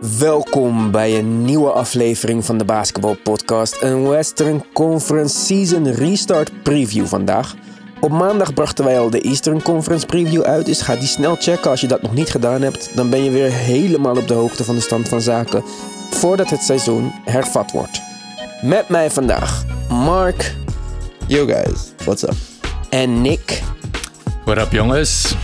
Welkom 0.00 0.90
bij 0.90 1.18
een 1.18 1.44
nieuwe 1.44 1.70
aflevering 1.70 2.44
van 2.44 2.58
de 2.58 2.64
Basketball 2.64 3.14
Podcast, 3.14 3.76
een 3.82 4.08
Western 4.08 4.64
Conference 4.72 5.44
Season 5.44 5.92
Restart 5.92 6.62
Preview 6.62 7.06
vandaag. 7.06 7.54
Op 8.00 8.10
maandag 8.10 8.54
brachten 8.54 8.84
wij 8.84 8.98
al 8.98 9.10
de 9.10 9.20
Eastern 9.20 9.62
Conference 9.62 10.06
Preview 10.06 10.42
uit, 10.42 10.66
dus 10.66 10.82
ga 10.82 10.94
die 10.96 11.08
snel 11.08 11.36
checken 11.36 11.70
als 11.70 11.80
je 11.80 11.86
dat 11.86 12.02
nog 12.02 12.14
niet 12.14 12.30
gedaan 12.30 12.62
hebt. 12.62 12.96
Dan 12.96 13.10
ben 13.10 13.24
je 13.24 13.30
weer 13.30 13.50
helemaal 13.50 14.16
op 14.16 14.28
de 14.28 14.34
hoogte 14.34 14.64
van 14.64 14.74
de 14.74 14.80
stand 14.80 15.08
van 15.08 15.20
zaken 15.20 15.62
voordat 16.10 16.50
het 16.50 16.62
seizoen 16.62 17.12
hervat 17.24 17.70
wordt. 17.72 18.02
Met 18.62 18.88
mij 18.88 19.10
vandaag 19.10 19.64
Mark 19.88 20.54
Yo 21.26 21.46
guys, 21.46 21.92
what's 22.04 22.22
up? 22.22 22.34
en 22.90 23.22
Nick. 23.22 23.62
What 24.44 24.58
up 24.58 24.72
jongens? 24.72 25.34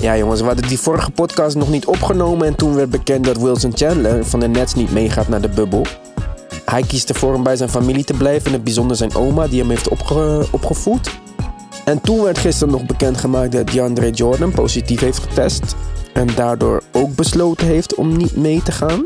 Ja 0.00 0.16
jongens, 0.16 0.40
we 0.40 0.46
hadden 0.46 0.68
die 0.68 0.78
vorige 0.78 1.10
podcast 1.10 1.56
nog 1.56 1.70
niet 1.70 1.86
opgenomen 1.86 2.46
en 2.46 2.54
toen 2.54 2.74
werd 2.74 2.90
bekend 2.90 3.24
dat 3.24 3.36
Wilson 3.36 3.72
Chandler 3.74 4.24
van 4.24 4.40
de 4.40 4.48
Nets 4.48 4.74
niet 4.74 4.92
meegaat 4.92 5.28
naar 5.28 5.40
de 5.40 5.48
bubbel. 5.48 5.86
Hij 6.64 6.82
kiest 6.82 7.08
ervoor 7.08 7.34
om 7.34 7.42
bij 7.42 7.56
zijn 7.56 7.68
familie 7.68 8.04
te 8.04 8.14
blijven, 8.14 8.46
in 8.46 8.52
het 8.52 8.64
bijzonder 8.64 8.96
zijn 8.96 9.14
oma 9.14 9.46
die 9.46 9.60
hem 9.60 9.68
heeft 9.68 9.88
opge- 9.88 10.46
opgevoed. 10.50 11.10
En 11.84 12.00
toen 12.00 12.22
werd 12.22 12.38
gisteren 12.38 12.72
nog 12.72 12.86
bekendgemaakt 12.86 13.52
dat 13.52 13.70
DeAndre 13.70 14.10
Jordan 14.10 14.50
positief 14.50 15.00
heeft 15.00 15.18
getest 15.18 15.74
en 16.12 16.28
daardoor 16.34 16.82
ook 16.92 17.14
besloten 17.14 17.66
heeft 17.66 17.94
om 17.94 18.16
niet 18.16 18.36
mee 18.36 18.62
te 18.62 18.72
gaan. 18.72 19.04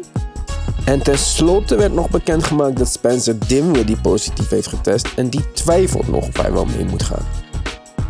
En 0.85 1.03
tenslotte 1.03 1.77
werd 1.77 1.95
nog 1.95 2.11
bekendgemaakt 2.11 2.77
dat 2.77 2.89
Spencer 2.89 3.37
Dinwiddie 3.47 4.01
positief 4.01 4.49
heeft 4.49 4.69
getest 4.69 5.09
en 5.17 5.29
die 5.29 5.53
twijfelt 5.53 6.09
nog 6.09 6.27
of 6.29 6.43
hij 6.43 6.53
wel 6.53 6.65
mee 6.65 6.85
moet 6.85 7.03
gaan. 7.03 7.42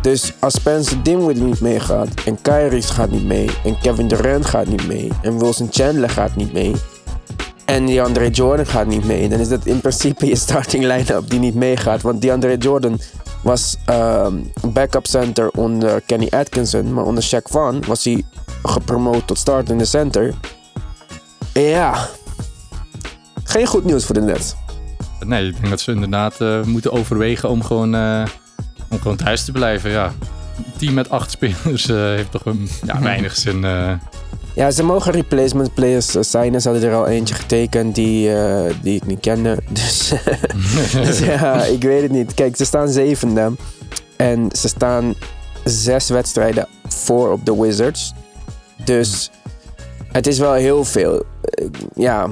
Dus 0.03 0.33
als 0.39 0.53
Spencer 0.53 1.03
Dinwiddie 1.03 1.43
niet 1.43 1.61
meegaat 1.61 2.07
en 2.25 2.41
Kyrie 2.41 2.81
gaat 2.81 3.11
niet 3.11 3.25
mee 3.25 3.49
en 3.63 3.79
Kevin 3.79 4.07
Durant 4.07 4.45
gaat 4.45 4.67
niet 4.67 4.87
mee 4.87 5.11
en 5.21 5.39
Wilson 5.39 5.67
Chandler 5.71 6.09
gaat 6.09 6.35
niet 6.35 6.53
mee 6.53 6.75
en 7.65 7.85
DeAndre 7.85 8.29
Jordan 8.29 8.65
gaat 8.65 8.87
niet 8.87 9.05
mee, 9.05 9.29
dan 9.29 9.39
is 9.39 9.49
dat 9.49 9.65
in 9.65 9.79
principe 9.79 10.25
je 10.25 10.35
starting 10.35 10.83
line-up 10.83 11.29
die 11.29 11.39
niet 11.39 11.55
meegaat. 11.55 12.01
Want 12.01 12.21
DeAndre 12.21 12.57
Jordan 12.57 12.99
was 13.41 13.77
ehm, 13.85 14.35
backup 14.67 15.05
center 15.05 15.49
onder 15.49 16.01
Kenny 16.01 16.27
Atkinson, 16.29 16.93
maar 16.93 17.03
onder 17.03 17.23
Shaq 17.23 17.49
Vaughn 17.49 17.83
was 17.87 18.03
hij 18.03 18.23
gepromoot 18.63 19.27
tot 19.27 19.37
startende 19.37 19.85
center. 19.85 20.33
Ja, 21.53 22.09
geen 23.43 23.67
goed 23.67 23.83
nieuws 23.83 24.05
voor 24.05 24.15
de 24.15 24.21
Nets. 24.21 24.55
Nee, 25.25 25.47
ik 25.47 25.53
denk 25.53 25.69
dat 25.69 25.81
ze 25.81 25.91
inderdaad 25.91 26.41
eh, 26.41 26.63
moeten 26.63 26.91
overwegen 26.91 27.49
om 27.49 27.63
gewoon, 27.63 27.95
eh, 27.95 28.23
om 28.93 28.99
gewoon 29.01 29.17
thuis 29.17 29.45
te 29.45 29.51
blijven. 29.51 29.89
Ja. 29.91 30.13
Een 30.57 30.63
team 30.77 30.93
met 30.93 31.09
acht 31.09 31.31
spelers 31.31 31.89
eh, 31.89 31.95
heeft 31.97 32.31
toch 32.31 32.45
een, 32.45 32.69
ja, 32.85 33.01
weinig 33.11 33.35
zin. 33.35 33.63
eh. 33.63 33.91
Ja, 34.55 34.71
ze 34.71 34.83
mogen 34.83 35.11
replacement 35.11 35.73
players 35.73 36.15
signen. 36.19 36.61
Ze 36.61 36.69
hadden 36.69 36.89
er 36.89 36.95
al 36.95 37.07
eentje 37.07 37.35
getekend 37.35 37.95
die, 37.95 38.35
eh, 38.35 38.73
die 38.81 38.95
ik 38.95 39.05
niet 39.05 39.19
kende. 39.19 39.57
Dus, 39.69 40.13
dus 41.03 41.19
ja, 41.19 41.63
ik 41.63 41.81
weet 41.83 42.01
het 42.01 42.11
niet. 42.11 42.33
Kijk, 42.33 42.55
ze 42.55 42.65
staan 42.65 42.89
zevende. 42.89 43.51
En 44.15 44.49
ze 44.51 44.67
staan 44.67 45.13
zes 45.63 46.09
wedstrijden 46.09 46.67
voor 46.87 47.31
op 47.31 47.45
de 47.45 47.61
Wizards. 47.61 48.13
Dus 48.85 49.31
het 50.11 50.27
is 50.27 50.39
wel 50.39 50.53
heel 50.53 50.83
veel. 50.85 51.23
Ja, 51.95 52.27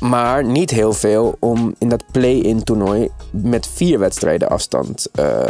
maar 0.00 0.44
niet 0.44 0.70
heel 0.70 0.92
veel 0.92 1.36
om 1.40 1.74
in 1.78 1.88
dat 1.88 2.04
play-in 2.12 2.64
toernooi 2.64 3.08
met 3.30 3.68
vier 3.74 3.98
wedstrijden 3.98 4.48
afstand 4.48 5.06
eh, 5.12 5.40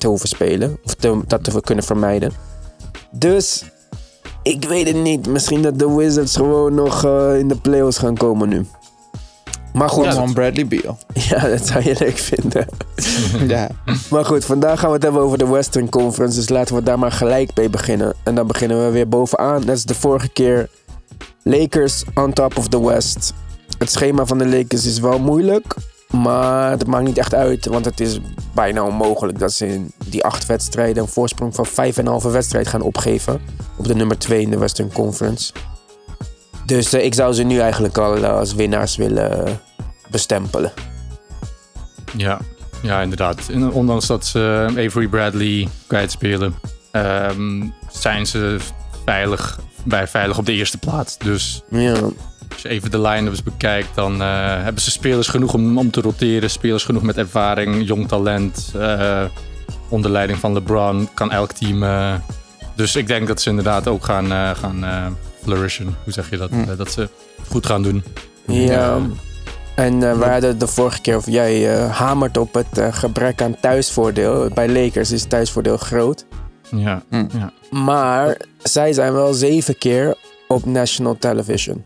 te 0.00 0.06
hoeven 0.08 0.28
spelen. 0.28 0.78
Of 0.84 0.94
te- 0.94 1.20
dat 1.26 1.44
te 1.44 1.60
kunnen 1.60 1.84
vermijden. 1.84 2.32
Dus 3.10 3.64
ik 4.42 4.64
weet 4.64 4.86
het 4.86 4.96
niet. 4.96 5.26
Misschien 5.26 5.62
dat 5.62 5.78
de 5.78 5.94
Wizards 5.94 6.36
gewoon 6.36 6.74
nog 6.74 7.04
eh, 7.04 7.38
in 7.38 7.48
de 7.48 7.56
playoffs 7.56 7.98
gaan 7.98 8.16
komen 8.16 8.48
nu. 8.48 8.66
Maar 9.72 9.88
goed, 9.88 10.04
ja, 10.04 10.24
Bradley 10.32 10.66
Beal. 10.66 10.98
dat 11.50 11.66
zou 11.66 11.84
je 11.84 11.96
leuk 11.98 12.16
vinden. 12.18 12.66
ja. 13.56 13.68
Maar 14.10 14.24
goed, 14.24 14.44
vandaag 14.44 14.78
gaan 14.80 14.88
we 14.88 14.94
het 14.94 15.02
hebben 15.02 15.22
over 15.22 15.38
de 15.38 15.46
Western 15.48 15.88
Conference. 15.88 16.36
Dus 16.38 16.48
laten 16.48 16.74
we 16.74 16.82
daar 16.82 16.98
maar 16.98 17.12
gelijk 17.12 17.50
mee 17.54 17.70
beginnen. 17.70 18.14
En 18.22 18.34
dan 18.34 18.46
beginnen 18.46 18.84
we 18.84 18.90
weer 18.90 19.08
bovenaan. 19.08 19.60
Net 19.60 19.68
als 19.70 19.84
de 19.84 19.94
vorige 19.94 20.28
keer. 20.28 20.68
Lakers 21.42 22.04
on 22.14 22.32
top 22.32 22.56
of 22.58 22.68
the 22.68 22.86
West. 22.86 23.32
Het 23.78 23.90
schema 23.90 24.26
van 24.26 24.38
de 24.38 24.46
Lakers 24.48 24.84
is 24.86 24.98
wel 25.00 25.18
moeilijk. 25.18 25.74
Maar 26.10 26.70
het 26.70 26.86
maakt 26.86 27.04
niet 27.04 27.18
echt 27.18 27.34
uit. 27.34 27.66
Want 27.66 27.84
het 27.84 28.00
is 28.00 28.20
bijna 28.54 28.82
onmogelijk 28.84 29.38
dat 29.38 29.52
ze 29.52 29.66
in 29.66 29.92
die 30.06 30.24
acht 30.24 30.46
wedstrijden... 30.46 31.02
een 31.02 31.08
voorsprong 31.08 31.54
van 31.54 31.66
vijf 31.66 31.96
en 31.96 32.04
een 32.04 32.10
halve 32.10 32.30
wedstrijd 32.30 32.68
gaan 32.68 32.80
opgeven. 32.80 33.40
Op 33.76 33.86
de 33.86 33.94
nummer 33.94 34.18
twee 34.18 34.40
in 34.40 34.50
de 34.50 34.58
Western 34.58 34.92
Conference. 34.92 35.52
Dus 36.66 36.92
eh, 36.92 37.04
ik 37.04 37.14
zou 37.14 37.32
ze 37.32 37.42
nu 37.42 37.58
eigenlijk 37.58 37.98
al 37.98 38.16
eh, 38.16 38.36
als 38.36 38.54
winnaars 38.54 38.96
willen 38.96 39.46
eh, 39.46 39.52
bestempelen. 40.10 40.72
ja. 42.16 42.38
ja, 42.82 43.00
inderdaad. 43.00 43.48
En 43.48 43.72
ondanks 43.72 44.06
dat 44.06 44.26
ze 44.26 44.64
Avery 44.68 45.08
Bradley 45.08 45.68
kwijtspelen, 45.86 46.54
ehm, 46.90 47.68
zijn 47.90 48.26
ze 48.26 48.58
veilig, 49.04 49.60
bij 49.84 50.06
veilig 50.06 50.38
op 50.38 50.46
de 50.46 50.52
eerste 50.52 50.78
plaats. 50.78 51.18
Dus 51.18 51.62
Ja. 51.68 51.94
Als 52.62 52.70
je 52.70 52.76
even 52.78 52.90
de 52.90 53.00
line-ups 53.00 53.42
bekijkt, 53.42 53.88
dan 53.94 54.22
eh, 54.22 54.28
hebben 54.62 54.82
ze 54.82 54.90
spelers 54.90 55.28
genoeg 55.28 55.54
om, 55.54 55.78
om 55.78 55.90
te 55.90 56.00
roteren. 56.00 56.50
Spelers 56.50 56.84
genoeg 56.84 57.02
met 57.02 57.16
ervaring, 57.16 57.86
jong 57.86 58.08
talent. 58.08 58.72
eh, 58.76 59.24
onder 59.88 60.10
leiding 60.10 60.38
van 60.38 60.52
LeBron 60.52 61.08
kan 61.14 61.30
elk 61.32 61.52
team. 61.52 61.82
eh, 61.82 62.14
dus 62.76 62.96
ik 62.96 63.06
denk 63.06 63.26
dat 63.28 63.40
ze 63.40 63.48
inderdaad 63.48 63.88
ook 63.88 64.04
gaan, 64.04 64.56
gaan 64.56 64.84
eh, 64.84 65.06
flourishen. 65.42 65.96
Hoe 66.04 66.12
zeg 66.12 66.30
je 66.30 66.36
dat? 66.36 66.50
Eh, 66.50 66.76
dat 66.76 66.92
ze 66.92 67.08
goed 67.48 67.66
gaan 67.66 67.82
doen. 67.82 68.04
Ja. 68.46 68.98
En 69.74 69.98
we 70.18 70.24
hadden 70.24 70.58
de 70.58 70.66
vorige 70.66 71.00
keer 71.00 71.16
of 71.16 71.26
jij 71.26 71.74
eh, 71.76 71.96
hamert 71.96 72.36
op 72.36 72.54
het 72.54 72.80
gebrek 72.94 73.42
aan 73.42 73.56
thuisvoordeel. 73.60 74.48
Bij 74.54 74.68
Lakers 74.68 75.10
is 75.10 75.20
het 75.20 75.30
thuisvoordeel 75.30 75.76
groot. 75.76 76.24
Ja, 76.70 77.02
Hm. 77.10 77.24
ja. 77.32 77.52
Maar 77.70 78.36
zij 78.62 78.92
zijn 78.92 79.12
wel 79.12 79.32
zeven 79.32 79.78
keer 79.78 80.14
op 80.48 80.64
national 80.64 81.16
television. 81.18 81.84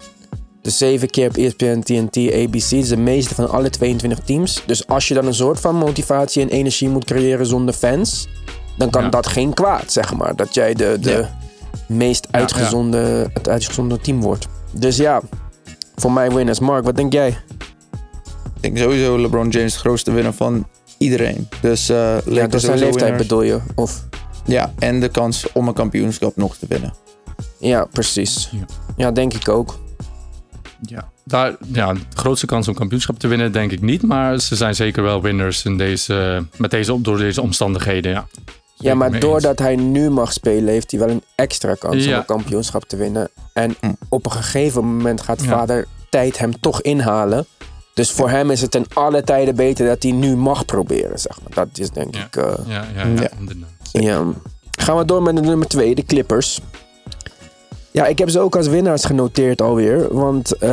Dus 0.64 0.78
zeven 0.78 1.10
keer 1.10 1.28
op 1.28 1.36
ESPN, 1.36 1.78
TNT, 1.80 2.16
ABC. 2.32 2.52
Dat 2.70 2.72
is 2.72 2.88
de 2.88 2.96
meeste 2.96 3.34
van 3.34 3.50
alle 3.50 3.70
22 3.70 4.18
teams. 4.18 4.62
Dus 4.66 4.86
als 4.86 5.08
je 5.08 5.14
dan 5.14 5.26
een 5.26 5.34
soort 5.34 5.60
van 5.60 5.74
motivatie 5.76 6.42
en 6.42 6.48
energie 6.48 6.88
moet 6.88 7.04
creëren 7.04 7.46
zonder 7.46 7.74
fans... 7.74 8.28
dan 8.78 8.90
kan 8.90 9.02
Ja. 9.02 9.08
dat 9.08 9.26
geen 9.26 9.54
kwaad, 9.54 9.92
zeg 9.92 10.14
maar. 10.14 10.36
Dat 10.36 10.54
jij 10.54 10.74
de, 10.74 10.96
de 11.00 11.10
Ja. 11.10 11.38
meest 11.88 12.26
Ja, 12.30 12.38
uitgezonde, 12.38 13.30
het 13.34 13.48
uitgezonde 13.48 13.98
team 13.98 14.20
wordt. 14.20 14.46
Dus 14.70 14.96
ja, 14.96 15.20
voor 15.96 16.12
mij 16.12 16.30
winners. 16.30 16.58
Mark, 16.58 16.84
wat 16.84 16.96
denk 16.96 17.12
jij? 17.12 17.28
Ik 17.28 18.60
denk 18.60 18.78
sowieso 18.78 19.18
LeBron 19.20 19.48
James 19.48 19.72
de 19.72 19.78
grootste 19.78 20.10
winnaar 20.12 20.32
van 20.34 20.66
iedereen. 20.98 21.48
Dus 21.60 21.88
eh 21.88 22.16
Ja, 22.26 22.46
door 22.46 22.60
zijn 22.60 22.78
leeftijd 22.78 23.00
winners. 23.02 23.22
bedoel 23.22 23.42
je? 23.42 23.58
Of... 23.74 24.04
Ja, 24.44 24.72
en 24.78 25.00
de 25.00 25.08
kans 25.08 25.46
om 25.52 25.68
een 25.68 25.74
kampioenschap 25.74 26.36
nog 26.36 26.56
te 26.56 26.66
winnen. 26.68 26.94
Ja, 27.58 27.84
precies. 27.84 28.48
Ja. 28.52 28.64
Ja, 28.96 29.10
denk 29.10 29.34
ik 29.34 29.48
ook. 29.48 29.78
Ja. 30.86 31.08
Daar, 31.24 31.56
ja, 31.72 31.92
de 31.92 32.00
grootste 32.14 32.46
kans 32.46 32.68
om 32.68 32.74
kampioenschap 32.74 33.18
te 33.18 33.26
winnen 33.28 33.52
denk 33.52 33.72
ik 33.72 33.80
niet. 33.80 34.02
Maar 34.02 34.38
ze 34.40 34.56
zijn 34.56 34.74
zeker 34.74 35.02
wel 35.02 35.22
winners 35.22 35.64
in 35.64 35.76
deze, 35.78 36.46
met 36.56 36.70
deze, 36.70 37.00
door 37.00 37.18
deze 37.18 37.42
omstandigheden. 37.42 38.10
Ja, 38.12 38.26
Ja, 38.76 38.94
maar 38.94 39.20
doordat 39.20 39.58
hij 39.58 39.76
nu 39.76 40.10
mag 40.10 40.32
spelen, 40.32 40.68
heeft 40.72 40.90
hij 40.90 41.00
wel 41.00 41.10
een 41.10 41.22
extra 41.34 41.74
kans 41.74 42.06
om 42.06 42.12
een 42.12 42.24
kampioenschap 42.24 42.84
te 42.84 42.96
winnen. 42.96 43.28
En 43.52 43.74
Hm. 43.80 43.92
op 44.08 44.24
een 44.24 44.32
gegeven 44.32 44.84
moment 44.96 45.20
gaat 45.20 45.42
Ja. 45.42 45.48
vader 45.48 45.86
tijd 46.10 46.38
hem 46.38 46.60
toch 46.60 46.80
inhalen. 46.82 47.46
Dus 47.94 48.10
voor 48.10 48.30
hem 48.30 48.50
is 48.50 48.60
het 48.60 48.70
ten 48.70 48.84
alle 48.94 49.22
tijden 49.22 49.54
beter 49.54 49.86
dat 49.86 50.02
hij 50.02 50.12
nu 50.12 50.36
mag 50.36 50.64
proberen, 50.64 51.18
zeg 51.18 51.38
maar. 51.42 51.50
Dat 51.66 51.78
is 51.78 51.90
denk 51.90 52.16
ik... 52.16 52.36
eh, 52.36 52.52
Ja, 52.66 52.84
ja, 52.94 53.04
ja, 53.04 53.20
Ja. 53.22 53.28
inderdaad. 53.38 53.68
ja. 53.92 54.24
Gaan 54.78 54.96
we 54.96 55.04
door 55.04 55.22
met 55.22 55.36
de 55.36 55.42
nummer 55.42 55.66
2, 55.66 55.94
de 55.94 56.04
Clippers. 56.04 56.60
Ja, 57.94 58.06
ik 58.06 58.18
heb 58.18 58.30
ze 58.30 58.40
ook 58.40 58.56
als 58.56 58.66
winnaars 58.66 59.04
genoteerd 59.04 59.62
alweer. 59.62 60.14
Want 60.14 60.52
eh, 60.52 60.70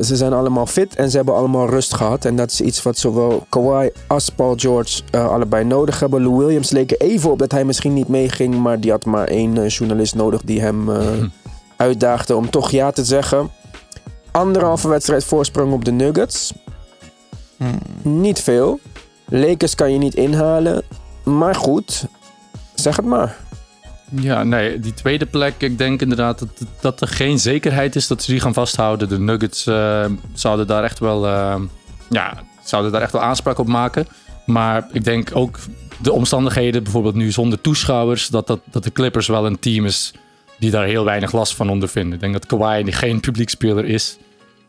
ze 0.00 0.16
zijn 0.16 0.32
allemaal 0.32 0.66
fit 0.66 0.94
en 0.94 1.10
ze 1.10 1.16
hebben 1.16 1.34
allemaal 1.34 1.68
rust 1.68 1.94
gehad. 1.94 2.24
En 2.24 2.36
dat 2.36 2.50
is 2.50 2.60
iets 2.60 2.82
wat 2.82 2.98
zowel 2.98 3.46
Kawhi 3.48 3.90
als 4.06 4.28
Paul 4.28 4.54
George 4.56 5.02
eh, 5.10 5.28
allebei 5.28 5.64
nodig 5.64 6.00
hebben. 6.00 6.22
Lou 6.22 6.36
Williams 6.36 6.70
leek 6.70 6.90
er 6.90 7.00
even 7.00 7.30
op 7.30 7.38
dat 7.38 7.52
hij 7.52 7.64
misschien 7.64 7.92
niet 7.92 8.08
meeging. 8.08 8.54
Maar 8.54 8.80
die 8.80 8.90
had 8.90 9.04
maar 9.04 9.28
één 9.28 9.58
eh, 9.58 9.68
journalist 9.68 10.14
nodig 10.14 10.42
die 10.42 10.60
hem 10.60 10.88
uitdaagde 11.76 12.36
om 12.36 12.50
toch 12.50 12.70
ja 12.70 12.90
te 12.90 13.04
zeggen. 13.04 13.50
Anderhalve 14.30 14.88
wedstrijd 14.88 15.24
voorsprong 15.24 15.72
op 15.72 15.84
de 15.84 15.92
Nuggets. 15.92 16.52
Hmm. 17.56 17.78
Niet 18.02 18.40
veel. 18.40 18.80
Lakers 19.24 19.74
kan 19.74 19.92
je 19.92 19.98
niet 19.98 20.14
inhalen. 20.14 20.82
Maar 21.24 21.54
goed, 21.54 22.06
zeg 22.74 22.96
het 22.96 23.06
maar. 23.06 23.47
Ja, 24.10 24.42
nee, 24.42 24.80
die 24.80 24.94
tweede 24.94 25.26
plek, 25.26 25.54
ik 25.58 25.78
denk 25.78 26.00
inderdaad 26.00 26.38
dat, 26.38 26.48
dat 26.80 27.00
er 27.00 27.08
geen 27.08 27.38
zekerheid 27.38 27.96
is 27.96 28.06
dat 28.06 28.22
ze 28.22 28.30
die 28.30 28.40
gaan 28.40 28.54
vasthouden. 28.54 29.08
De 29.08 29.18
Nuggets 29.18 29.66
eh, 29.66 30.04
zouden 30.32 30.66
daar 30.66 30.84
echt 30.84 30.98
wel, 30.98 31.26
eh, 31.26 31.60
ja, 32.08 32.42
zouden 32.64 32.92
daar 32.92 33.02
echt 33.02 33.12
wel 33.12 33.22
aanspraak 33.22 33.58
op 33.58 33.66
maken. 33.66 34.06
Maar 34.46 34.88
ik 34.92 35.04
denk 35.04 35.30
ook 35.32 35.58
de 36.02 36.12
omstandigheden, 36.12 36.82
bijvoorbeeld 36.82 37.14
nu 37.14 37.30
zonder 37.30 37.60
toeschouwers, 37.60 38.28
dat, 38.28 38.46
dat, 38.46 38.60
dat 38.70 38.84
de 38.84 38.92
Clippers 38.92 39.26
wel 39.26 39.46
een 39.46 39.58
team 39.58 39.84
is 39.84 40.12
die 40.58 40.70
daar 40.70 40.84
heel 40.84 41.04
weinig 41.04 41.32
last 41.32 41.54
van 41.54 41.70
ondervinden. 41.70 42.12
Ik 42.12 42.20
denk 42.20 42.32
dat 42.32 42.46
Kawhi 42.46 42.92
geen 42.92 43.20
publiekspeler 43.20 43.84
is. 43.84 44.18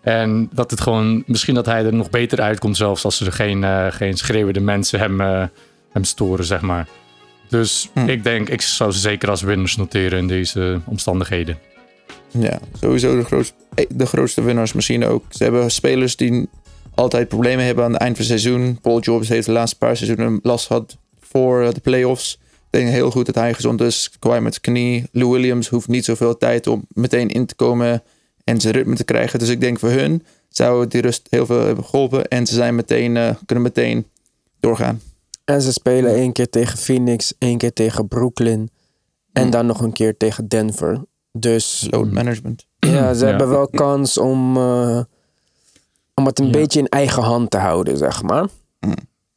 En 0.01 0.49
dat 0.53 0.71
het 0.71 0.81
gewoon, 0.81 1.23
misschien 1.25 1.55
dat 1.55 1.65
hij 1.65 1.85
er 1.85 1.93
nog 1.93 2.09
beter 2.09 2.41
uitkomt, 2.41 2.77
zelfs 2.77 3.03
als 3.05 3.19
er 3.19 3.31
geen, 3.31 3.61
uh, 3.61 3.85
geen 3.89 4.17
schreeuwende 4.17 4.59
mensen 4.59 4.99
hem, 4.99 5.19
hem 5.91 6.03
storen, 6.03 6.45
zeg 6.45 6.61
maar. 6.61 6.87
Dus 7.49 7.89
Hm. 7.93 8.07
ik 8.07 8.23
denk, 8.23 8.49
ik 8.49 8.61
zou 8.61 8.91
ze 8.91 8.99
zeker 8.99 9.29
als 9.29 9.41
winners 9.41 9.75
noteren 9.75 10.19
in 10.19 10.27
deze 10.27 10.81
omstandigheden. 10.85 11.57
Ja, 12.31 12.59
sowieso 12.79 13.17
de, 13.17 13.23
grootste, 13.23 13.53
de 13.89 14.05
grootste 14.05 14.41
winnaars 14.41 14.73
misschien 14.73 15.05
ook. 15.05 15.23
Ze 15.29 15.43
hebben 15.43 15.71
spelers 15.71 16.15
die 16.15 16.49
altijd 16.95 17.27
problemen 17.27 17.65
hebben 17.65 17.83
aan 17.83 17.91
het 17.91 18.01
eind 18.01 18.17
van 18.17 18.25
het 18.25 18.39
seizoen. 18.41 18.79
Paul 18.81 18.99
Jobs 18.99 19.29
heeft 19.29 19.45
de 19.45 19.51
laatste 19.51 19.77
paar 19.77 19.97
seizoenen 19.97 20.39
last 20.43 20.67
gehad 20.67 20.97
voor 21.19 21.63
eh, 21.63 21.73
de 21.73 21.79
playoffs. 21.79 22.39
Ik 22.71 22.79
denk 22.79 22.89
heel 22.89 23.11
goed 23.11 23.25
dat 23.25 23.35
hij 23.35 23.53
gezond 23.53 23.81
is. 23.81 24.09
Kwijt 24.19 24.41
met 24.43 24.61
knie. 24.61 25.03
Lou 25.11 25.31
Williams 25.31 25.67
hoeft 25.67 25.87
niet 25.87 26.05
zoveel 26.05 26.37
tijd 26.37 26.67
om 26.67 26.85
meteen 26.87 27.27
in 27.29 27.45
te 27.45 27.55
komen 27.55 28.03
en 28.43 28.61
zijn 28.61 28.73
ritme 28.73 28.95
te 28.95 29.03
krijgen. 29.03 29.39
Dus 29.39 29.49
ik 29.49 29.61
denk 29.61 29.79
voor 29.79 29.89
hun 29.89 30.23
zou 30.49 30.87
die 30.87 31.01
rust 31.01 31.27
heel 31.29 31.45
veel 31.45 31.65
hebben 31.65 31.85
geholpen. 31.85 32.27
En 32.27 32.45
ze 32.45 32.53
zijn 32.53 32.75
meteen, 32.75 33.15
uh, 33.15 33.29
kunnen 33.45 33.63
meteen 33.63 34.05
doorgaan. 34.59 35.01
En 35.49 35.61
ze 35.61 35.71
spelen 35.71 36.13
één 36.15 36.31
keer 36.31 36.49
tegen 36.49 36.77
Phoenix, 36.77 37.33
één 37.37 37.57
keer 37.57 37.73
tegen 37.73 38.07
Brooklyn. 38.07 38.69
En 39.33 39.49
dan 39.49 39.65
nog 39.65 39.81
een 39.81 39.91
keer 39.93 40.17
tegen 40.17 40.47
Denver. 40.47 41.03
Dus 41.31 41.87
Load 41.89 42.11
management. 42.11 42.65
ja, 42.79 43.13
ze 43.13 43.23
Ja. 43.23 43.29
hebben 43.29 43.49
wel 43.49 43.67
kans 43.67 44.17
om, 44.17 44.57
uh, 44.57 44.99
om 46.13 46.25
het 46.25 46.39
een 46.39 46.45
Ja. 46.45 46.51
beetje 46.51 46.79
in 46.79 46.87
eigen 46.87 47.23
hand 47.23 47.51
te 47.51 47.57
houden, 47.57 47.97
zeg 47.97 48.21
maar. 48.23 48.47
Ja, 48.79 48.89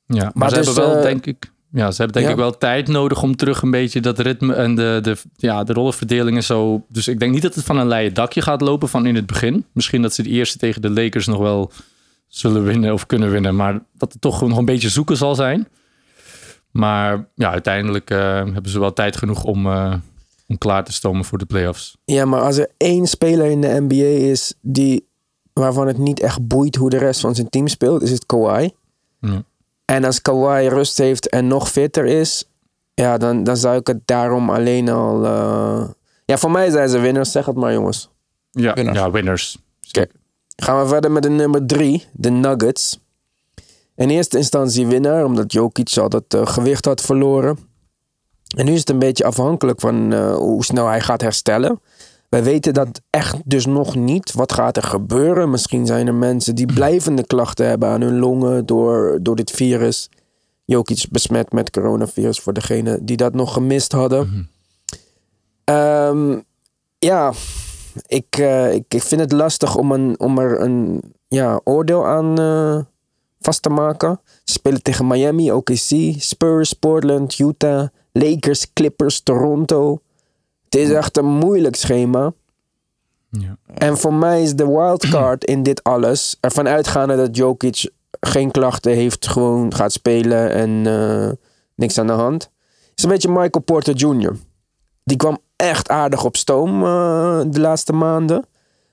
maar, 0.06 0.30
Maar 0.34 0.48
ze 0.48 0.54
dus, 0.54 0.66
hebben 0.66 0.84
wel, 0.84 0.96
eh, 0.96 1.02
denk 1.02 1.26
ik, 1.26 1.52
ja, 1.72 1.90
ze 1.90 1.96
hebben 1.96 2.12
denk 2.12 2.26
ja. 2.26 2.32
ik 2.32 2.38
wel 2.38 2.58
tijd 2.58 2.88
nodig 2.88 3.22
om 3.22 3.36
terug 3.36 3.62
een 3.62 3.70
beetje 3.70 4.00
dat 4.00 4.18
ritme 4.18 4.54
en 4.54 4.74
de, 4.74 4.98
de, 5.02 5.16
ja, 5.36 5.64
de 5.64 5.72
rollenverdeling 5.72 6.36
en 6.36 6.44
zo. 6.44 6.84
Dus 6.88 7.08
ik 7.08 7.18
denk 7.18 7.32
niet 7.32 7.42
dat 7.42 7.54
het 7.54 7.64
van 7.64 7.76
een 7.78 7.88
leien 7.88 8.14
dakje 8.14 8.42
gaat 8.42 8.60
lopen 8.60 8.88
van 8.88 9.06
in 9.06 9.14
het 9.14 9.26
begin. 9.26 9.64
Misschien 9.72 10.02
dat 10.02 10.14
ze 10.14 10.22
de 10.22 10.28
eerste 10.28 10.58
tegen 10.58 10.82
de 10.82 10.90
Lakers 10.90 11.26
nog 11.26 11.38
wel 11.38 11.70
zullen 12.26 12.64
winnen 12.64 12.92
of 12.92 13.06
kunnen 13.06 13.30
winnen, 13.30 13.56
maar 13.56 13.82
dat 13.94 14.12
het 14.12 14.20
toch 14.20 14.40
nog 14.48 14.58
een 14.58 14.64
beetje 14.64 14.88
zoeken 14.88 15.16
zal 15.16 15.34
zijn. 15.34 15.68
Maar 16.72 17.28
ja, 17.34 17.50
uiteindelijk 17.50 18.10
eh, 18.10 18.18
hebben 18.34 18.68
ze 18.70 18.80
wel 18.80 18.92
tijd 18.92 19.16
genoeg 19.16 19.44
om, 19.44 19.66
eh, 19.66 19.94
om 20.48 20.58
klaar 20.58 20.84
te 20.84 20.92
stomen 20.92 21.24
voor 21.24 21.38
de 21.38 21.44
playoffs. 21.46 21.96
Ja, 22.04 22.24
maar 22.24 22.40
als 22.40 22.56
er 22.56 22.70
één 22.76 23.06
speler 23.06 23.46
in 23.46 23.60
de 23.60 23.80
NBA 23.88 24.28
is 24.30 24.54
die, 24.60 25.08
waarvan 25.52 25.86
het 25.86 25.98
niet 25.98 26.20
echt 26.20 26.46
boeit 26.46 26.76
hoe 26.76 26.90
de 26.90 26.98
rest 26.98 27.20
van 27.20 27.34
zijn 27.34 27.48
team 27.48 27.68
speelt, 27.68 28.02
is 28.02 28.10
het 28.10 28.26
Kawhi. 28.26 28.70
Ja. 29.20 29.42
En 29.84 30.04
als 30.04 30.22
Kawhi 30.22 30.68
rust 30.68 30.98
heeft 30.98 31.28
en 31.28 31.46
nog 31.46 31.68
fitter 31.70 32.06
is, 32.06 32.44
ja, 32.94 33.18
dan, 33.18 33.44
dan 33.44 33.56
zou 33.56 33.76
ik 33.76 33.86
het 33.86 34.00
daarom 34.04 34.50
alleen 34.50 34.88
al. 34.88 35.24
eh, 35.24 35.84
Ja, 36.24 36.36
voor 36.38 36.50
mij 36.50 36.70
zijn 36.70 36.88
ze 36.88 36.98
winnaars, 36.98 37.32
zeg 37.32 37.46
het 37.46 37.56
maar, 37.56 37.72
jongens. 37.72 38.10
Ja, 38.50 38.74
Winners. 38.74 38.98
ja, 38.98 39.10
winners. 39.10 39.58
Gaan 40.56 40.80
we 40.82 40.86
verder 40.88 41.10
met 41.12 41.22
de 41.22 41.30
nummer 41.30 41.66
drie, 41.66 42.04
de 42.12 42.30
Nuggets. 42.30 43.00
In 43.96 44.10
eerste 44.10 44.36
instantie 44.36 44.86
winnaar, 44.86 45.24
omdat 45.24 45.52
Jokic 45.52 45.96
al 45.96 46.08
dat 46.08 46.24
eh, 46.28 46.46
gewicht 46.46 46.84
had 46.84 47.00
verloren. 47.00 47.58
En 48.56 48.64
nu 48.64 48.72
is 48.72 48.80
het 48.80 48.90
een 48.90 48.98
beetje 48.98 49.24
afhankelijk 49.24 49.80
van 49.80 50.12
eh, 50.12 50.34
hoe 50.34 50.64
snel 50.64 50.86
hij 50.86 51.00
gaat 51.00 51.20
herstellen. 51.20 51.80
Wij 52.28 52.42
weten 52.42 52.74
dat 52.74 53.00
echt 53.10 53.36
dus 53.44 53.66
nog 53.66 53.94
niet. 53.94 54.32
Wat 54.32 54.52
gaat 54.52 54.76
er 54.76 54.82
gebeuren? 54.82 55.50
Misschien 55.50 55.86
zijn 55.86 56.06
er 56.06 56.14
mensen 56.14 56.54
die 56.54 56.66
blijvende 56.66 57.26
klachten 57.26 57.66
hebben 57.66 57.88
aan 57.88 58.00
hun 58.00 58.18
longen 58.18 58.66
door, 58.66 59.18
door 59.22 59.36
dit 59.36 59.50
virus. 59.50 60.08
Jokic 60.64 61.06
besmet 61.10 61.52
met 61.52 61.70
coronavirus 61.70 62.40
voor 62.40 62.52
degenen 62.52 63.04
die 63.04 63.16
dat 63.16 63.34
nog 63.34 63.52
gemist 63.52 63.92
hadden. 63.92 64.50
Ehm, 65.64 66.40
ja, 66.98 67.32
ik, 68.06 68.36
eh, 68.38 68.74
ik, 68.74 68.84
ik 68.88 69.02
vind 69.02 69.20
het 69.20 69.32
lastig 69.32 69.76
om, 69.76 69.92
een, 69.92 70.20
om 70.20 70.38
er 70.38 70.60
een 70.60 71.02
ja, 71.28 71.60
oordeel 71.64 72.06
aan 72.06 72.38
eh, 72.38 72.78
vast 73.42 73.62
te 73.62 73.68
maken. 73.68 74.20
Ze 74.44 74.52
spelen 74.52 74.82
tegen 74.82 75.06
Miami, 75.06 75.52
OKC, 75.52 76.14
Spurs, 76.18 76.72
Portland, 76.72 77.38
Utah, 77.38 77.88
Lakers, 78.12 78.72
Clippers, 78.72 79.20
Toronto. 79.20 80.00
Het 80.64 80.74
is 80.74 80.90
echt 80.90 81.16
een 81.16 81.26
moeilijk 81.26 81.76
schema. 81.76 82.32
Ja. 83.30 83.56
En 83.74 83.98
voor 83.98 84.14
mij 84.14 84.42
is 84.42 84.54
de 84.54 84.66
wildcard 84.66 85.44
in 85.44 85.62
dit 85.62 85.82
alles 85.82 86.36
ervan 86.40 86.68
uitgaande 86.68 87.16
dat 87.16 87.36
Jokic 87.36 87.90
geen 88.20 88.50
klachten 88.50 88.92
heeft, 88.92 89.28
gewoon 89.28 89.74
gaat 89.74 89.92
spelen 89.92 90.50
en 90.50 90.86
eh, 90.86 91.30
niks 91.74 91.98
aan 91.98 92.06
de 92.06 92.12
hand. 92.12 92.50
Is 92.94 93.04
een 93.04 93.10
beetje 93.10 93.28
Michael 93.28 93.64
Porter 93.64 93.94
Jr. 93.94 94.36
Die 95.04 95.16
kwam 95.16 95.38
echt 95.56 95.88
aardig 95.88 96.24
op 96.24 96.36
stoom 96.36 96.84
eh, 96.84 97.40
de 97.46 97.60
laatste 97.60 97.92
maanden. 97.92 98.44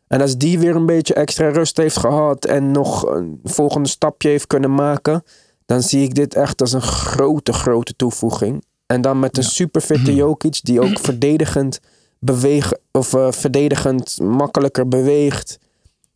En 0.09 0.21
als 0.21 0.37
die 0.37 0.59
weer 0.59 0.75
een 0.75 0.85
beetje 0.85 1.13
extra 1.13 1.49
rust 1.49 1.77
heeft 1.77 1.97
gehad 1.97 2.45
en 2.45 2.71
nog 2.71 3.07
een 3.09 3.39
volgende 3.43 3.89
stapje 3.89 4.29
heeft 4.29 4.47
kunnen 4.47 4.73
maken, 4.73 5.23
dan 5.65 5.81
zie 5.81 6.03
ik 6.03 6.15
dit 6.15 6.33
echt 6.33 6.61
als 6.61 6.73
een 6.73 6.81
grote, 6.81 7.53
grote 7.53 7.95
toevoeging. 7.95 8.63
En 8.85 9.01
dan 9.01 9.19
met 9.19 9.37
een 9.37 9.43
superfitte 9.43 10.15
Jokic 10.21 10.59
die 10.63 10.81
ook 10.81 10.99
verdedigend 10.99 11.79
bewegen 12.19 12.79
of 12.91 13.13
eh, 13.13 13.31
verdedigend 13.31 14.19
makkelijker 14.21 14.87
beweegt. 14.87 15.59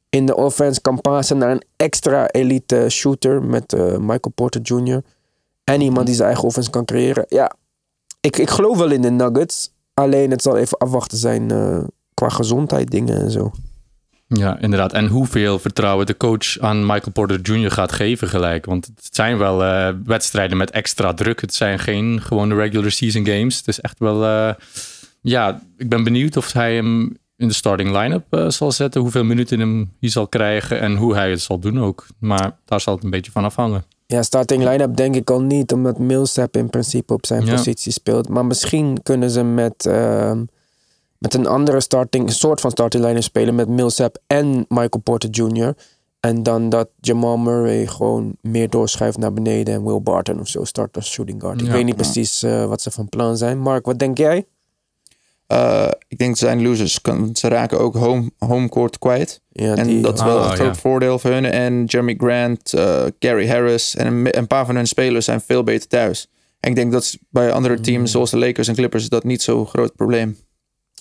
In 0.09 0.25
de 0.25 0.35
offense 0.35 0.81
kan 0.81 1.01
passen 1.01 1.37
naar 1.37 1.51
een 1.51 1.63
extra 1.75 2.27
elite 2.27 2.85
shooter 2.89 3.43
met 3.43 3.73
eh, 3.73 3.97
Michael 3.97 4.31
Porter 4.35 4.61
Jr. 4.61 5.01
En 5.63 5.81
iemand 5.81 6.05
die 6.05 6.15
zijn 6.15 6.27
eigen 6.27 6.45
offense 6.45 6.69
kan 6.69 6.85
creëren. 6.85 7.25
Ja, 7.27 7.55
ik, 8.21 8.37
ik 8.37 8.49
geloof 8.49 8.77
wel 8.77 8.91
in 8.91 9.01
de 9.01 9.11
Nuggets. 9.11 9.71
Alleen 9.93 10.31
het 10.31 10.41
zal 10.41 10.57
even 10.57 10.77
afwachten 10.77 11.17
zijn 11.17 11.51
eh, 11.51 11.83
qua 12.13 12.29
gezondheid 12.29 12.91
dingen 12.91 13.21
en 13.21 13.31
zo. 13.31 13.51
Ja, 14.35 14.57
inderdaad. 14.59 14.93
En 14.93 15.07
hoeveel 15.07 15.59
vertrouwen 15.59 16.05
de 16.05 16.17
coach 16.17 16.59
aan 16.59 16.85
Michael 16.85 17.11
Porter 17.13 17.39
Jr. 17.41 17.71
gaat 17.71 17.91
geven 17.91 18.27
gelijk. 18.27 18.65
Want 18.65 18.85
het 18.85 19.15
zijn 19.15 19.37
wel 19.37 19.63
eh, 19.63 19.89
wedstrijden 20.05 20.57
met 20.57 20.71
extra 20.71 21.13
druk. 21.13 21.41
Het 21.41 21.53
zijn 21.53 21.79
geen 21.79 22.21
gewone 22.21 22.55
regular 22.55 22.91
season 22.91 23.25
games. 23.25 23.57
Het 23.57 23.67
is 23.67 23.79
echt 23.81 23.99
wel... 23.99 24.23
eh, 24.25 24.53
ja, 25.21 25.61
ik 25.77 25.89
ben 25.89 26.03
benieuwd 26.03 26.37
of 26.37 26.53
hij 26.53 26.75
hem 26.75 27.17
in 27.37 27.47
de 27.47 27.53
starting 27.53 27.97
line-up 27.97 28.23
eh, 28.29 28.49
zal 28.49 28.71
zetten. 28.71 29.01
Hoeveel 29.01 29.23
minuten 29.23 29.59
hem 29.59 29.91
hij 29.99 30.09
zal 30.09 30.27
krijgen 30.27 30.79
en 30.79 30.95
hoe 30.95 31.15
hij 31.15 31.29
het 31.29 31.41
zal 31.41 31.59
doen 31.59 31.79
ook. 31.81 32.05
Maar 32.19 32.55
daar 32.65 32.81
zal 32.81 32.95
het 32.95 33.03
een 33.03 33.09
beetje 33.09 33.31
van 33.31 33.43
afhangen. 33.43 33.83
Ja, 34.05 34.21
starting 34.23 34.63
line-up 34.63 34.95
denk 34.95 35.15
ik 35.15 35.29
al 35.29 35.41
niet, 35.41 35.71
omdat 35.71 35.99
Millsap 35.99 36.57
in 36.57 36.69
principe 36.69 37.13
op 37.13 37.25
zijn 37.25 37.45
Ja. 37.45 37.51
positie 37.55 37.91
speelt. 37.91 38.29
Maar 38.29 38.45
misschien 38.45 38.99
kunnen 39.03 39.29
ze 39.29 39.43
met, 39.43 39.85
ehm, 39.85 40.43
met 41.23 41.33
een 41.33 41.47
andere 41.47 41.81
starting, 41.81 42.31
soort 42.31 42.61
van 42.61 42.71
starting 42.71 43.03
line-up 43.03 43.23
spelen 43.23 43.55
met 43.55 43.67
Millsap 43.67 44.17
en 44.27 44.65
Michael 44.67 45.01
Porter 45.03 45.29
Jr. 45.29 45.73
En 46.19 46.43
dan 46.43 46.69
dat 46.69 46.89
Jamal 47.01 47.37
Murray 47.37 47.87
gewoon 47.87 48.35
meer 48.41 48.69
doorschuift 48.69 49.17
naar 49.17 49.33
beneden 49.33 49.73
en 49.73 49.83
Will 49.85 50.01
Barton 50.01 50.39
of 50.39 50.47
zo 50.47 50.63
start 50.63 50.95
als 50.95 51.11
shooting 51.11 51.41
guard. 51.41 51.61
Ik 51.61 51.67
Ja. 51.67 51.73
weet 51.73 51.85
niet 51.85 51.95
precies 51.95 52.43
eh, 52.43 52.65
wat 52.65 52.81
ze 52.81 52.91
van 52.91 53.09
plan 53.09 53.37
zijn. 53.37 53.59
Mark, 53.59 53.85
wat 53.85 53.99
denk 53.99 54.17
jij? 54.17 54.45
Uh, 55.47 55.87
ik 56.07 56.17
denk 56.17 56.37
ze 56.37 56.45
zijn 56.45 56.61
losers. 56.61 56.99
Ze 57.33 57.47
raken 57.47 57.79
ook 57.79 57.95
home, 57.95 58.31
home 58.37 58.69
court 58.69 58.99
kwijt. 58.99 59.41
Ja, 59.49 59.75
En 59.75 59.87
die, 59.87 60.01
dat 60.01 60.13
is 60.13 60.23
wel 60.23 60.39
Ah, 60.39 60.49
een 60.49 60.55
groot 60.55 60.75
ja. 60.75 60.81
voordeel 60.81 61.19
voor 61.19 61.31
hun. 61.31 61.45
En 61.45 61.85
Jeremy 61.85 62.15
Grant, 62.17 62.73
eh, 62.73 63.03
Gary 63.19 63.47
Harris 63.47 63.95
en 63.95 64.07
een, 64.07 64.37
een 64.37 64.47
paar 64.47 64.65
van 64.65 64.75
hun 64.75 64.87
spelers 64.87 65.25
zijn 65.25 65.41
veel 65.41 65.63
beter 65.63 65.87
thuis. 65.89 66.27
En 66.59 66.69
ik 66.69 66.75
denk 66.75 66.91
dat 66.91 67.17
bij 67.29 67.51
andere 67.51 67.75
Mm. 67.75 67.81
teams 67.81 68.11
zoals 68.11 68.31
de 68.31 68.37
Lakers 68.37 68.67
en 68.67 68.75
Clippers 68.75 69.09
dat 69.09 69.23
niet 69.23 69.41
zo'n 69.41 69.65
groot 69.67 69.95
probleem. 69.95 70.37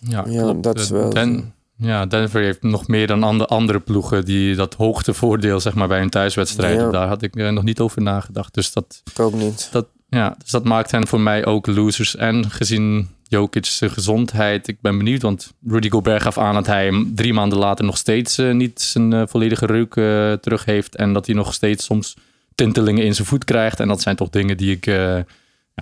Ja, 0.09 0.53
dat 0.53 0.79
is 0.79 0.85
Eh, 0.91 0.97
wel 0.97 1.11
Den- 1.11 1.53
ja, 1.77 2.07
Denver 2.07 2.43
heeft 2.43 2.63
nog 2.63 2.89
meer 2.89 3.07
dan 3.07 3.23
ande- 3.23 3.47
andere 3.47 3.81
ploegen 3.81 4.25
die 4.25 4.55
dat 4.55 4.75
hoogtevoordeel 4.75 5.61
zeg 5.61 5.75
maar, 5.75 5.89
bij 5.89 5.99
hun 5.99 6.11
thuiswedstrijden. 6.11 6.85
Ja. 6.85 6.91
Daar 6.91 7.09
had 7.09 7.23
ik 7.23 7.37
eh, 7.37 7.49
nog 7.51 7.63
niet 7.65 7.81
over 7.81 8.03
nagedacht. 8.03 8.55
Dus 8.55 8.73
dat, 8.73 9.03
ik 9.13 9.21
ook 9.21 9.33
niet. 9.35 9.69
dat, 9.73 9.87
ja, 10.09 10.35
dus 10.43 10.51
dat 10.51 10.65
maakt 10.65 10.91
hen 10.91 11.07
voor 11.07 11.21
mij 11.21 11.45
ook 11.47 11.67
losers. 11.67 12.17
En 12.17 12.51
gezien 12.51 13.09
Jokic 13.23 13.65
zijn 13.67 13.91
gezondheid, 13.91 14.69
ik 14.69 14.81
ben 14.81 14.99
benieuwd. 14.99 15.23
Want 15.23 15.53
Rudy 15.67 15.89
Gobert 15.91 16.23
gaf 16.23 16.39
aan 16.39 16.55
dat 16.55 16.67
hij 16.67 16.85
hem 16.85 17.13
drie 17.15 17.33
maanden 17.33 17.59
later 17.59 17.85
nog 17.85 17.97
steeds 17.97 18.39
eh, 18.39 18.51
niet 18.53 18.81
zijn 18.81 19.29
volledige 19.29 19.67
reuk 19.67 19.93
terug 20.43 20.65
heeft. 20.65 20.97
En 20.97 21.13
dat 21.13 21.27
hij 21.27 21.35
nog 21.35 21.55
steeds 21.55 21.85
soms 21.85 22.17
tintelingen 22.55 23.05
in 23.05 23.15
zijn 23.15 23.27
voet 23.29 23.45
krijgt. 23.45 23.81
En 23.81 23.89
dat 23.89 24.01
zijn 24.03 24.17
toch 24.17 24.31
dingen 24.31 24.57
die 24.57 24.77
ik 24.77 24.87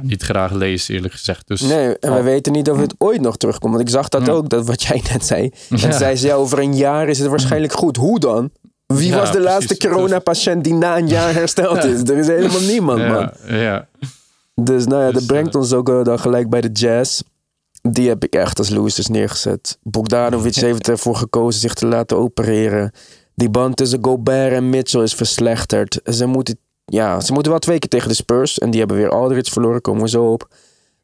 niet 0.02 0.23
graag 0.23 0.52
lees, 0.52 0.88
eerlijk 0.88 1.12
gezegd. 1.14 1.47
Dus 1.49 1.61
Nee, 1.61 1.99
en 1.99 2.12
we 2.12 2.18
Oh. 2.18 2.25
weten 2.25 2.52
niet 2.52 2.70
of 2.70 2.78
het 2.78 2.94
ooit 2.99 3.20
nog 3.20 3.37
terugkomt. 3.37 3.75
Want 3.75 3.88
ik 3.88 3.94
zag 3.94 4.09
dat 4.09 4.26
Ja. 4.26 4.32
ook, 4.32 4.49
dat 4.49 4.66
wat 4.66 4.82
jij 4.82 5.02
net 5.12 5.26
zei. 5.26 5.42
En 5.70 5.76
Ja. 5.78 6.14
zei, 6.16 6.32
over 6.32 6.59
een 6.59 6.76
jaar 6.76 7.09
is 7.09 7.18
het 7.18 7.28
waarschijnlijk 7.28 7.73
goed. 7.73 7.97
Hoe 7.97 8.18
dan? 8.18 8.50
Wie 8.87 9.14
was 9.14 9.32
de 9.32 9.40
laatste 9.40 9.76
coronapatiënt 9.76 10.64
die 10.64 10.75
na 10.75 10.97
een 10.99 11.09
jaar 11.09 11.32
hersteld 11.35 11.85
is? 11.85 12.00
Er 12.00 12.16
is 12.18 12.26
helemaal 12.26 12.61
niemand, 12.61 13.06
man. 13.09 13.30
ja. 13.47 13.88
Dus 14.54 14.87
nou 14.87 14.99
ja, 15.00 15.04
dat 15.06 15.14
Dus, 15.14 15.26
brengt 15.26 15.54
ons 15.54 15.73
ook 15.73 15.88
eh, 15.88 16.04
dan 16.04 16.18
gelijk 16.18 16.50
bij 16.50 16.61
de 16.61 16.68
Jazz. 16.73 17.20
Die 17.82 18.09
heb 18.09 18.25
ik 18.25 18.35
echt 18.35 18.59
als 18.59 18.68
losers 18.70 19.06
neergezet. 19.06 19.78
Bogdanovic 19.82 20.54
heeft 20.66 20.88
ervoor 20.88 21.16
gekozen 21.16 21.61
zich 21.61 21.75
te 21.75 21.87
laten 21.87 22.16
opereren. 22.16 22.92
Die 23.35 23.50
band 23.50 23.76
tussen 23.76 23.99
Gobert 24.04 24.52
en 24.52 24.70
Mitchell 24.70 25.02
is 25.02 25.14
verslechterd. 25.14 26.00
Ze 26.04 26.26
moeten, 26.26 26.59
ja, 26.90 27.20
ze 27.20 27.32
moeten 27.32 27.52
wel 27.52 27.61
twee 27.61 27.78
keer 27.78 27.88
tegen 27.88 28.09
de 28.09 28.14
Spurs. 28.14 28.59
En 28.59 28.70
die 28.70 28.78
hebben 28.78 28.97
weer 28.97 29.11
Aldridge 29.11 29.52
verloren, 29.52 29.80
komen 29.80 30.02
we 30.02 30.09
zo 30.09 30.32
op. 30.32 30.49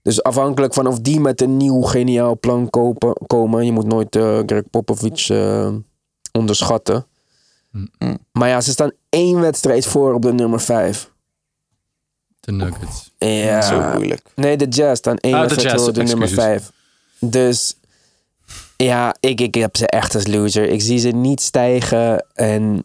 Dus 0.02 0.22
afhankelijk 0.22 0.74
van 0.74 0.86
of 0.86 1.00
die 1.00 1.20
met 1.20 1.40
een 1.40 1.56
nieuw 1.56 1.80
geniaal 1.80 2.38
plan 2.38 2.70
kopen, 2.70 3.16
komen. 3.26 3.64
Je 3.64 3.72
moet 3.72 3.86
nooit 3.86 4.16
eh, 4.16 4.38
Greg 4.46 4.62
Popovich 4.70 5.30
eh, 5.30 5.68
onderschatten. 6.32 7.06
Maar 8.32 8.48
ja, 8.48 8.60
ze 8.60 8.70
staan 8.70 8.90
één 9.08 9.40
wedstrijd 9.40 9.86
voor 9.86 10.14
op 10.14 10.22
de 10.22 10.32
nummer 10.32 10.60
5. 10.60 11.10
De 12.40 12.52
Nuggets. 12.52 13.10
Ja. 13.18 13.62
Zo 13.62 13.80
moeilijk. 13.94 14.22
Nee, 14.34 14.56
de 14.56 14.68
Jazz 14.68 14.98
staan 14.98 15.16
één 15.16 15.34
Ah, 15.34 15.40
wedstrijd 15.40 15.80
voor 15.80 15.88
op 15.88 15.94
de 15.94 16.02
nummer. 16.02 16.28
5. 16.28 16.72
Dus 17.18 17.76
ja, 18.76 19.16
ik, 19.20 19.40
ik 19.40 19.54
heb 19.54 19.76
ze 19.76 19.86
echt 19.86 20.14
als 20.14 20.26
loser. 20.26 20.68
Ik 20.68 20.82
zie 20.82 20.98
ze 20.98 21.08
niet 21.08 21.40
stijgen 21.40 22.26
en 22.34 22.84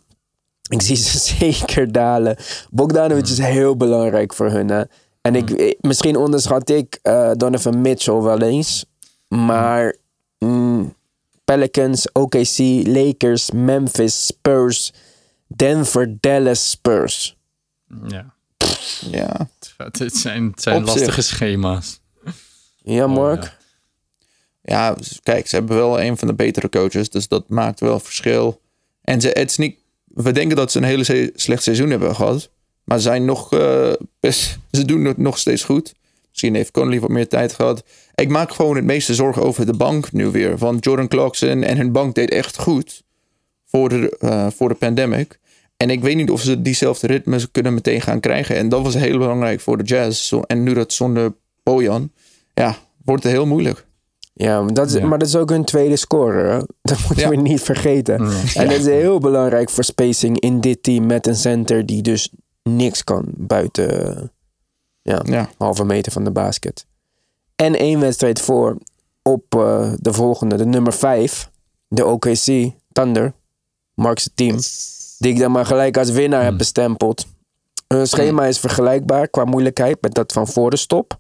ik 0.76 0.82
zie 0.82 0.96
ze 0.96 1.18
zeker 1.40 1.92
dalen. 1.92 2.38
Bogdanovic 2.70 3.28
is 3.28 3.38
heel 3.38 3.78
belangrijk 3.78 4.34
voor 4.34 4.50
hun. 4.50 4.70
Hè? 4.70 4.84
En 5.22 5.36
ik, 5.36 5.50
eh, 5.50 5.74
misschien 5.80 6.16
onderschat 6.16 6.70
ik 6.70 7.00
eh, 7.02 7.32
Donovan 7.34 7.82
Mitchell 7.82 8.22
wel 8.22 8.42
eens. 8.42 8.86
Maar 9.28 9.96
mm, 10.40 10.96
Pelicans, 11.44 12.12
OKC, 12.12 12.58
Lakers, 12.88 13.52
Memphis, 13.52 14.26
Spurs, 14.26 14.94
Denver, 15.48 16.18
Dallas, 16.20 16.70
Spurs. 16.70 17.38
Ja. 18.08 18.34
Ja. 19.12 19.50
Het 19.78 20.16
zijn, 20.16 20.46
het 20.46 20.62
zijn 20.62 20.84
lastige 20.84 21.22
schema's. 21.22 22.00
Ja, 22.84 23.08
Mark? 23.08 23.44
Oh, 23.44 23.44
ja. 23.44 23.60
Ja, 24.64 24.96
kijk, 25.24 25.48
ze 25.48 25.56
hebben 25.56 25.76
wel 25.76 26.02
een 26.02 26.18
van 26.18 26.28
de 26.28 26.34
betere 26.34 26.70
coaches. 26.70 27.10
Dus 27.10 27.28
dat 27.28 27.50
maakt 27.50 27.80
wel 27.80 28.00
verschil. 28.00 28.62
En 29.02 29.22
ze, 29.22 29.28
het 29.28 29.50
is 29.50 29.58
niet, 29.58 29.80
we 30.14 30.32
denken 30.32 30.56
dat 30.56 30.72
ze 30.72 30.78
een 30.78 30.84
hele 30.84 31.32
slecht 31.36 31.64
seizoen 31.64 31.90
hebben 31.90 32.16
gehad. 32.16 32.50
Maar 32.84 32.98
ze 32.98 33.04
zijn 33.04 33.26
nog 33.26 33.54
eh, 33.54 33.92
ze 34.72 34.86
doen 34.86 35.06
het 35.06 35.18
nog 35.18 35.38
steeds 35.38 35.64
goed. 35.64 35.94
Misschien 36.30 36.56
heeft 36.56 36.72
Conley 36.72 37.00
wat 37.00 37.10
meer 37.10 37.28
tijd 37.28 37.54
gehad. 37.54 37.84
Ik 38.16 38.30
maak 38.30 38.52
gewoon 38.52 38.76
het 38.76 38.86
meeste 38.86 39.16
zorgen 39.16 39.42
over 39.42 39.66
de 39.66 39.74
bank 39.74 40.12
nu 40.12 40.28
weer. 40.28 40.58
Want 40.58 40.84
Jordan 40.84 41.08
Clarkson 41.08 41.64
en 41.64 41.78
hun 41.78 41.92
bank 41.92 42.16
deed 42.16 42.32
echt 42.32 42.58
goed 42.58 43.04
voor 43.66 43.90
de, 43.90 44.18
eh, 44.20 44.48
voor 44.56 44.70
de 44.70 44.76
pandemic. 44.76 45.40
En 45.78 45.90
ik 45.90 46.02
weet 46.02 46.16
niet 46.16 46.30
of 46.30 46.42
ze 46.42 46.62
diezelfde 46.62 47.08
ritme 47.08 47.48
kunnen 47.52 47.74
meteen 47.74 48.02
gaan 48.02 48.20
krijgen. 48.20 48.56
En 48.56 48.70
dat 48.70 48.82
was 48.82 48.94
heel 48.94 49.18
belangrijk 49.18 49.60
voor 49.60 49.78
de 49.78 49.84
Jazz. 49.84 50.34
En 50.48 50.64
nu 50.64 50.74
dat 50.74 50.94
zonder 50.94 51.34
Bojan, 51.64 52.12
ja, 52.54 52.78
wordt 53.04 53.24
het 53.24 53.32
heel 53.32 53.46
moeilijk. 53.46 53.86
Ja, 54.42 54.62
maar 54.62 54.74
dat 54.74 54.88
is, 54.88 54.94
Ja. 54.94 55.06
maar 55.06 55.18
dat 55.20 55.28
is 55.28 55.36
ook 55.36 55.50
hun 55.50 55.66
tweede 55.66 55.96
scorer. 55.96 56.52
hè. 56.52 56.58
Dat 56.92 56.98
moeten 57.08 57.30
we 57.30 57.36
niet 57.36 57.62
vergeten. 57.62 58.20
En 58.56 58.68
dat 58.68 58.78
is 58.78 58.86
heel 58.86 59.20
belangrijk 59.20 59.70
voor 59.70 59.84
spacing 59.84 60.40
in 60.40 60.62
dit 60.62 60.84
team 60.84 61.06
met 61.06 61.28
een 61.28 61.36
center 61.36 61.86
die 61.86 62.02
dus 62.02 62.32
niks 62.64 63.04
kan 63.04 63.24
buiten 63.28 64.32
ja, 65.02 65.50
halve 65.58 65.84
meter 65.86 66.12
van 66.12 66.24
de 66.24 66.32
basket. 66.32 66.86
En 67.56 67.76
één 67.76 68.00
wedstrijd 68.00 68.42
voor 68.42 68.78
op 69.22 69.44
eh, 69.56 69.94
de 70.00 70.14
volgende, 70.14 70.56
de 70.56 70.66
nummer 70.66 70.94
5, 70.94 71.50
de 71.88 72.06
OKC 72.06 72.72
Thunder, 72.92 73.34
Mark's 73.94 74.30
team, 74.36 74.58
die 75.18 75.34
ik 75.34 75.40
dan 75.40 75.52
maar 75.52 75.66
gelijk 75.66 75.98
als 75.98 76.10
winnaar 76.10 76.44
heb 76.44 76.58
bestempeld. 76.58 77.26
Hun 77.88 78.08
schema 78.08 78.46
is 78.46 78.60
vergelijkbaar 78.60 79.28
qua 79.28 79.46
moeilijkheid 79.46 79.98
met 80.02 80.14
dat 80.14 80.32
van 80.34 80.48
voor 80.48 80.70
de 80.70 80.78
stop. 80.78 81.20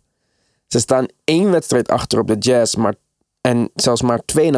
Ze 0.67 0.79
staan 0.79 1.05
één 1.23 1.51
wedstrijd 1.51 1.87
achter 1.89 2.19
op 2.19 2.27
de 2.27 2.37
Jazz, 2.37 2.75
maar, 2.75 2.95
en 3.41 3.69
zelfs 3.75 4.01
maar 4.01 4.21
2,5 4.39 4.51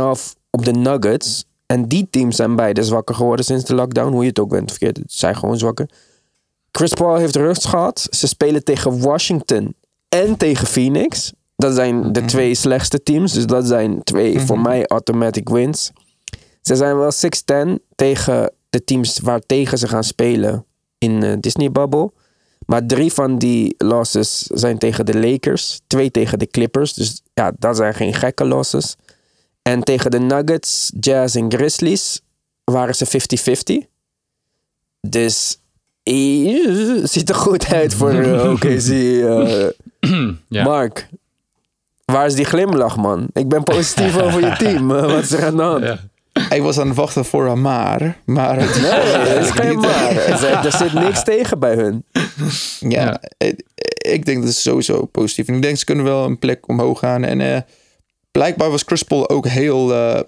op 0.50 0.66
de 0.66 0.72
Nuggets. 0.72 1.46
En 1.66 1.88
die 1.88 2.08
teams 2.10 2.36
zijn 2.36 2.56
beide 2.56 2.84
zwakker 2.84 3.16
geworden 3.16 3.46
sinds 3.46 3.66
de 3.66 3.76
lockdown. 3.76 4.12
Hoe 4.12 4.22
je 4.22 4.30
het 4.30 4.40
ook 4.40 4.50
bent 4.50 4.70
verkeerd, 4.70 4.98
ze 4.98 5.18
zijn 5.18 5.36
gewoon 5.36 5.58
zwakker. 5.58 5.90
Chris 6.72 6.94
Paul 6.94 7.16
heeft 7.16 7.36
rust 7.36 7.68
gehad. 7.68 8.08
Ze 8.10 8.28
spelen 8.28 8.64
tegen 8.64 9.02
Washington 9.02 9.76
en 10.10 10.38
tegen 10.38 10.68
Phoenix. 10.68 11.34
Dat 11.56 11.76
zijn 11.76 12.14
de 12.14 12.26
twee 12.26 12.56
slechtste 12.56 13.04
teams. 13.04 13.34
Dus 13.34 13.46
dat 13.46 13.68
zijn 13.68 14.04
twee 14.04 14.40
voor 14.40 14.60
mij 14.60 14.88
automatic 14.88 15.50
wins. 15.50 15.92
Ze 16.62 16.76
zijn 16.76 16.98
wel 16.98 17.12
6-10 17.12 17.84
tegen 17.96 18.52
de 18.70 18.84
teams 18.84 19.20
waar 19.20 19.40
tegen 19.40 19.78
ze 19.78 19.88
gaan 19.88 20.04
spelen 20.04 20.66
in 20.98 21.20
de 21.20 21.40
Disney 21.40 21.72
Bubble. 21.72 22.12
Maar 22.66 22.86
drie 22.86 23.14
van 23.14 23.38
die 23.38 23.76
losses 23.78 24.42
zijn 24.42 24.78
tegen 24.78 25.06
de 25.06 25.18
Lakers. 25.20 25.80
Twee 25.88 26.12
tegen 26.12 26.40
de 26.40 26.48
Clippers. 26.48 26.94
Dus 26.94 27.22
ja, 27.34 27.52
dat 27.60 27.76
zijn 27.78 27.94
geen 27.94 28.14
gekke 28.14 28.46
losses. 28.46 28.96
En 29.62 29.84
tegen 29.84 30.12
de 30.12 30.20
Nuggets, 30.20 30.92
Jazz 31.00 31.36
en 31.36 31.52
Grizzlies 31.54 32.22
waren 32.64 32.96
ze 32.96 33.06
50-50. 33.86 33.88
Dus 35.02 35.58
eh, 36.04 37.04
ziet 37.14 37.30
er 37.30 37.36
goed 37.36 37.66
uit 37.74 37.94
voor 37.94 38.12
eh, 38.12 38.50
OKC. 38.52 38.88
eh. 38.88 39.68
Ja. 40.50 40.64
Mark, 40.64 41.10
waar 42.06 42.26
is 42.26 42.36
die 42.36 42.46
glimlach, 42.46 42.98
man? 42.98 43.28
Ik 43.34 43.48
ben 43.48 43.64
positief 43.64 44.18
over 44.22 44.42
je 44.42 44.56
team. 44.66 44.88
Wat 44.88 45.24
is 45.24 45.32
er 45.32 45.46
aan 45.46 45.56
de 45.56 45.62
hand? 45.62 45.84
Ja. 45.84 46.00
Ik 46.50 46.62
was 46.62 46.80
aan 46.80 46.88
het 46.88 46.96
wachten 46.96 47.26
voor 47.26 47.48
een 47.48 47.62
maar. 47.62 48.18
Maar 48.26 48.60
het 48.60 48.82
Nee, 48.82 48.92
het 49.28 49.44
is 49.46 49.52
geen 49.52 49.80
maar. 49.80 50.16
Er 50.16 50.72
zit- 50.72 50.94
niks 50.94 51.24
tegen 51.34 51.60
bij 51.60 51.76
hun. 51.76 52.06
Ja, 52.80 53.02
Ja. 53.04 53.22
Ik, 53.38 53.62
ik 53.98 54.26
denk 54.26 54.42
dat 54.42 54.50
is 54.50 54.62
sowieso 54.62 55.06
positief. 55.06 55.48
En 55.48 55.56
ik 55.56 55.62
denk 55.62 55.78
ze 55.78 55.86
kunnen 55.86 56.06
wel 56.06 56.26
een 56.26 56.40
plek 56.40 56.68
omhoog 56.68 57.00
gaan. 57.00 57.24
En 57.24 57.42
eh, 57.42 57.62
blijkbaar 58.32 58.70
was 58.72 58.84
Chris 58.86 59.04
Paul 59.04 59.30
ook 59.30 59.48
heel, 59.48 59.94
eh, 59.94 60.22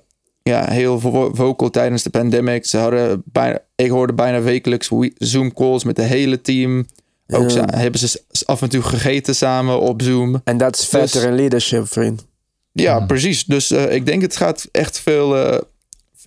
ja, 0.44 0.72
heel 0.72 1.00
vo- 1.00 1.32
vocal 1.34 1.70
tijdens 1.70 2.04
de 2.04 2.10
pandemic. 2.10 2.66
Ze 2.66 2.78
hadden 2.78 3.22
bijna, 3.26 3.60
ik 3.76 3.90
hoorde 3.90 4.14
bijna 4.14 4.42
wekelijks 4.42 4.90
we- 4.90 5.14
Zoom 5.18 5.54
calls 5.54 5.84
met 5.84 5.98
het 5.98 6.08
hele 6.08 6.42
team. 6.42 6.86
Ook 7.28 7.50
Ja. 7.50 7.66
hebben 7.76 8.00
ze 8.00 8.22
af 8.46 8.62
en 8.62 8.70
toe 8.70 8.82
gegeten 8.82 9.36
samen 9.36 9.80
op 9.80 10.02
Zoom. 10.02 10.42
En 10.44 10.58
dat 10.58 10.76
is 10.76 10.90
Dus- 10.90 11.00
veteran 11.12 11.36
leadership, 11.36 11.88
vriend. 11.88 12.26
Ja, 12.72 13.00
precies. 13.06 13.46
Dus 13.46 13.72
eh, 13.72 13.94
ik 13.94 14.06
denk 14.06 14.22
het 14.22 14.36
gaat 14.36 14.68
echt 14.72 15.00
veel, 15.00 15.38
eh, 15.38 15.58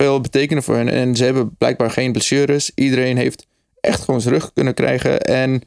veel 0.01 0.21
betekenen 0.21 0.63
voor 0.63 0.75
hen. 0.75 0.89
En 0.89 1.15
ze 1.15 1.23
hebben 1.23 1.55
blijkbaar 1.57 1.91
geen 1.91 2.11
blessures. 2.11 2.71
Iedereen 2.75 3.17
heeft 3.17 3.47
echt 3.79 4.03
gewoon 4.03 4.21
zijn 4.21 4.33
rug 4.33 4.53
kunnen 4.53 4.73
krijgen. 4.73 5.21
En 5.21 5.61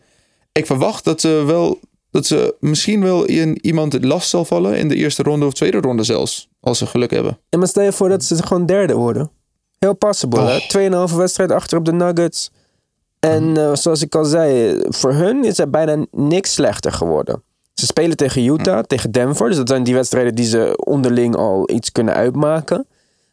ik 0.52 0.66
verwacht 0.66 1.04
dat 1.04 1.20
ze 1.20 1.42
wel 1.46 1.80
dat 2.10 2.26
ze 2.26 2.54
misschien 2.60 3.02
wel 3.02 3.24
in 3.24 3.58
iemand 3.66 3.92
het 3.92 4.04
last 4.04 4.28
zal 4.28 4.44
vallen 4.44 4.78
in 4.78 4.88
de 4.88 4.94
eerste 4.94 5.22
ronde 5.22 5.46
of 5.46 5.52
tweede 5.52 5.80
ronde 5.80 6.02
zelfs. 6.02 6.48
Als 6.60 6.78
ze 6.78 6.86
geluk 6.86 7.10
hebben. 7.10 7.38
En 7.48 7.58
maar 7.58 7.68
stel 7.68 7.82
je 7.82 7.92
voor 7.92 8.08
dat 8.08 8.24
ze 8.24 8.42
gewoon 8.42 8.66
derde 8.66 8.94
worden. 8.94 9.30
Heel 9.78 9.94
possible, 9.94 10.40
Oh. 10.40 10.56
Tweeënhalve 10.56 11.16
wedstrijd 11.16 11.50
achter 11.52 11.78
op 11.78 11.84
de 11.84 11.92
Nuggets. 11.92 12.50
En 13.20 13.56
eh, 13.56 13.74
zoals 13.74 14.02
ik 14.02 14.14
al 14.14 14.24
zei, 14.24 14.76
voor 14.88 15.12
hun 15.12 15.44
is 15.44 15.58
er 15.58 15.70
bijna 15.70 16.06
niks 16.10 16.52
slechter 16.52 16.92
geworden. 16.92 17.42
Ze 17.74 17.86
spelen 17.86 18.16
tegen 18.16 18.44
Utah, 18.44 18.82
tegen 18.82 19.10
Denver. 19.10 19.48
Dus 19.48 19.56
dat 19.56 19.68
zijn 19.68 19.82
die 19.82 19.94
wedstrijden 19.94 20.34
die 20.34 20.46
ze 20.46 20.72
onderling 20.76 21.36
al 21.36 21.70
iets 21.70 21.92
kunnen 21.92 22.14
uitmaken. 22.14 22.86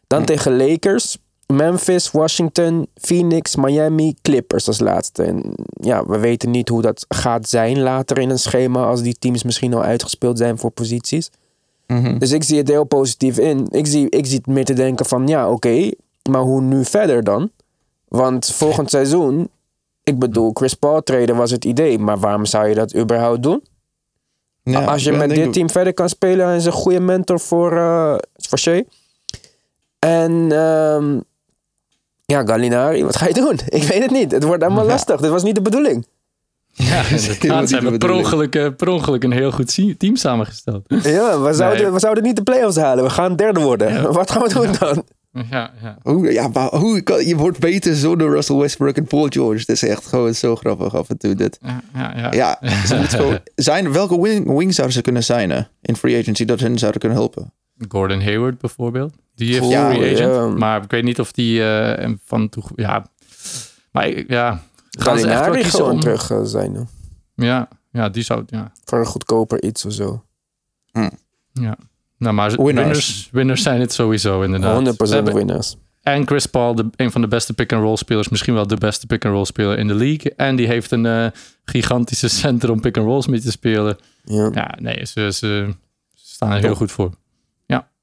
Dan 0.10 0.26
tegen 0.26 0.58
Lakers, 0.58 1.18
Memphis, 1.48 2.12
Washington, 2.12 2.88
Phoenix, 2.96 3.56
Miami, 3.56 4.16
Clippers 4.22 4.68
als 4.68 4.80
laatste. 4.80 5.24
En 5.24 5.54
ja, 5.82 6.06
we 6.06 6.18
weten 6.18 6.52
niet 6.52 6.70
hoe 6.70 6.82
dat 6.82 7.06
gaat 7.08 7.50
zijn 7.50 7.80
later 7.80 8.18
in 8.18 8.30
een 8.30 8.40
schema... 8.40 8.86
als 8.86 9.02
die 9.02 9.16
teams 9.20 9.44
misschien 9.44 9.74
al 9.74 9.82
uitgespeeld 9.84 10.38
zijn 10.38 10.58
voor 10.58 10.72
posities. 10.72 11.30
Dus 12.20 12.32
ik 12.32 12.44
zie 12.44 12.58
het 12.58 12.68
heel 12.68 12.84
positief 12.84 13.38
in. 13.38 13.68
Ik 13.72 13.88
zie, 13.88 14.10
ik 14.10 14.26
zie 14.26 14.38
het 14.38 14.48
meer 14.48 14.66
te 14.66 14.74
denken 14.74 15.06
van, 15.06 15.28
ja, 15.28 15.52
oké, 15.52 15.92
maar 16.30 16.42
hoe 16.42 16.62
nu 16.62 16.86
verder 16.86 17.24
dan? 17.24 17.52
Want 18.08 18.46
volgend 18.46 18.90
seizoen, 18.90 19.50
ik 20.04 20.20
bedoel, 20.20 20.52
Chris 20.54 20.74
Paul 20.74 21.04
treden 21.04 21.36
was 21.36 21.52
het 21.52 21.66
idee, 21.66 22.00
maar 22.00 22.20
waarom 22.20 22.46
zou 22.46 22.68
je 22.68 22.76
dat 22.76 22.96
überhaupt 22.96 23.44
doen? 23.44 23.64
Ja, 24.64 24.86
Als 24.86 25.04
je 25.04 25.12
met 25.12 25.30
dit 25.30 25.54
team 25.54 25.70
verder 25.70 25.94
kan 25.94 26.10
spelen, 26.10 26.46
hij 26.46 26.56
is 26.56 26.66
een 26.66 26.72
goede 26.72 27.00
mentor 27.00 27.40
voor, 27.40 27.78
eh 27.78 28.16
voor 28.36 28.60
Shea. 28.60 28.84
En 30.00 30.52
ehm, 30.52 31.20
ja, 32.26 32.44
Gallinari, 32.46 33.04
wat 33.04 33.16
ga 33.16 33.28
je 33.28 33.34
doen? 33.34 33.60
Ik 33.80 33.84
weet 33.84 34.02
het 34.02 34.12
niet. 34.12 34.32
Het 34.32 34.44
wordt 34.44 34.64
allemaal 34.64 34.84
Ja. 34.84 34.90
lastig. 34.90 35.20
Dit 35.22 35.30
was 35.30 35.44
niet 35.44 35.56
de 35.56 35.62
bedoeling. 35.62 36.06
Ja, 36.72 37.04
inderdaad. 37.10 37.70
Ze 37.70 37.76
hebben 37.76 37.98
per 37.98 38.12
ongeluk, 38.12 38.56
eh, 38.56 38.68
per 38.78 38.88
ongeluk 38.90 39.24
een 39.24 39.32
heel 39.32 39.52
goed 39.52 39.98
team 39.98 40.16
samengesteld. 40.16 40.84
Ja, 40.88 41.42
we 41.42 41.54
zouden, 41.54 41.82
Nee. 41.84 41.92
we 41.92 42.00
zouden 42.00 42.24
niet 42.24 42.36
de 42.36 42.44
playoffs 42.44 42.76
halen. 42.78 43.04
We 43.04 43.10
gaan 43.10 43.36
derde 43.36 43.60
worden. 43.60 44.02
Wat 44.14 44.32
gaan 44.32 44.42
we 44.44 44.54
doen 44.54 44.68
dan? 44.80 45.04
Ja, 45.50 45.72
ja. 45.82 45.98
Hoe, 46.02 46.32
ja, 46.32 46.48
maar 46.48 46.76
hoe 46.76 47.02
kan, 47.02 47.26
je 47.28 47.36
wordt 47.36 47.60
beter 47.60 47.96
zonder 47.96 48.30
Russell 48.30 48.56
Westbrook 48.56 48.96
en 48.96 49.06
Paul 49.06 49.28
George. 49.30 49.66
Dat 49.66 49.76
is 49.76 49.84
echt 49.84 50.06
gewoon 50.06 50.34
zo 50.36 50.56
grappig 50.56 50.96
af 50.96 51.10
en 51.10 51.18
toe 51.18 51.36
dit. 51.36 51.60
Ja, 51.62 51.82
ja, 51.94 52.14
ja. 52.16 52.32
Ja, 52.32 52.60
ze 52.86 52.96
gewoon 53.18 53.40
zijn. 53.56 53.92
Welke 53.92 54.22
wing, 54.22 54.58
wing 54.58 54.74
zouden 54.74 54.96
ze 54.96 55.02
kunnen 55.02 55.24
signen 55.24 55.70
in 55.82 55.96
free 55.96 56.20
agency 56.20 56.46
dat 56.46 56.60
hun 56.60 56.78
zouden 56.78 57.00
kunnen 57.00 57.18
helpen? 57.18 57.54
Gordon 57.88 58.22
Hayward 58.22 58.58
bijvoorbeeld. 58.60 59.14
Die 59.36 59.54
heeft 59.54 59.70
Ja, 59.70 59.92
free 59.92 60.14
agent. 60.16 60.34
ja. 60.36 60.48
Maar 60.48 60.84
ik 60.84 60.92
weet 60.92 61.04
niet 61.04 61.20
of 61.20 61.32
die 61.32 61.64
eh, 61.64 61.98
hem 62.02 62.20
van 62.26 62.50
toe... 62.50 62.64
Ja, 62.76 63.06
maar 63.92 64.32
ja... 64.32 64.62
Gaan 64.90 65.20
ze 65.20 65.28
echt 65.28 65.46
wel 65.46 65.54
kiezen 65.62 65.86
om- 65.86 66.00
terug 66.00 66.32
eh, 66.32 66.40
zijn. 66.44 66.90
Ja, 67.36 67.68
ja, 67.92 68.10
die 68.10 68.24
zou... 68.24 68.44
Ja, 68.48 68.72
Voor 68.86 69.00
een 69.00 69.06
goedkoper 69.06 69.64
iets 69.64 69.86
of 69.86 69.94
zo. 69.94 70.24
ja. 71.54 71.78
Nou, 72.18 72.34
maar 72.36 72.50
Winners. 72.52 72.76
winners, 72.76 73.30
winners 73.32 73.62
zijn 73.64 73.80
het 73.80 73.94
sowieso 73.94 74.42
inderdaad. 74.42 74.88
100% 74.94 75.08
Ze 75.08 75.14
hebben- 75.16 75.36
winnaars. 75.36 75.76
En 76.02 76.28
Chris 76.28 76.46
Paul, 76.46 76.76
de, 76.76 76.90
een 76.96 77.12
van 77.12 77.22
de 77.22 77.28
beste 77.28 77.54
pick-and-roll 77.54 77.96
spelers. 77.96 78.30
Misschien 78.30 78.54
wel 78.54 78.68
de 78.68 78.76
beste 78.78 79.06
pick-and-roll 79.06 79.46
speler 79.46 79.78
in 79.78 79.88
de 79.88 79.94
league. 79.94 80.34
En 80.36 80.56
die 80.56 80.68
heeft 80.68 80.92
een 80.92 81.06
eh, 81.06 81.28
gigantische 81.66 82.28
center 82.40 82.72
om 82.72 82.80
pick-and-rolls 82.82 83.28
mee 83.28 83.40
te 83.40 83.52
spelen. 83.52 83.98
Ja. 84.24 84.50
Ja, 84.54 84.76
nee, 84.80 85.06
ze, 85.06 85.32
ze 85.34 85.74
staan 86.16 86.52
er 86.52 86.60
heel 86.60 86.76
goed 86.76 86.92
voor. 86.92 87.12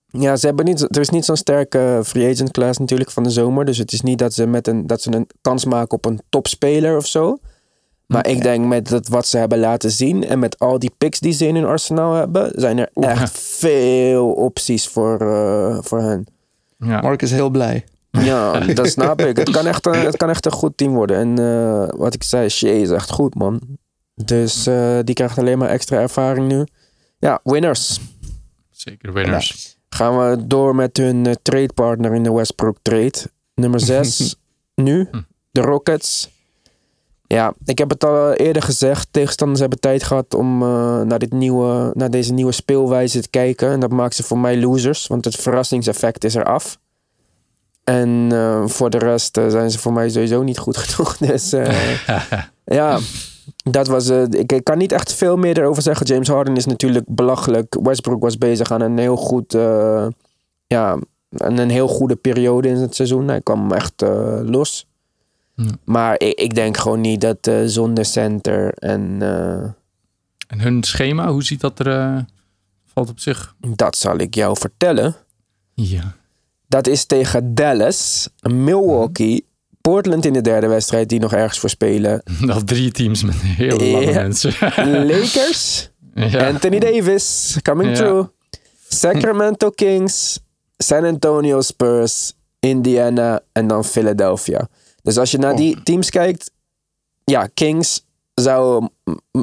Ja, 0.09 0.37
ze 0.37 0.47
hebben 0.47 0.65
niet, 0.65 0.97
er 0.97 1.01
is 1.01 1.09
niet 1.09 1.25
zo'n 1.25 1.37
sterke 1.37 2.01
free 2.05 2.33
agent 2.33 2.51
class 2.51 2.79
natuurlijk 2.79 3.11
van 3.11 3.23
de 3.23 3.31
zomer. 3.31 3.65
Dus 3.65 3.79
het 3.79 3.93
is 3.93 4.01
niet 4.01 4.19
dat 4.19 4.35
ze, 4.35 4.47
met 4.47 4.69
een, 4.69 4.87
dat 4.87 5.03
ze 5.03 5.15
een 5.15 5.29
kans 5.41 5.65
maken 5.65 5.97
op 5.97 6.05
een 6.05 6.21
topspeler 6.29 6.97
of 6.97 7.07
zo. 7.07 7.39
Maar 8.07 8.27
ik 8.27 8.43
denk 8.43 8.67
met 8.67 8.89
dat 8.89 9.09
wat 9.09 9.27
ze 9.27 9.39
hebben 9.39 9.59
laten 9.59 9.91
zien 9.91 10.25
en 10.25 10.39
met 10.39 10.59
al 10.59 10.79
die 10.79 10.93
picks 10.99 11.21
die 11.21 11.33
ze 11.33 11.47
in 11.47 11.55
hun 11.55 11.65
arsenaal 11.65 12.15
hebben, 12.15 12.53
zijn 12.55 12.79
er 12.79 12.91
echt 12.95 13.39
veel 13.39 14.33
opties 14.33 14.89
voor, 14.89 15.21
eh, 15.21 15.79
voor 15.81 16.01
hen. 16.01 16.27
Ja. 16.79 17.01
Mark 17.01 17.23
is 17.23 17.31
heel 17.31 17.51
blij. 17.51 17.85
Ja, 18.11 18.61
dat 18.75 18.89
snap 18.89 19.21
ik. 19.21 19.37
Het 19.37 19.51
kan 19.51 19.67
echt 19.67 19.87
een, 19.87 20.05
het 20.05 20.17
kan 20.17 20.31
echt 20.31 20.47
een 20.47 20.53
goed 20.53 20.77
team 20.77 20.95
worden. 20.95 21.17
En 21.17 21.39
eh, 21.39 21.99
wat 21.99 22.15
ik 22.15 22.23
zei, 22.23 22.49
Shea 22.49 22.73
is 22.73 22.91
echt 22.91 23.11
goed, 23.11 23.35
man. 23.35 23.61
Dus 24.15 24.67
eh, 24.67 24.99
die 25.05 25.15
krijgt 25.15 25.39
alleen 25.39 25.59
maar 25.59 25.69
extra 25.69 26.01
ervaring 26.01 26.49
nu. 26.49 26.65
Ja, 27.19 27.41
winners. 27.45 28.01
Zeker 28.71 29.13
winners. 29.13 29.76
Gaan 29.97 30.19
we 30.19 30.47
door 30.47 30.75
met 30.75 30.97
hun 30.97 31.25
uh, 31.25 31.33
tradepartner 31.43 32.15
in 32.15 32.23
de 32.23 32.33
Westbrook 32.33 32.77
trade. 32.83 33.19
Nummer 33.55 33.81
6 34.05 34.37
nu, 34.75 35.11
de 35.51 35.61
Rockets. 35.61 36.31
Ja, 37.27 37.55
ik 37.65 37.79
heb 37.79 37.91
het 37.91 38.05
al 38.05 38.33
eerder 38.33 38.63
gezegd. 38.63 39.09
Tegenstanders 39.11 39.61
hebben 39.61 39.81
tijd 39.81 40.03
gehad 40.03 40.35
om 40.35 40.63
uh, 40.63 41.01
naar, 41.01 41.19
dit 41.19 41.33
nieuwe, 41.33 41.91
naar 41.95 42.11
deze 42.11 42.33
nieuwe 42.33 42.53
speelwijze 42.53 43.21
te 43.21 43.29
kijken. 43.29 43.71
En 43.71 43.81
dat 43.81 43.91
maakt 43.91 44.15
ze 44.15 44.23
voor 44.23 44.39
mij 44.39 44.61
losers, 44.61 45.07
want 45.07 45.25
het 45.25 45.37
verrassingseffect 45.37 46.25
is 46.25 46.35
eraf. 46.35 46.79
En 47.85 48.09
uh, 48.33 48.67
voor 48.67 48.91
de 48.91 48.99
rest 48.99 49.37
uh, 49.37 49.49
zijn 49.49 49.71
ze 49.71 49.79
voor 49.79 49.93
mij 49.93 50.09
sowieso 50.09 50.43
niet 50.43 50.59
goed 50.59 50.77
genoeg. 50.87 51.17
Dus 51.17 51.51
ja, 52.65 52.99
dat 53.71 53.87
was. 53.87 54.09
Ik, 54.09 54.53
ik, 54.53 54.65
kan 54.65 54.79
niet 54.79 54.93
echt 54.93 55.13
veel 55.15 55.37
meer 55.37 55.59
erover 55.59 55.83
zeggen. 55.83 56.07
James 56.07 56.29
Harden 56.29 56.57
is 56.57 56.67
natuurlijk 56.67 57.05
belachelijk. 57.09 57.77
Westbrook 57.83 58.23
was 58.23 58.39
bezig 58.39 58.71
aan 58.71 58.81
een 58.81 58.99
heel 58.99 59.17
goed. 59.17 59.53
ja, 60.67 60.99
een 61.31 61.71
heel 61.71 61.89
goede 61.89 62.17
periode 62.17 62.69
in 62.69 62.77
het 62.77 62.95
seizoen. 62.95 63.29
Hij 63.29 63.41
kwam 63.41 63.73
echt 63.73 64.03
los. 64.43 64.87
Ja. 65.57 65.71
Maar 65.85 66.21
ik, 66.21 66.39
ik, 66.39 66.55
denk 66.55 66.77
gewoon 66.77 67.01
niet 67.01 67.21
dat 67.21 67.47
uh, 67.47 67.63
zonder 67.67 68.05
center 68.05 68.75
en... 68.75 69.19
Uh, 69.21 69.63
en 70.47 70.61
hun 70.61 70.83
schema, 70.83 71.31
hoe 71.31 71.43
ziet 71.43 71.61
dat 71.61 71.79
er... 71.79 71.87
Uh, 71.87 72.19
valt 72.85 73.11
op 73.11 73.19
zich? 73.19 73.55
Dat 73.61 73.97
zal 73.97 74.19
ik 74.19 74.35
jou 74.35 74.57
vertellen. 74.59 75.17
Ja. 75.75 76.17
Dat 76.69 76.87
is 76.87 77.05
tegen 77.05 77.55
Dallas, 77.55 78.29
Milwaukee, 78.41 79.47
Portland 79.91 80.25
in 80.25 80.33
de 80.33 80.41
derde 80.41 80.67
wedstrijd 80.67 81.09
die 81.09 81.21
nog 81.21 81.33
ergens 81.33 81.59
voor 81.59 81.69
spelen. 81.69 82.23
Nog 82.41 82.65
drie 82.65 82.91
teams 82.91 83.23
met 83.23 83.35
heel 83.37 83.81
lange 83.81 84.13
mensen. 84.13 84.53
Lakers, 85.13 85.91
ja. 86.15 86.49
Anthony 86.49 86.79
Davis, 86.79 87.57
coming 87.63 87.97
through. 87.97 88.29
Sacramento 88.89 89.71
Kings, 89.71 90.41
San 90.77 91.05
Antonio 91.05 91.61
Spurs, 91.61 92.33
Indiana 92.61 93.41
en 93.53 93.67
dan 93.67 93.85
Philadelphia. 93.85 94.69
Dus 95.03 95.19
als 95.19 95.31
je 95.31 95.39
naar 95.39 95.57
die 95.57 95.83
teams 95.83 96.11
kijkt, 96.11 96.51
ja, 97.25 97.49
Kings 97.55 98.06
zou 98.41 98.89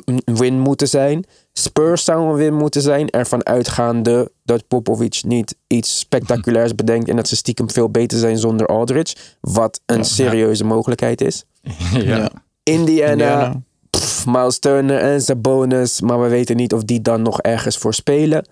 een 0.05 0.21
win 0.25 0.59
moeten 0.59 0.87
zijn. 0.87 1.25
Spurs 1.53 2.03
zou 2.03 2.29
een 2.29 2.35
win 2.35 2.53
moeten 2.53 2.81
zijn. 2.81 3.09
Ervan 3.09 3.45
uitgaande 3.45 4.31
dat 4.43 4.67
Popovic 4.67 5.21
niet 5.25 5.55
iets 5.67 5.99
spectaculairs 5.99 6.75
bedenkt 6.81 7.09
en 7.09 7.15
dat 7.15 7.27
ze 7.27 7.35
stiekem 7.35 7.69
veel 7.69 7.89
beter 7.89 8.17
zijn 8.17 8.37
zonder 8.37 8.67
Aldridge. 8.67 9.15
Wat 9.41 9.81
een 9.85 10.05
serieuze 10.05 10.63
mogelijkheid 10.63 11.21
is. 11.21 11.43
ja. 11.93 12.29
Indiana, 12.63 13.11
Indiana. 13.11 13.61
pff, 13.89 14.25
Miles 14.25 14.59
Turner 14.59 14.99
en 14.99 15.21
Sabonis, 15.21 16.01
maar 16.01 16.21
we 16.21 16.27
weten 16.27 16.55
niet 16.55 16.73
of 16.73 16.83
die 16.83 17.01
dan 17.01 17.21
nog 17.21 17.41
ergens 17.41 17.77
voor 17.77 17.93
spelen. 17.93 18.47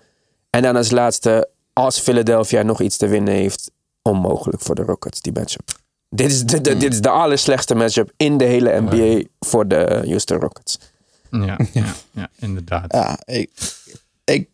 En 0.50 0.62
dan 0.62 0.76
als 0.76 0.90
laatste, 0.90 1.48
als 1.72 2.00
Philadelphia 2.00 2.62
nog 2.62 2.80
iets 2.80 2.96
te 2.96 3.06
winnen 3.06 3.34
heeft, 3.34 3.70
onmogelijk 4.02 4.62
voor 4.62 4.74
de 4.74 4.82
Rockets, 4.82 5.20
die 5.20 5.32
matchup. 5.32 5.81
Dit 6.14 6.30
is 6.30 6.44
de, 6.44 6.60
de- 6.60 6.76
dit 6.76 6.92
is 6.92 7.00
de 7.00 7.08
allerslechtste 7.08 7.74
matchup 7.74 8.12
in 8.16 8.36
de 8.36 8.44
hele 8.44 8.80
NBA 8.80 9.22
voor 9.40 9.68
de 9.68 10.02
Houston 10.06 10.38
Rockets. 10.38 10.78
Ja, 11.30 11.58
ja, 11.72 11.94
ja, 12.10 12.30
inderdaad. 12.38 12.92
Ja, 12.92 13.18
ik, 13.24 13.50
ik, 14.24 14.48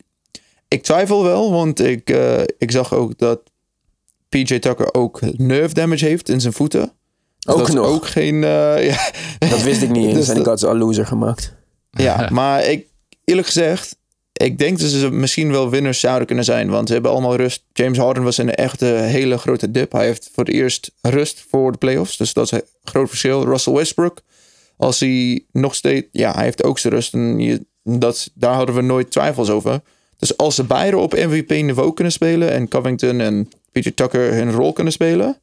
ik 0.69 0.83
twijfel 0.83 1.23
wel, 1.23 1.51
want 1.53 1.81
ik, 1.81 2.11
eh, 2.11 2.41
ik 2.59 2.71
zag 2.71 2.95
ook 2.95 3.19
dat 3.19 3.41
PJ 4.29 4.59
Tucker 4.59 4.95
ook 4.95 5.21
nerve 5.37 5.75
damage 5.75 6.05
heeft 6.05 6.29
in 6.29 6.41
zijn 6.41 6.53
voeten. 6.53 6.93
Dus 7.39 7.53
Ook 7.55 7.59
dat 7.59 7.69
is 7.69 7.75
nog. 7.75 7.87
ook 7.87 8.07
geen... 8.07 8.45
eh, 8.45 8.85
ja. 8.91 9.11
Dat 9.39 9.63
wist 9.63 9.83
ik 9.83 9.91
niet 9.91 10.07
eens 10.07 10.15
Dus 10.15 10.29
en 10.29 10.33
ik 10.33 10.39
dat- 10.39 10.47
had 10.47 10.61
ze 10.61 10.67
al 10.67 10.77
loser 10.77 11.07
gemaakt. 11.07 11.55
Ja, 11.91 12.29
maar 12.33 12.65
ik, 12.65 12.87
eerlijk 13.25 13.47
gezegd, 13.47 13.97
ik 14.39 14.59
denk 14.59 14.79
dat 14.79 14.91
ze 14.91 15.11
misschien 15.11 15.51
wel 15.51 15.71
winners 15.71 16.01
zouden 16.01 16.27
kunnen 16.27 16.45
zijn. 16.45 16.71
Want 16.71 16.87
ze 16.87 16.93
hebben 16.93 17.11
allemaal 17.11 17.37
rust. 17.37 17.65
James 17.73 17.99
Harden 17.99 18.23
was 18.23 18.39
in 18.39 18.49
een 18.49 18.55
echte 18.55 18.85
hele 18.85 19.39
grote 19.39 19.71
dip. 19.71 19.93
Hij 19.93 20.07
heeft 20.07 20.31
voor 20.33 20.45
het 20.45 20.55
eerst 20.55 20.91
rust 21.01 21.45
voor 21.49 21.73
de 21.73 21.79
playoffs. 21.79 22.17
Dus 22.17 22.33
dat 22.33 22.45
is 22.45 22.51
een 22.51 22.63
groot 22.85 23.09
verschil. 23.09 23.45
Russell 23.45 23.73
Westbrook, 23.73 24.21
als 24.77 25.01
hij 25.01 25.45
nog 25.53 25.75
steeds... 25.75 26.07
Ja, 26.13 26.35
hij 26.35 26.45
heeft 26.45 26.65
ook 26.65 26.79
zijn 26.79 26.93
rust. 26.93 27.15
En 27.15 27.39
je, 27.39 27.67
dat, 27.83 28.31
daar 28.35 28.55
hadden 28.55 28.75
we 28.75 28.81
nooit 28.81 29.11
twijfels 29.11 29.51
over. 29.51 29.81
Dus 30.19 30.37
als 30.37 30.55
ze 30.55 30.65
beide 30.65 30.99
op 30.99 31.13
MVP-niveau 31.13 31.95
kunnen 31.95 32.13
spelen... 32.13 32.53
en 32.53 32.69
Covington 32.69 33.21
en 33.21 33.49
PJ 33.73 33.91
Tucker 33.91 34.35
hun 34.35 34.53
rol 34.53 34.73
kunnen 34.73 34.93
spelen... 34.93 35.39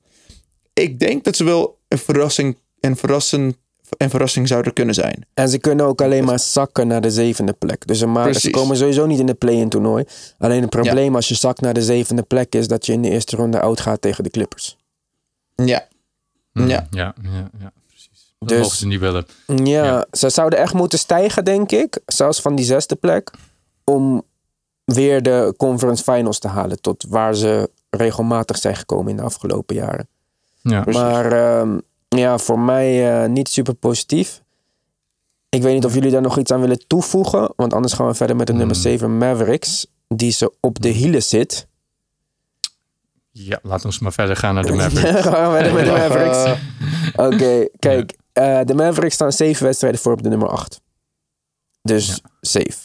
ik 0.73 0.99
denk 0.99 1.23
dat 1.23 1.35
ze 1.35 1.43
wel 1.43 1.77
een 1.87 1.97
verrassing, 1.97 2.57
een 2.79 2.97
verrassing, 2.97 3.55
een 3.97 4.09
verrassing 4.09 4.47
zouden 4.47 4.73
kunnen 4.73 4.95
zijn. 4.95 5.25
En 5.33 5.49
ze 5.49 5.57
kunnen 5.57 5.85
ook 5.85 6.01
alleen 6.01 6.23
maar 6.23 6.39
zakken 6.39 6.87
naar 6.87 7.01
de 7.01 7.11
zevende 7.11 7.53
plek. 7.53 7.87
Dus 7.87 7.99
ze, 7.99 8.05
maken, 8.05 8.33
ze 8.33 8.39
Precies. 8.39 8.59
komen 8.61 8.77
sowieso 8.77 9.05
niet 9.05 9.19
in 9.19 9.25
de 9.25 9.33
play-in 9.33 9.69
toernooi. 9.69 10.03
Alleen 10.37 10.61
het 10.61 10.69
probleem 10.69 11.15
als 11.15 11.27
je 11.27 11.35
zakt 11.35 11.61
naar 11.61 11.73
de 11.73 11.83
zevende 11.83 12.21
plek 12.23 12.55
is 12.55 12.67
dat 12.67 12.85
je 12.85 12.93
in 12.93 13.01
de 13.01 13.09
eerste 13.09 13.35
ronde 13.35 13.61
uitgaat 13.61 14.01
tegen 14.01 14.23
de 14.23 14.29
Clippers. 14.29 14.77
Ja. 15.55 15.87
Hm, 16.53 16.67
Ja. 16.67 16.87
ja, 16.91 17.13
ja, 17.21 17.49
ja, 17.59 17.71
precies. 17.87 18.33
Dat 18.39 18.49
Dus- 18.49 18.59
mogen 18.59 18.77
ze 18.77 18.87
niet 18.87 18.99
willen. 18.99 19.25
Ja, 19.47 19.83
Ja. 19.85 20.05
ze 20.11 20.29
zouden 20.29 20.59
echt 20.59 20.73
moeten 20.73 20.99
stijgen, 20.99 21.45
denk 21.45 21.71
ik. 21.71 21.99
Zelfs 22.05 22.41
van 22.41 22.55
die 22.55 22.65
zesde 22.65 22.95
plek. 22.95 23.31
Om 23.83 24.23
weer 24.85 25.21
de 25.23 25.53
conference 25.57 26.03
finals 26.03 26.39
te 26.39 26.47
halen. 26.47 26.81
Tot 26.81 27.05
waar 27.09 27.35
ze 27.35 27.69
regelmatig 27.89 28.57
zijn 28.57 28.75
gekomen 28.75 29.09
in 29.11 29.15
de 29.17 29.21
afgelopen 29.23 29.75
jaren. 29.75 30.07
Ja. 30.61 30.81
Precies. 30.81 31.01
Maar 31.01 31.31
ehm, 31.31 31.77
ja, 32.07 32.37
voor 32.37 32.59
mij 32.59 33.21
eh, 33.23 33.29
niet 33.29 33.49
super 33.49 33.73
positief. 33.73 34.43
Ik 35.49 35.61
weet 35.61 35.73
niet 35.73 35.85
of 35.85 35.93
jullie 35.93 36.11
daar 36.11 36.21
nog 36.21 36.37
iets 36.37 36.51
aan 36.51 36.61
willen 36.61 36.87
toevoegen. 36.87 37.53
Want 37.55 37.73
anders 37.73 37.93
gaan 37.93 38.07
we 38.07 38.13
verder 38.13 38.35
met 38.35 38.47
de 38.47 38.53
nummer 38.53 38.75
Hmm. 38.75 38.83
7 38.83 39.17
Mavericks. 39.17 39.87
Die 40.07 40.31
ze 40.31 40.53
op 40.59 40.81
de 40.81 40.89
hielen 40.89 41.23
zit. 41.23 41.67
ja, 43.31 43.59
laten 43.63 43.79
we 43.81 43.85
eens 43.85 43.99
maar 43.99 44.13
verder 44.13 44.35
gaan 44.35 44.53
naar 44.53 44.63
de 44.63 44.73
Mavericks. 44.81 45.21
gaan 45.21 45.51
we 45.51 45.55
verder 45.57 45.73
met 45.73 45.85
de 45.85 45.91
Mavericks. 46.07 46.59
Oké, 47.15 47.67
kijk. 47.79 48.17
eh, 48.33 48.59
de 48.63 48.73
Mavericks 48.73 49.13
staan 49.15 49.31
zeven 49.31 49.63
wedstrijden 49.65 49.99
voor 49.99 50.11
op 50.13 50.23
de 50.23 50.29
nummer 50.29 50.47
8. 50.47 50.81
Dus 51.81 52.07
Ja. 52.07 52.15
safe. 52.41 52.77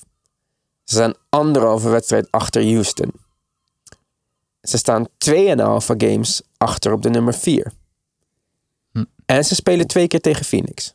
Ze 0.84 0.94
staan 0.96 1.14
anderhalve 1.28 1.88
wedstrijd 1.88 2.30
achter 2.30 2.62
Houston. 2.72 3.12
Ze 4.62 4.78
staan 4.78 5.06
2,5 5.18 5.94
games 5.96 6.42
achter 6.56 6.92
op 6.92 7.02
de 7.02 7.10
nummer 7.10 7.34
4. 7.34 7.72
En 9.30 9.44
ze 9.44 9.54
spelen 9.54 9.86
twee 9.86 10.06
keer 10.08 10.20
tegen 10.20 10.44
Phoenix. 10.44 10.94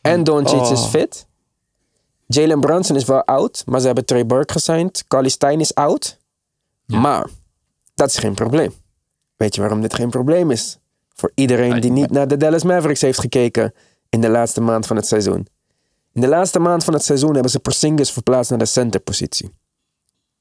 En 0.00 0.24
Doncic 0.24 0.60
is 0.60 0.80
Oh. 0.82 0.88
fit. 0.88 1.26
Jalen 2.26 2.60
Brunson 2.60 2.96
is 2.96 3.04
wel 3.04 3.24
oud, 3.24 3.62
maar 3.66 3.80
ze 3.80 3.86
hebben 3.86 4.04
Trey 4.04 4.26
Burke 4.26 4.52
gesigned. 4.52 5.04
Carly 5.08 5.28
Stein 5.28 5.60
is 5.60 5.74
oud. 5.74 6.18
Ja. 6.86 6.98
Maar 6.98 7.28
dat 7.94 8.08
is 8.08 8.16
geen 8.16 8.34
probleem. 8.34 8.72
Weet 9.36 9.54
je 9.54 9.60
waarom 9.60 9.80
dit 9.80 9.94
geen 9.94 10.10
probleem 10.10 10.50
is? 10.50 10.78
Voor 11.14 11.32
iedereen 11.34 11.80
die 11.80 11.90
niet 11.90 12.10
naar 12.10 12.28
de 12.28 12.36
Dallas 12.36 12.62
Mavericks 12.62 13.00
heeft 13.00 13.20
gekeken 13.20 13.74
in 14.08 14.20
de 14.20 14.28
laatste 14.28 14.60
maand 14.60 14.86
van 14.86 14.96
het 14.96 15.06
seizoen. 15.06 15.46
In 16.12 16.20
de 16.20 16.28
laatste 16.28 16.58
maand 16.58 16.84
van 16.84 16.94
het 16.94 17.04
seizoen 17.04 17.32
hebben 17.32 17.50
ze 17.50 17.58
Porzingis 17.60 18.10
verplaatst 18.12 18.50
naar 18.50 18.58
de 18.58 18.64
centerpositie. 18.64 19.50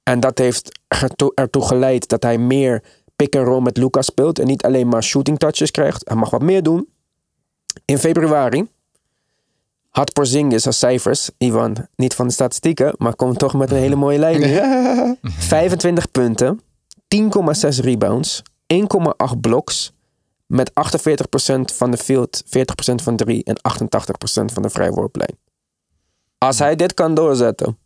En 0.04 0.20
dat 0.20 0.38
heeft 0.38 0.80
ertoe 1.34 1.66
geleid 1.66 2.08
dat 2.08 2.24
hij 2.24 2.38
meer 2.38 2.84
pick-and-roll 3.22 3.62
met 3.62 3.78
Lucas 3.78 4.06
speelt. 4.06 4.40
En 4.40 4.48
niet 4.48 4.64
alleen 4.64 4.88
maar 4.88 5.04
shooting 5.04 5.38
touches 5.38 5.72
krijgt. 5.72 6.08
Hij 6.08 6.18
mag 6.18 6.30
wat 6.30 6.42
meer 6.42 6.64
doen. 6.64 6.88
In 7.86 7.98
februari 7.98 8.68
had 9.90 10.14
Porzingis 10.14 10.66
als 10.66 10.80
cijfers, 10.80 11.30
Ivan, 11.38 11.88
niet 11.96 12.14
van 12.14 12.28
de 12.28 12.34
statistieken, 12.34 12.94
maar 12.98 13.16
komt 13.16 13.40
toch 13.40 13.54
met 13.54 13.72
een 13.72 13.78
hele 13.78 13.96
mooie 13.96 14.20
lijn 14.28 14.40
nu. 14.40 15.18
25 15.22 16.12
punten, 16.12 16.62
10,6 17.16 17.70
rebounds, 17.82 18.42
1,8 18.74 19.40
blocks. 19.42 19.94
Met 20.46 20.72
48% 20.72 20.74
van 21.76 21.92
de 21.92 21.98
field, 21.98 22.44
40% 22.46 22.50
van 22.96 23.16
3 23.16 23.44
en 23.44 23.58
88% 23.58 24.54
van 24.54 24.62
de 24.62 24.70
vrijworplijn. 24.70 25.38
Als 26.38 26.60
hij 26.60 26.76
dit 26.76 26.94
kan 26.94 27.14
doorzetten. 27.14 27.78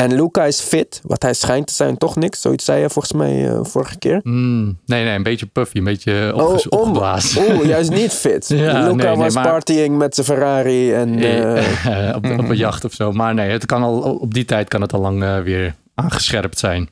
En 0.00 0.14
Luca 0.14 0.44
is 0.44 0.60
fit, 0.60 1.00
wat 1.04 1.22
hij 1.22 1.34
schijnt 1.34 1.66
te 1.66 1.72
zijn, 1.74 1.98
toch 1.98 2.16
niks. 2.16 2.40
Zoiets 2.40 2.64
zei 2.64 2.80
je 2.80 2.90
volgens 2.90 3.12
mij 3.14 3.48
eh, 3.48 3.64
vorige 3.64 3.98
keer. 3.98 4.20
Mm, 4.22 4.78
nee, 4.86 5.04
nee, 5.04 5.14
een 5.14 5.22
beetje 5.22 5.46
puffy, 5.46 5.76
een 5.78 5.84
beetje 5.84 6.32
opges- 6.34 6.68
opgeblazen. 6.68 7.42
Oeh, 7.54 7.64
juist 7.66 7.90
niet 7.90 8.12
fit. 8.12 8.48
Ja, 8.54 8.72
Luca 8.72 8.94
nee, 8.94 9.06
nee, 9.06 9.16
was 9.16 9.34
maar- 9.34 9.48
partying 9.48 9.98
met 9.98 10.14
zijn 10.14 10.26
Ferrari 10.26 10.92
en... 10.92 11.18
eh, 11.18 12.08
Eh, 12.10 12.14
op, 12.16 12.24
op 12.38 12.48
een 12.48 12.56
jacht 12.66 12.84
of 12.84 12.92
zo. 12.92 13.12
Maar 13.12 13.34
nee, 13.34 13.50
het 13.50 13.66
kan 13.66 13.82
al, 13.82 14.00
op 14.00 14.34
die 14.34 14.44
tijd 14.44 14.68
kan 14.68 14.80
het 14.80 14.92
al 14.92 15.00
lang 15.00 15.42
weer 15.42 15.74
aangescherpt 15.94 16.58
zijn. 16.58 16.90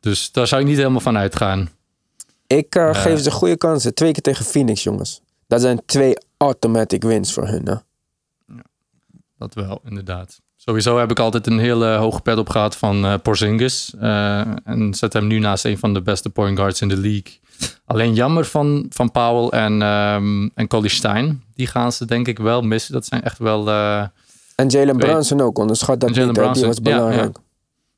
Dus 0.00 0.32
daar 0.32 0.46
zou 0.46 0.60
ik 0.62 0.66
niet 0.66 0.76
helemaal 0.76 1.00
van 1.00 1.16
uitgaan. 1.16 1.70
Ik 2.46 2.66
geef 2.92 3.20
ze 3.20 3.30
goede 3.30 3.56
kansen. 3.56 3.94
Twee 3.94 4.12
keer 4.12 4.22
tegen 4.22 4.44
Phoenix, 4.44 4.82
jongens. 4.82 5.20
Dat 5.46 5.60
zijn 5.60 5.82
twee 5.86 6.12
automatic 6.36 7.02
wins 7.02 7.32
voor 7.32 7.46
hun. 7.46 7.66
Hè? 7.68 7.74
Dat 9.38 9.54
wel, 9.54 9.80
inderdaad. 9.84 10.40
Sowieso 10.66 10.98
heb 10.98 11.10
ik 11.10 11.18
altijd 11.18 11.46
een 11.46 11.58
hele 11.58 11.86
hoge 11.86 12.20
pet 12.20 12.38
op 12.38 12.48
gehad 12.50 12.76
van 12.76 13.04
uh, 13.04 13.14
Porzingis. 13.22 13.92
Uh, 14.00 14.40
en 14.64 14.94
zet 14.94 15.12
hem 15.12 15.26
nu 15.26 15.38
naast 15.38 15.64
een 15.64 15.78
van 15.78 15.94
de 15.94 16.02
beste 16.02 16.30
point 16.30 16.58
guards 16.58 16.80
in 16.80 16.88
de 16.88 16.96
league. 16.96 17.38
Alleen 17.84 18.14
jammer 18.14 18.44
van, 18.44 18.86
van 18.88 19.10
Powell 19.10 19.60
en, 19.60 19.82
um, 19.82 20.50
en 20.54 20.66
Collie 20.66 20.90
Stein. 20.90 21.42
Die 21.54 21.66
gaan 21.66 21.92
ze 21.92 22.04
denk 22.04 22.28
ik 22.28 22.38
wel 22.38 22.62
missen. 22.62 22.92
Dat 22.92 23.06
zijn 23.06 23.22
echt 23.22 23.38
wel... 23.38 23.68
Uh, 23.68 24.04
en 24.54 24.68
Jalen 24.68 24.96
Brunson 24.96 25.40
ook, 25.40 25.58
onderschat 25.58 26.00
dat. 26.00 26.12
Brunson, 26.12 26.52
die 26.52 26.66
was 26.66 26.80
belangrijk. 26.80 27.36
Ja, 27.36 27.42
ja. 27.42 27.42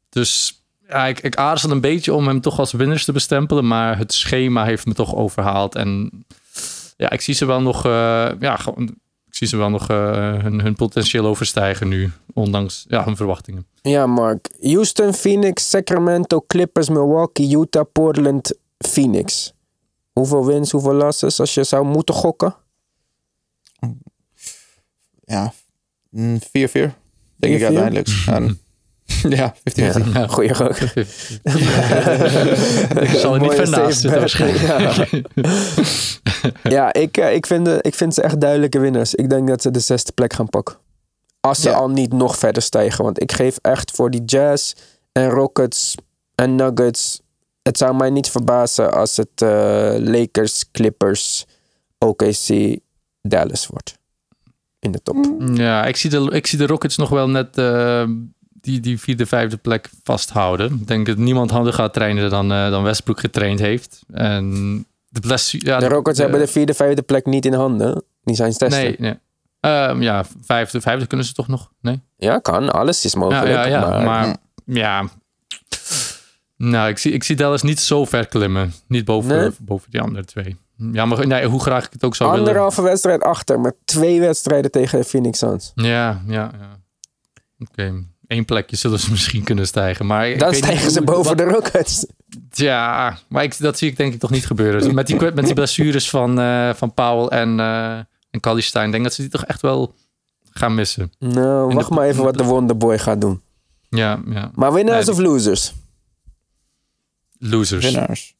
Dus 0.09 0.63
ja, 0.89 1.07
ik, 1.07 1.21
ik 1.21 1.37
aarzel 1.37 1.71
een 1.71 1.81
beetje 1.81 2.15
om 2.15 2.27
hem 2.27 2.41
toch 2.41 2.59
als 2.59 2.73
winners 2.73 3.05
te 3.05 3.13
bestempelen. 3.13 3.67
Maar 3.67 3.99
het 3.99 4.13
schema 4.13 4.65
heeft 4.65 4.87
me 4.87 4.95
toch 4.95 5.15
overhaald. 5.15 5.75
En 5.75 6.11
ja, 6.97 7.11
ik 7.11 7.21
zie 7.21 7.35
ze 7.35 7.47
wel 7.47 7.63
nog... 7.63 7.83
ja, 8.41 8.57
gewoon 8.57 8.95
zie 9.37 9.46
ze 9.46 9.57
wel 9.57 9.70
nog 9.70 9.90
uh, 9.90 9.96
hun, 10.42 10.61
hun 10.61 10.75
potentieel 10.75 11.27
overstijgen 11.27 11.88
nu. 11.88 12.11
Ondanks 12.33 12.85
ja, 12.88 13.05
hun 13.05 13.16
verwachtingen. 13.16 13.66
Ja, 13.83 14.07
Mark. 14.07 14.49
Houston, 14.61 15.14
Phoenix, 15.14 15.70
Sacramento, 15.70 16.40
Clippers, 16.46 16.88
Milwaukee, 16.88 17.59
Utah, 17.59 17.85
Portland, 17.92 18.59
Phoenix. 18.79 19.53
Hoeveel 20.12 20.46
wins, 20.46 20.70
hoeveel 20.70 20.94
losses 20.94 21.40
als 21.40 21.55
je 21.55 21.64
zou 21.64 21.87
moeten 21.87 22.14
gokken? 22.14 22.55
Ja, 25.25 25.53
4-4. 25.53 25.57
Mm, 26.11 26.40
denk 27.37 27.55
ik 27.55 27.62
uiteindelijk. 27.62 28.09
En 28.27 28.61
Ja, 29.29 29.55
50-50. 29.55 30.12
Ja, 30.12 30.27
goeie 30.35 30.55
gok. 30.55 30.77
ik 33.07 33.09
zal 33.09 33.35
er 33.35 33.41
niet 33.41 33.55
van 33.55 33.71
naast 33.71 34.01
zitten 34.01 34.21
waarschijnlijk. 34.21 34.65
Ja, 34.67 35.07
ja 36.77 36.93
ik, 36.93 37.17
eh, 37.17 37.35
ik, 37.35 37.47
vind, 37.47 37.69
ik 37.81 37.95
vind 37.95 38.15
ze 38.15 38.23
echt 38.23 38.41
duidelijke 38.41 38.79
winnaars. 38.79 39.15
Ik 39.15 39.31
denk 39.31 39.49
dat 39.49 39.62
ze 39.62 39.71
de 39.71 39.81
zesde 39.81 40.12
plek 40.12 40.33
gaan 40.33 40.49
pakken. 40.49 40.77
Als 41.41 41.61
ze 41.61 41.73
al 41.73 41.91
niet 41.91 42.12
nog 42.12 42.39
verder 42.39 42.62
stijgen. 42.62 43.05
Want 43.05 43.23
ik 43.23 43.33
geef 43.33 43.59
echt 43.62 43.91
voor 43.91 44.11
die 44.11 44.25
Jazz 44.25 44.73
en 45.12 45.29
Rockets 45.29 45.95
en 46.35 46.55
Nuggets. 46.55 47.21
Het 47.62 47.79
zou 47.79 47.97
mij 47.97 48.11
niet 48.11 48.31
verbazen 48.31 48.93
als 48.93 49.17
het 49.17 49.43
uh, 49.43 49.49
Lakers, 49.99 50.71
Clippers, 50.71 51.47
OKC, 51.99 52.79
Dallas 53.23 53.67
wordt. 53.67 53.99
In 54.79 54.91
de 54.91 55.03
top. 55.03 55.27
Ja, 55.55 55.85
ik 55.85 55.97
zie 55.97 56.11
de, 56.11 56.31
ik 56.31 56.47
zie 56.47 56.59
de 56.59 56.67
Rockets 56.67 56.97
nog 56.97 57.09
wel 57.09 57.29
net... 57.29 57.59
Uh, 57.59 58.09
die, 58.67 58.81
die 58.81 59.01
vierde, 59.01 59.27
vijfde 59.27 59.57
plek 59.57 59.91
vasthouden. 60.03 60.73
Ik 60.81 60.87
denk 60.87 61.07
dat 61.07 61.17
niemand 61.17 61.51
harder 61.51 61.73
gaat 61.73 61.93
trainen 61.93 62.31
dan, 62.31 62.53
uh, 62.53 62.71
dan 62.71 62.83
Westbrook 62.83 63.21
getraind 63.21 63.61
heeft. 63.61 64.03
En 64.13 64.51
de, 65.09 65.21
blessure, 65.21 65.67
ja, 65.67 65.79
de 65.79 65.89
Rockets 65.89 66.19
hebben 66.19 66.41
de 66.41 66.47
vierde, 66.47 66.75
vijfde 66.75 67.03
plek 67.03 67.27
niet 67.27 67.47
in 67.47 67.53
handen. 67.53 68.05
Die 68.25 68.35
zijn 68.35 68.53
testen. 68.53 68.83
Nee, 68.83 68.97
nee. 68.99 69.19
Um, 69.61 70.03
ja, 70.03 70.25
vijfde, 70.43 70.81
vijfde 70.81 71.07
kunnen 71.07 71.27
ze 71.27 71.33
toch 71.33 71.49
nog? 71.49 71.71
Nee? 71.81 72.01
Ja, 72.17 72.39
kan. 72.39 72.73
Alles 72.73 73.05
is 73.05 73.15
mogelijk. 73.15 73.47
Ja, 73.47 73.67
ja, 73.67 73.91
ja 73.91 74.01
maar, 74.01 74.37
ja. 74.65 75.09
Nou, 76.57 76.89
ik 76.89 76.99
zie, 76.99 77.13
ik 77.13 77.25
zie 77.25 77.37
Dallas 77.37 77.63
niet 77.63 77.81
zo 77.81 78.05
ver 78.05 78.27
klimmen. 78.27 78.73
Niet 78.89 79.05
boven, 79.05 79.37
nee? 79.37 79.51
boven 79.59 79.91
die 79.91 80.01
andere 80.01 80.25
twee. 80.25 80.57
Ja, 80.93 81.05
maar 81.05 81.27
nee, 81.27 81.47
hoe 81.47 81.61
graag 81.61 81.87
ik 81.87 81.93
het 81.93 82.05
ook 82.05 82.15
zou 82.15 82.31
Anderhalve 82.31 82.55
willen. 82.55 82.69
Anderhalve 82.69 82.83
wedstrijd 82.83 83.23
achter, 83.23 83.61
maar 83.61 83.73
twee 83.85 84.21
wedstrijden 84.21 84.71
tegen 84.71 85.05
Phoenix 85.05 85.39
Suns. 85.39 85.73
Ja, 85.75 86.23
ja, 86.27 86.51
ja. 86.59 86.81
Oké. 87.59 87.83
Okay 87.83 88.05
één 88.27 88.45
plekje 88.45 88.77
zullen 88.77 88.99
ze 88.99 89.11
misschien 89.17 89.43
kunnen 89.45 89.67
stijgen. 89.67 90.07
Maar 90.07 90.39
dan 90.39 90.55
stijgen 90.55 90.91
ze 90.91 91.03
boven 91.03 91.37
de 91.37 91.43
Rockets. 91.43 92.07
Ja, 92.51 93.19
maar 93.29 93.43
ik, 93.43 93.59
dat 93.59 93.79
zie 93.79 93.91
ik 93.91 93.97
denk 93.97 94.15
ik 94.15 94.21
toch 94.21 94.31
niet 94.31 94.47
gebeuren. 94.47 94.81
Dus 94.81 94.93
met 94.93 95.07
die, 95.07 95.17
met 95.17 95.45
die 95.45 95.55
blessures 95.55 96.11
van, 96.11 96.41
uh, 96.41 96.75
van 96.75 96.95
Powell 96.95 97.39
en, 97.39 97.59
uh, 97.59 97.99
en 98.31 98.41
Kallistein, 98.41 98.91
denk 98.91 99.03
dat 99.03 99.15
ze 99.15 99.21
die 99.21 99.31
toch 99.31 99.45
echt 99.45 99.61
wel 99.61 99.95
gaan 100.51 100.75
missen. 100.75 101.12
Nou, 101.19 101.75
wacht 101.75 101.91
maar 101.91 102.07
even 102.07 102.25
wat 102.25 102.37
de 102.37 102.45
Wonderboy 102.45 102.99
gaat 102.99 103.21
doen. 103.21 103.41
Ja, 103.89 104.21
ja. 104.29 104.51
Maar 104.55 104.73
winners 104.73 105.09
of 105.09 105.19
losers? 105.19 105.75
Losers. 107.39 107.85
Winnaars. 107.85 108.35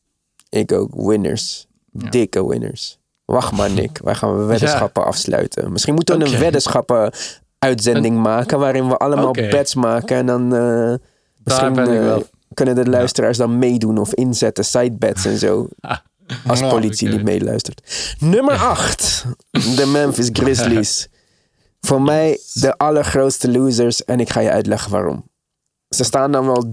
Ik 0.49 0.73
ook, 0.73 0.91
winners. 0.95 1.67
Ja. 1.93 2.11
Dikke 2.11 2.49
winners. 2.49 2.99
Wacht 3.25 3.53
maar, 3.53 3.71
Nick. 3.71 3.99
Wij 4.03 4.15
gaan 4.15 4.47
weddenschappen 4.47 5.03
ja. 5.03 5.09
afsluiten. 5.09 5.73
Misschien 5.73 5.95
moeten 5.95 6.19
we 6.19 6.25
okay. 6.25 6.35
een 6.35 6.41
weddenschappen 6.41 7.13
uitzending 7.59 8.23
maken 8.23 8.59
waarin 8.59 8.89
we 8.89 8.97
allemaal 8.97 9.29
okay. 9.29 9.49
bets 9.49 9.75
maken 9.75 10.17
en 10.17 10.27
dan 10.27 10.55
uh, 10.55 10.95
misschien 11.45 11.79
uh, 11.79 12.17
kunnen 12.55 12.75
de 12.75 12.89
luisteraars 12.89 13.39
dan 13.39 13.59
meedoen 13.59 13.99
of 13.99 14.15
inzetten 14.15 14.65
sidebets 14.65 15.25
en 15.25 15.39
zo. 15.39 15.69
Als 16.47 16.61
politie 16.61 17.09
niet 17.09 17.23
meeluistert. 17.23 18.17
Nummer 18.19 18.55
8. 18.55 19.25
De 19.51 19.87
Memphis 19.87 20.29
Grizzlies. 20.33 21.09
Voor 21.87 22.03
mij 22.03 22.41
de 22.53 22.77
allergrootste 22.77 23.51
losers 23.51 24.05
en 24.05 24.21
ik 24.21 24.31
ga 24.31 24.41
je 24.41 24.51
uitleggen 24.51 24.91
waarom. 24.91 25.29
Ze 25.89 26.05
staan 26.05 26.33
dan 26.33 26.47
wel 26.47 26.67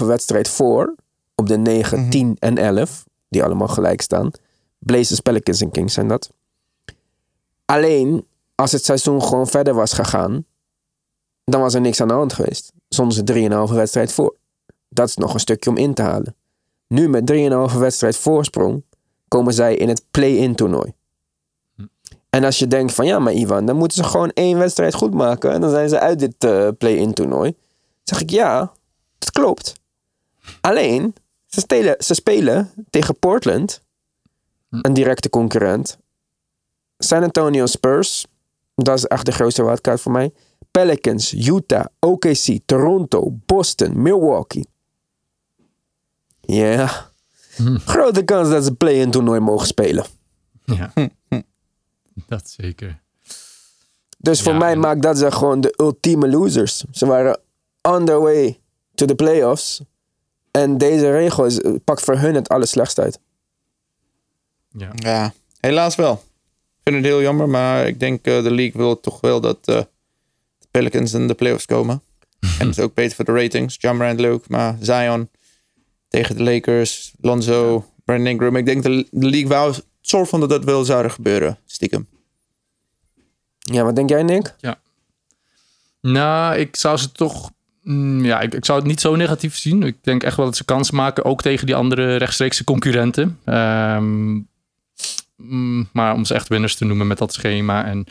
3,5 0.00 0.06
wedstrijd 0.06 0.48
voor 0.48 0.94
op 1.34 1.46
de 1.48 1.56
9, 1.58 1.96
mm-hmm. 1.96 2.10
10 2.10 2.36
en 2.38 2.58
11, 2.58 3.04
die 3.28 3.44
allemaal 3.44 3.68
gelijk 3.68 4.00
staan. 4.00 4.30
Blazers, 4.78 5.20
Pelicans 5.20 5.60
en 5.60 5.70
Kings 5.70 5.94
zijn 5.94 6.08
dat. 6.08 6.30
Alleen 7.64 8.26
als 8.60 8.72
het 8.72 8.84
seizoen 8.84 9.22
gewoon 9.22 9.46
verder 9.46 9.74
was 9.74 9.92
gegaan, 9.92 10.46
dan 11.44 11.60
was 11.60 11.74
er 11.74 11.80
niks 11.80 12.00
aan 12.00 12.08
de 12.08 12.14
hand 12.14 12.32
geweest. 12.32 12.72
Zonder 12.88 13.14
ze 13.14 13.68
3,5 13.68 13.74
wedstrijd 13.74 14.12
voor. 14.12 14.36
Dat 14.88 15.08
is 15.08 15.16
nog 15.16 15.34
een 15.34 15.40
stukje 15.40 15.70
om 15.70 15.76
in 15.76 15.94
te 15.94 16.02
halen. 16.02 16.36
Nu 16.86 17.08
met 17.08 17.32
3,5 17.72 17.78
wedstrijd 17.78 18.16
voorsprong 18.16 18.82
komen 19.28 19.54
zij 19.54 19.76
in 19.76 19.88
het 19.88 20.04
play-in 20.10 20.54
toernooi. 20.54 20.92
Hm. 21.76 21.84
En 22.30 22.44
als 22.44 22.58
je 22.58 22.66
denkt 22.66 22.92
van 22.92 23.06
ja, 23.06 23.18
maar 23.18 23.32
Ivan, 23.32 23.66
dan 23.66 23.76
moeten 23.76 23.96
ze 23.96 24.10
gewoon 24.10 24.30
één 24.30 24.58
wedstrijd 24.58 24.94
goed 24.94 25.14
maken 25.14 25.52
en 25.52 25.60
dan 25.60 25.70
zijn 25.70 25.88
ze 25.88 25.98
uit 25.98 26.18
dit 26.18 26.44
uh, 26.44 26.68
play-in 26.78 27.12
toernooi. 27.12 27.54
zeg 28.02 28.20
ik 28.20 28.30
ja, 28.30 28.72
dat 29.18 29.30
klopt. 29.30 29.72
Alleen, 30.60 31.14
ze, 31.46 31.60
stelen, 31.60 31.96
ze 31.98 32.14
spelen 32.14 32.70
tegen 32.90 33.18
Portland, 33.18 33.82
hm. 34.68 34.78
een 34.82 34.92
directe 34.92 35.30
concurrent. 35.30 35.98
San 36.98 37.22
Antonio 37.22 37.66
Spurs, 37.66 38.26
dat 38.84 38.98
is 38.98 39.04
echt 39.04 39.26
de 39.26 39.32
grootste 39.32 39.64
wildcard 39.64 40.00
voor 40.00 40.12
mij. 40.12 40.32
Pelicans, 40.70 41.32
Utah, 41.32 41.84
OKC, 41.98 42.58
Toronto, 42.64 43.38
Boston, 43.46 44.02
Milwaukee. 44.02 44.66
Ja. 46.40 47.10
Hm. 47.56 47.78
Grote 47.78 48.22
kans 48.22 48.50
dat 48.50 48.64
ze 48.64 48.74
play-in 48.74 49.10
toernooi 49.10 49.40
mogen 49.40 49.66
spelen. 49.66 50.04
Ja. 50.64 50.92
dat 52.26 52.50
zeker. 52.50 53.00
Dus 54.18 54.42
voor 54.42 54.54
mij 54.54 54.76
maakt 54.76 55.02
dat 55.02 55.18
ze 55.18 55.30
gewoon 55.30 55.60
de 55.60 55.74
ultieme 55.76 56.28
losers. 56.28 56.84
Ze 56.90 57.06
waren 57.06 57.40
on 57.82 58.04
their 58.04 58.20
way 58.20 58.60
to 58.94 59.06
the 59.06 59.14
playoffs. 59.14 59.80
En 60.50 60.78
deze 60.78 61.10
regel 61.10 61.44
is, 61.44 61.60
pakt 61.84 62.00
voor 62.00 62.18
hun 62.18 62.34
het 62.34 62.48
allerslechtst 62.48 62.98
uit. 62.98 63.18
Ja. 64.68 64.90
ja, 64.94 65.32
helaas 65.60 65.94
wel 65.94 66.22
vind 66.88 67.04
het 67.04 67.12
heel 67.12 67.22
jammer, 67.22 67.48
maar 67.48 67.86
ik 67.86 68.00
denk 68.00 68.26
uh, 68.26 68.42
de 68.42 68.50
league 68.50 68.80
wil 68.80 69.00
toch 69.00 69.20
wel 69.20 69.40
dat 69.40 69.58
uh, 69.64 69.76
de 70.58 70.66
Pelicans 70.70 71.12
in 71.12 71.26
de 71.26 71.34
playoffs 71.34 71.66
komen. 71.66 72.02
en 72.58 72.66
dat 72.66 72.78
is 72.78 72.84
ook 72.84 72.94
beter 72.94 73.16
voor 73.16 73.24
de 73.24 73.32
ratings. 73.32 73.76
Jammerand 73.80 74.20
leuk, 74.20 74.48
maar 74.48 74.76
Zion 74.80 75.28
tegen 76.08 76.36
de 76.36 76.42
Lakers, 76.42 77.12
Lonzo, 77.20 77.84
Brandon 78.04 78.26
Ingram. 78.26 78.56
Ik 78.56 78.66
denk 78.66 78.82
de, 78.82 79.06
de 79.10 79.28
league 79.28 79.48
wou 79.48 79.74
soort 80.00 80.28
van 80.28 80.40
dat 80.40 80.48
dat 80.48 80.64
wel 80.64 80.84
zou 80.84 81.08
gebeuren, 81.08 81.58
stiekem. 81.66 82.06
Ja, 83.58 83.84
wat 83.84 83.96
denk 83.96 84.08
jij, 84.08 84.22
Nick? 84.22 84.54
Ja. 84.58 84.80
Nou, 86.00 86.56
ik 86.56 86.76
zou 86.76 86.96
ze 86.96 87.12
toch 87.12 87.50
mm, 87.82 88.24
ja, 88.24 88.40
ik, 88.40 88.54
ik, 88.54 88.64
zou 88.64 88.78
het 88.78 88.88
niet 88.88 89.00
zo 89.00 89.16
negatief 89.16 89.56
zien. 89.56 89.82
Ik 89.82 89.96
denk 90.00 90.22
echt 90.22 90.36
wel 90.36 90.46
dat 90.46 90.56
ze 90.56 90.64
kans 90.64 90.90
maken, 90.90 91.24
ook 91.24 91.42
tegen 91.42 91.66
die 91.66 91.74
andere 91.74 92.16
rechtstreekse 92.16 92.64
concurrenten. 92.64 93.38
Um, 93.44 94.48
Mm, 95.42 95.88
maar 95.92 96.14
om 96.14 96.24
ze 96.24 96.34
echt 96.34 96.48
winners 96.48 96.76
te 96.76 96.84
noemen 96.84 97.06
met 97.06 97.18
dat 97.18 97.32
schema. 97.32 97.84
En 97.84 98.06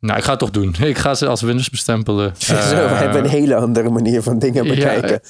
nou, 0.00 0.18
ik 0.18 0.24
ga 0.24 0.30
het 0.30 0.38
toch 0.38 0.50
doen. 0.50 0.74
Ik 0.92 0.98
ga 0.98 1.14
ze 1.14 1.26
als 1.26 1.42
winners 1.42 1.70
bestempelen. 1.70 2.34
Zo, 2.38 2.54
we 2.54 2.60
eh, 2.60 2.98
hebben 2.98 3.24
een 3.24 3.30
hele 3.30 3.54
andere 3.54 3.90
manier 3.90 4.22
van 4.22 4.38
dingen 4.38 4.66
bekijken. 4.66 5.20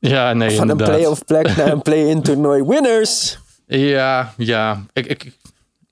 Ja, 0.00 0.32
nee, 0.32 0.56
Van 0.56 0.68
een 0.68 0.76
play-off 0.76 1.24
plek 1.24 1.56
naar 1.56 1.72
een 1.72 1.82
play-in 1.88 2.22
toernooi. 2.22 2.62
Winners! 2.62 3.38
Ja, 3.66 4.34
ja. 4.36 4.84
Ik, 4.92 5.06
ik, 5.06 5.38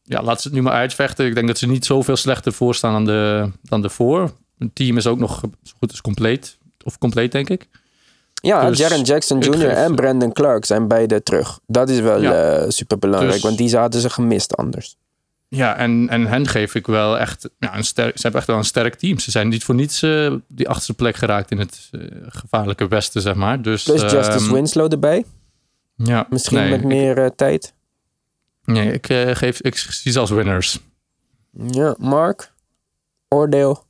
ja, 0.02 0.22
laat 0.22 0.40
ze 0.40 0.48
het 0.48 0.56
nu 0.56 0.62
maar 0.62 0.72
uitvechten. 0.72 1.26
Ik 1.26 1.34
denk 1.34 1.46
dat 1.46 1.58
ze 1.58 1.66
niet 1.66 1.84
zoveel 1.84 2.16
slechter 2.16 2.52
voor 2.52 2.74
staan 2.74 2.92
dan 2.92 3.04
de, 3.04 3.50
dan 3.62 3.82
de 3.82 3.88
voor. 3.88 4.32
Het 4.58 4.74
team 4.74 4.96
is 4.96 5.06
ook 5.06 5.18
nog 5.18 5.40
zo 5.62 5.74
goed 5.78 5.90
als 5.90 6.00
compleet. 6.00 6.58
Of 6.84 6.98
compleet, 6.98 7.32
denk 7.32 7.48
ik. 7.48 7.68
Ja, 8.40 8.68
dus 8.68 8.78
Jaren 8.78 9.02
Jackson 9.02 9.38
Jr. 9.38 9.68
en 9.68 9.94
Brandon 9.94 10.32
Clark 10.32 10.64
zijn 10.64 10.88
beide 10.88 11.22
terug. 11.22 11.60
Dat 11.66 11.88
is 11.88 12.00
wel 12.00 12.22
ja. 12.22 12.60
uh, 12.60 12.68
super 12.68 12.98
belangrijk, 12.98 13.34
dus, 13.34 13.42
want 13.42 13.58
die 13.58 13.68
zaten 13.68 14.00
ze 14.00 14.10
gemist 14.10 14.56
anders. 14.56 14.96
Ja, 15.48 15.76
en, 15.76 16.08
en 16.08 16.26
hen 16.26 16.46
geef 16.46 16.74
ik 16.74 16.86
wel 16.86 17.18
echt 17.18 17.50
ja, 17.58 17.76
een 17.76 17.84
sterk. 17.84 18.16
Ze 18.16 18.22
hebben 18.22 18.40
echt 18.40 18.48
wel 18.48 18.58
een 18.58 18.64
sterk 18.64 18.94
team. 18.94 19.18
Ze 19.18 19.30
zijn 19.30 19.48
niet 19.48 19.64
voor 19.64 19.74
niets 19.74 20.02
eh, 20.02 20.34
die 20.48 20.68
achterste 20.68 20.94
plek 20.94 21.16
geraakt 21.16 21.50
in 21.50 21.58
het 21.58 21.88
eh, 21.90 22.00
gevaarlijke 22.28 22.88
westen, 22.88 23.22
zeg 23.22 23.34
maar. 23.34 23.62
Dus, 23.62 23.82
Plus 23.82 24.00
Justice 24.00 24.44
ehm, 24.44 24.52
Winslow 24.52 24.92
erbij. 24.92 25.24
Ja, 25.96 26.26
Misschien 26.30 26.58
nee, 26.58 26.70
met 26.70 26.80
ik- 26.80 26.86
meer 26.86 27.18
eh, 27.18 27.30
tijd. 27.36 27.74
Nee, 28.64 28.92
ik 28.92 29.08
eh, 29.08 29.34
geef 29.34 29.60
ik 29.60 29.76
zie 29.76 30.12
ze 30.12 30.18
als 30.18 30.30
winners. 30.30 30.80
Ja, 31.66 31.94
Mark. 31.98 32.52
Oordeel. 33.28 33.84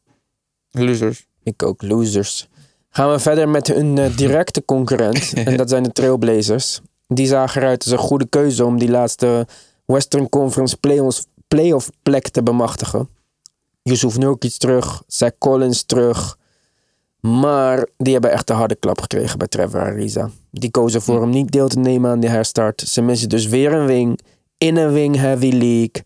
Losers. 0.71 1.27
Ik 1.43 1.63
ook, 1.63 1.83
losers. 1.83 2.49
Gaan 2.91 3.11
we 3.11 3.19
verder 3.19 3.49
met 3.49 3.67
hun 3.67 3.99
eh, 3.99 4.17
directe 4.17 4.65
concurrent. 4.65 5.33
en 5.45 5.57
dat 5.57 5.69
zijn 5.69 5.83
de 5.83 5.93
Trailblazers. 5.93 6.81
Die 7.07 7.27
zagen 7.27 7.63
eruit 7.63 7.83
als 7.83 7.93
een 7.93 7.99
goede 7.99 8.27
keuze 8.27 8.65
om 8.65 8.79
die 8.79 8.91
laatste 8.91 9.47
Western 9.85 10.29
Conference 10.29 10.77
playoffs, 10.77 11.27
playoff 11.49 11.91
plek 12.03 12.29
te 12.29 12.43
bemachtigen. 12.43 13.09
Yusuf 13.83 14.19
Nurkic 14.19 14.53
terug, 14.53 15.03
Zach 15.07 15.39
Collins 15.39 15.83
terug. 15.83 16.39
Maar 17.21 17.87
die 17.97 18.13
hebben 18.13 18.33
echt 18.33 18.51
een 18.51 18.57
harde 18.57 18.75
klap 18.75 19.01
gekregen 19.01 19.39
bij 19.39 19.49
Trevor 19.49 19.81
Ariza. 19.81 20.31
Die 20.51 20.71
kozen 20.71 21.03
voor 21.03 21.21
hem 21.21 21.31
niet 21.31 21.51
deel 21.51 21.69
te 21.69 21.79
nemen 21.79 22.11
aan 22.11 22.21
die 22.21 22.31
herstart. 22.31 22.81
Ze 22.81 23.03
missen 23.03 23.29
dus 23.29 23.47
weer 23.47 23.73
een 23.73 23.87
wing 23.87 24.21
in 24.59 24.77
een 24.77 24.93
wing-heavy 24.93 25.51
league. 25.51 26.05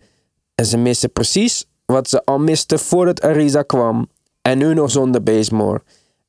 En 0.54 0.66
ze 0.66 0.76
missen 0.76 1.12
precies 1.12 1.64
wat 1.86 2.08
ze 2.08 2.24
al 2.24 2.38
misten 2.38 2.78
voordat 2.78 3.22
Ariza 3.22 3.62
kwam. 3.62 4.08
En 4.42 4.58
nu 4.58 4.74
nog 4.74 4.90
zonder 4.90 5.22
Bazemore. 5.22 5.82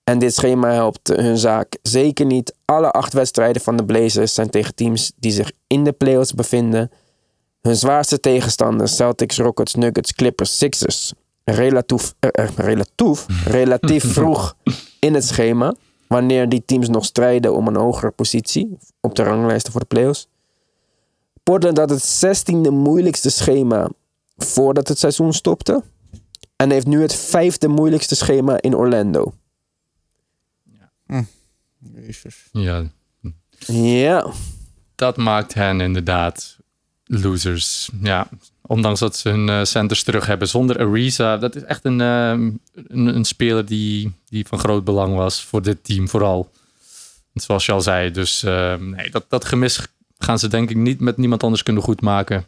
En 0.05 0.19
dit 0.19 0.35
schema 0.35 0.71
helpt 0.71 1.07
hun 1.07 1.37
zaak 1.37 1.77
zeker 1.81 2.25
niet. 2.25 2.55
Alle 2.65 2.91
acht 2.91 3.13
wedstrijden 3.13 3.61
van 3.61 3.77
de 3.77 3.85
Blazers 3.85 4.33
zijn 4.33 4.49
tegen 4.49 4.75
teams 4.75 5.11
die 5.15 5.31
zich 5.31 5.51
in 5.67 5.83
de 5.83 5.91
playoffs 5.91 6.33
bevinden. 6.33 6.91
Hun 7.61 7.75
zwaarste 7.75 8.19
tegenstanders, 8.19 8.95
Celtics, 8.95 9.37
Rockets, 9.37 9.75
Nuggets, 9.75 10.13
Clippers, 10.13 10.57
Sixers. 10.57 11.13
Relatief, 11.43 12.13
eh, 12.19 12.29
eh, 12.31 12.49
relatief, 12.55 13.25
relatief 13.45 14.03
vroeg 14.13 14.55
in 14.99 15.13
het 15.13 15.25
schema. 15.25 15.75
Wanneer 16.07 16.49
die 16.49 16.63
teams 16.65 16.89
nog 16.89 17.05
strijden 17.05 17.55
om 17.55 17.67
een 17.67 17.75
hogere 17.75 18.11
positie 18.11 18.77
op 19.01 19.15
de 19.15 19.23
ranglijsten 19.23 19.71
voor 19.71 19.81
de 19.81 19.87
playoffs. 19.87 20.27
Portland 21.43 21.77
had 21.77 21.89
het 21.89 22.25
16e 22.25 22.71
moeilijkste 22.71 23.29
schema 23.29 23.89
voordat 24.37 24.87
het 24.87 24.99
seizoen 24.99 25.33
stopte. 25.33 25.83
En 26.55 26.71
heeft 26.71 26.87
nu 26.87 27.01
het 27.01 27.15
vijfde 27.15 27.67
moeilijkste 27.67 28.15
schema 28.15 28.61
in 28.61 28.75
Orlando. 28.75 29.33
Jezus. 31.93 32.35
Ja, 32.51 32.83
Ja, 33.67 34.31
dat 34.95 35.17
maakt 35.17 35.53
hen 35.53 35.81
inderdaad 35.81 36.57
losers. 37.05 37.89
Ja, 38.01 38.27
ondanks 38.61 38.99
dat 38.99 39.17
ze 39.17 39.29
hun 39.29 39.49
eh, 39.49 39.63
centers 39.63 40.03
terug 40.03 40.25
hebben 40.25 40.47
zonder 40.47 40.79
Ariza. 40.79 41.37
Dat 41.37 41.55
is 41.55 41.63
echt 41.63 41.85
een, 41.85 42.01
ehm, 42.01 42.51
een, 42.73 43.15
een 43.15 43.25
speler 43.25 43.65
die, 43.65 44.11
die 44.29 44.47
van 44.47 44.59
groot 44.59 44.83
belang 44.83 45.15
was 45.15 45.43
voor 45.43 45.61
dit 45.61 45.83
team 45.83 46.09
vooral. 46.09 46.51
Zoals 47.33 47.65
je 47.65 47.71
al 47.71 47.81
zei. 47.81 48.11
Dus 48.11 48.43
ehm, 48.43 48.89
nee, 48.89 49.09
dat, 49.09 49.25
dat 49.29 49.45
gemis 49.45 49.87
gaan 50.17 50.39
ze 50.39 50.47
denk 50.47 50.69
ik 50.69 50.75
niet 50.75 50.99
met 50.99 51.17
niemand 51.17 51.43
anders 51.43 51.63
kunnen 51.63 51.83
goedmaken. 51.83 52.45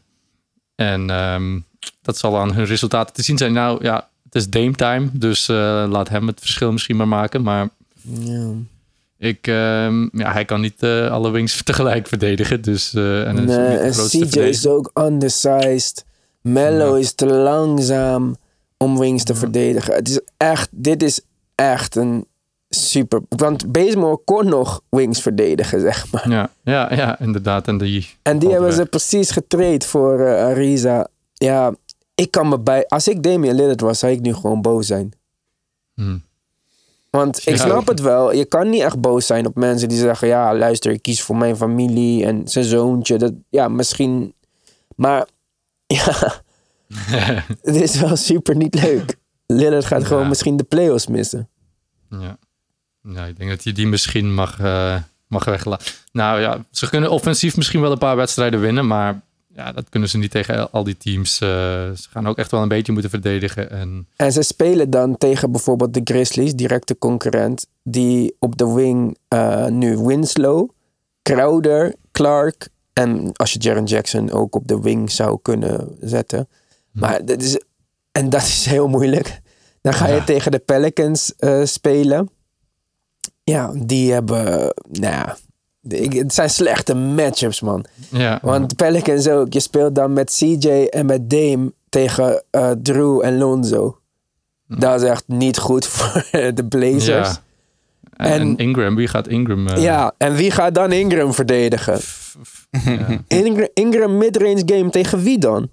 En 0.76 1.10
ehm, 1.10 1.60
dat 2.02 2.18
zal 2.18 2.38
aan 2.38 2.54
hun 2.54 2.66
resultaten 2.66 3.14
te 3.14 3.24
zien 3.24 3.38
zijn. 3.38 3.54
Nou 3.54 3.84
ja, 3.84 4.10
het 4.24 4.36
is 4.36 4.50
Dame 4.50 4.72
time. 4.72 5.10
Dus 5.14 5.50
eh, 5.50 5.86
laat 5.90 6.10
hem 6.10 6.28
het 6.28 6.40
verschil 6.40 6.72
misschien 6.72 6.96
maar 6.96 7.08
maken. 7.08 7.42
Maar 7.42 7.70
ja. 8.10 8.52
ik, 9.18 9.48
ehm, 9.48 10.18
ja, 10.18 10.32
hij 10.32 10.46
kan 10.46 10.62
niet 10.62 10.84
eh, 10.84 11.12
alle 11.12 11.30
wings 11.30 11.64
tegelijk 11.64 12.08
verdedigen. 12.08 12.62
Dus, 12.62 12.94
eh, 12.94 13.28
en 13.28 13.50
is 13.84 14.10
CJ 14.10 14.40
is 14.40 14.68
ook 14.68 14.92
undersized. 14.94 16.06
Mello 16.42 16.94
is 16.94 17.14
te 17.14 17.26
langzaam 17.26 18.36
om 18.78 19.00
wings 19.00 19.24
te 19.24 19.36
verdedigen. 19.36 19.94
Het 19.94 20.10
is 20.10 20.20
echt, 20.38 20.70
dit 20.72 21.04
is 21.04 21.22
echt 21.56 21.96
een 21.96 22.26
super... 22.70 23.22
Want 23.30 23.72
Bazemore 23.72 24.22
kon 24.26 24.50
nog 24.50 24.82
wings 24.90 25.22
verdedigen, 25.22 25.82
zeg 25.82 26.12
maar. 26.12 26.30
Ja, 26.30 26.50
ja, 26.64 26.94
ja, 26.96 27.20
inderdaad. 27.20 27.68
En 27.68 27.78
die, 27.78 28.10
En 28.22 28.40
die 28.40 28.50
hebben 28.50 28.74
ze 28.74 28.86
precies 28.86 29.32
getraind 29.32 29.86
voor 29.86 30.20
eh, 30.20 30.46
Ariza. 30.46 31.08
Ja, 31.34 31.76
ik 32.16 32.32
kan 32.32 32.50
me 32.50 32.60
bij... 32.60 32.88
Als 32.88 33.08
ik 33.08 33.24
Damian 33.24 33.56
Lillard 33.56 33.82
was, 33.82 34.00
zou 34.00 34.12
ik 34.12 34.22
nu 34.22 34.34
gewoon 34.34 34.62
boos 34.62 34.88
zijn. 34.88 35.12
Hm. 35.94 36.18
Want 37.10 37.48
ik 37.48 37.58
snap 37.58 37.88
het 37.88 38.00
wel. 38.00 38.34
Je 38.34 38.46
kan 38.46 38.70
niet 38.70 38.82
echt 38.82 39.02
boos 39.02 39.26
zijn 39.26 39.46
op 39.46 39.56
mensen 39.56 39.90
die 39.90 39.98
zeggen... 39.98 40.28
Ja, 40.28 40.56
luister, 40.56 40.92
ik 40.92 41.02
kies 41.02 41.22
voor 41.22 41.38
mijn 41.38 41.58
familie 41.58 42.26
en 42.26 42.48
zijn 42.48 42.66
zoontje. 42.66 43.18
Dat, 43.18 43.34
ja, 43.50 43.68
misschien... 43.68 44.34
Maar 44.96 45.28
ja, 45.96 46.34
het 47.62 47.76
is 47.76 48.00
wel 48.00 48.16
super 48.16 48.56
niet 48.56 48.82
leuk. 48.82 49.18
Lillard 49.46 49.86
gaat 49.86 50.06
gewoon 50.06 50.28
misschien 50.28 50.58
de 50.58 50.64
playoffs 50.64 51.08
missen. 51.08 51.50
Ja. 52.10 52.38
ja, 53.02 53.26
ik 53.26 53.38
denk 53.38 53.50
dat 53.50 53.64
hij 53.64 53.74
die 53.74 53.88
misschien 53.88 54.34
mag, 54.34 54.60
eh 54.60 54.96
mag 55.28 55.46
weglaten. 55.46 55.94
Nou 56.12 56.40
ja, 56.40 56.66
ze 56.72 56.90
kunnen 56.90 57.12
offensief 57.12 57.58
misschien 57.58 57.82
wel 57.82 57.92
een 57.92 57.98
paar 57.98 58.16
wedstrijden 58.16 58.60
winnen, 58.60 58.88
maar 58.88 59.22
ja, 59.58 59.72
dat 59.72 59.90
kunnen 59.90 60.10
ze 60.10 60.18
niet 60.18 60.32
tegen 60.32 60.72
al 60.72 60.84
die 60.84 60.98
teams. 60.98 61.40
Eh, 61.42 61.48
ze 61.92 62.08
gaan 62.10 62.28
ook 62.28 62.38
echt 62.38 62.52
wel 62.52 62.62
een 62.62 62.68
beetje 62.68 62.92
moeten 62.92 63.10
verdedigen. 63.10 63.70
En 63.70 64.08
En 64.16 64.32
ze 64.32 64.42
spelen 64.42 64.90
dan 64.90 65.18
tegen 65.18 65.52
bijvoorbeeld 65.52 65.94
de 65.94 66.02
Grizzlies, 66.04 66.54
directe 66.54 66.98
concurrent, 66.98 67.68
die 67.84 68.36
op 68.40 68.58
de 68.58 68.74
wing 68.74 69.18
eh, 69.28 69.66
nu 69.68 69.98
Winslow, 69.98 70.70
Crowder, 71.22 71.96
Clark 72.12 72.70
en 72.94 73.32
als 73.34 73.54
je 73.54 73.60
Jaren 73.60 73.84
Jackson 73.86 74.32
ook 74.32 74.56
op 74.56 74.68
de 74.68 74.80
wing 74.82 75.12
zou 75.12 75.40
kunnen 75.42 75.98
zetten. 76.02 76.48
Maar 76.92 77.26
dat 77.26 77.42
is, 77.42 77.62
en 78.12 78.30
dat 78.30 78.42
is 78.42 78.66
heel 78.66 78.88
moeilijk. 78.88 79.42
Dan 79.82 79.94
ga 79.94 80.08
je 80.08 80.14
Ja. 80.16 80.24
tegen 80.24 80.52
de 80.52 80.60
Pelicans 80.60 81.36
eh, 81.36 81.62
spelen. 81.64 82.30
Ja, 83.44 83.72
die 83.76 84.12
hebben, 84.12 84.46
nou 84.90 85.14
ja, 85.14 85.38
ik- 85.94 86.14
het 86.14 86.34
zijn 86.34 86.50
slechte 86.50 86.94
matchups, 86.96 87.62
man. 87.62 87.86
ja, 88.10 88.40
Want 88.42 88.76
Pelicans 88.76 89.28
ook. 89.28 89.54
Je 89.54 89.60
speelt 89.60 89.96
dan 89.96 90.14
met 90.14 90.36
CJ 90.38 90.68
en 90.90 91.06
met 91.06 91.30
Dame 91.30 91.74
tegen 91.90 92.44
eh, 92.50 92.72
Drew 92.82 93.22
en 93.24 93.38
Lonzo. 93.38 93.98
Dat 94.68 95.02
is 95.02 95.10
echt 95.10 95.24
niet 95.28 95.58
goed 95.58 95.86
voor 95.94 96.24
de 96.32 96.66
Blazers. 96.70 97.06
ja. 97.28 97.38
Ja, 98.18 98.26
En, 98.26 98.32
en- 98.32 98.42
en 98.42 98.58
Ingram, 98.58 98.96
wie 98.96 99.08
gaat 99.08 99.28
Ingram? 99.28 99.68
eh, 99.68 99.84
en 100.18 100.34
wie 100.36 100.52
gaat 100.52 100.76
dan 100.76 100.92
Ingram 100.92 101.34
verdedigen? 101.34 102.00
ja. 102.84 103.08
Ingram, 103.28 103.68
Ingram 103.74 104.18
midrange 104.18 104.64
game 104.66 104.90
tegen 104.90 105.20
wie 105.24 105.38
dan? 105.38 105.70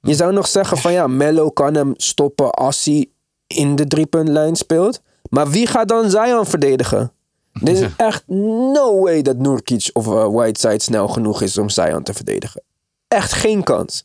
Je 0.00 0.14
zou 0.14 0.32
nog 0.32 0.46
zeggen 0.48 0.76
van 0.78 0.92
ja, 0.92 1.06
Mello 1.06 1.50
kan 1.50 1.74
hem 1.74 1.92
stoppen 1.96 2.50
als 2.50 2.84
hij 2.84 3.06
in 3.46 3.76
de 3.76 3.86
driepuntlijn 3.86 4.56
speelt. 4.56 5.02
Maar 5.30 5.48
wie 5.50 5.66
gaat 5.66 5.88
dan 5.88 6.10
Zion 6.10 6.46
verdedigen? 6.46 7.12
Er 7.52 7.68
is 7.68 7.78
Ja. 7.80 7.90
echt 7.96 8.22
no 8.26 9.00
way 9.02 9.22
dat 9.22 9.36
Nurkic 9.36 9.90
of 9.92 10.06
eh, 10.06 10.26
Whiteside 10.32 10.82
snel 10.82 11.08
genoeg 11.08 11.42
is 11.42 11.58
om 11.58 11.68
Zion 11.68 12.02
te 12.02 12.14
verdedigen. 12.14 12.62
Echt 13.08 13.32
geen 13.32 13.62
kans. 13.62 14.04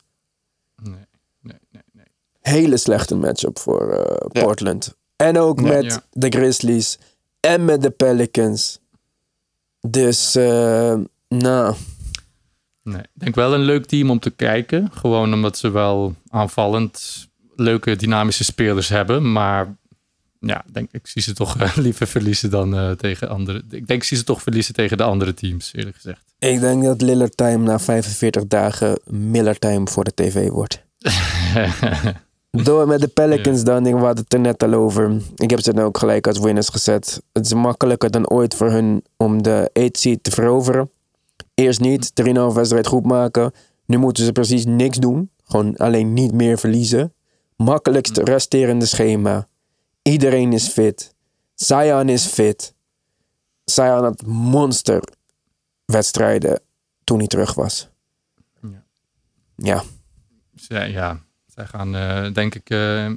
Nee, 0.84 0.94
nee, 1.42 1.58
nee, 1.72 1.82
nee. 1.94 2.06
hele 2.42 2.78
slechte 2.78 3.16
matchup 3.16 3.60
voor 3.60 3.92
eh, 3.92 4.28
Ja. 4.32 4.42
Portland. 4.44 4.96
En 5.16 5.38
ook 5.40 5.60
Ja. 5.60 5.66
met 5.68 5.84
Ja. 5.86 6.04
de 6.12 6.30
Grizzlies. 6.30 7.00
En 7.40 7.66
met 7.66 7.82
de 7.82 7.90
Pelicans. 7.90 8.80
Dus, 9.88 10.36
eh, 10.36 10.96
nou, 11.28 11.76
Nee, 12.84 13.02
ik 13.02 13.08
denk 13.14 13.36
wel 13.36 13.54
een 13.54 13.60
leuk 13.62 13.86
team 13.86 14.10
om 14.10 14.20
te 14.20 14.30
kijken. 14.30 14.90
Gewoon 14.94 15.34
omdat 15.34 15.58
ze 15.58 15.70
wel 15.70 16.16
aanvallend 16.30 17.28
leuke 17.56 17.96
dynamische 17.96 18.44
spelers 18.44 18.90
hebben. 18.90 19.32
Maar 19.32 19.76
ja, 20.48 20.64
ik 20.68 20.74
denk, 20.74 20.90
ik 20.92 21.08
zie 21.08 21.22
ze 21.22 21.34
toch 21.34 21.58
eh, 21.58 21.76
liever 21.86 22.08
verliezen 22.08 22.50
dan 22.50 22.78
eh, 22.78 22.92
tegen 22.92 23.30
andere. 23.30 23.58
Ik 23.58 23.70
denk 23.70 23.90
ik 23.90 24.04
zie 24.04 24.18
ze 24.18 24.24
toch 24.24 24.42
verliezen 24.42 24.74
tegen 24.74 24.98
de 24.98 25.04
andere 25.04 25.34
teams, 25.34 25.72
eerlijk 25.74 25.96
gezegd. 25.96 26.22
ik 26.40 26.60
denk 26.60 26.84
dat 26.84 27.02
Lillard 27.02 27.38
Time 27.38 27.64
na 27.64 27.80
45 27.80 28.48
dagen 28.48 29.00
Miller 29.06 29.60
Time 29.60 29.88
voor 29.88 30.04
de 30.04 30.14
tv 30.14 30.50
wordt. 30.50 30.84
Door 32.64 32.88
met 32.88 33.02
de 33.02 33.08
Pelicans 33.08 33.64
dan, 33.64 33.86
ik 33.86 33.94
had 33.94 34.18
het 34.18 34.34
er 34.34 34.40
net 34.40 34.64
al 34.64 34.74
over. 34.74 35.22
Ik 35.36 35.50
heb 35.50 35.60
ze 35.60 35.74
dan 35.74 35.86
ook 35.86 35.98
gelijk 35.98 36.28
als 36.28 36.40
winners 36.40 36.70
gezet. 36.70 37.22
Het 37.34 37.46
is 37.46 37.54
makkelijker 37.54 38.12
dan 38.12 38.30
ooit 38.30 38.56
voor 38.56 38.72
hun 38.72 39.04
om 39.18 39.44
de 39.44 39.70
8 39.74 39.98
seed 39.98 40.24
te 40.24 40.32
veroveren. 40.32 40.90
Eerst 41.54 41.80
niet, 41.80 42.12
3,5 42.24 42.26
wedstrijd 42.54 42.88
goed 42.88 43.06
maken. 43.06 43.52
Nu 43.86 43.98
moeten 43.98 44.26
ze 44.26 44.32
precies 44.32 44.66
niks 44.66 44.98
doen. 44.98 45.30
Gewoon 45.44 45.76
alleen 45.78 46.14
niet 46.14 46.34
meer 46.34 46.58
verliezen. 46.58 47.14
Makkelijkste 47.56 48.24
resterende 48.24 48.86
schema. 48.86 49.48
Iedereen 50.08 50.54
is 50.54 50.68
fit. 50.68 51.14
Zion 51.56 52.10
is 52.10 52.26
fit. 52.26 52.74
Zion 53.66 54.04
had 54.04 54.26
monster 54.26 55.04
wedstrijden 55.86 56.60
toen 57.04 57.18
hij 57.18 57.28
terug 57.28 57.54
was. 57.54 57.88
Ja. 58.62 58.84
Ja. 59.56 59.84
Zij, 60.56 60.92
ja, 60.92 61.20
zij 61.48 61.66
gaan 61.66 61.96
eh, 61.96 62.34
denk 62.34 62.56
ik. 62.56 62.70
eh, 62.70 63.12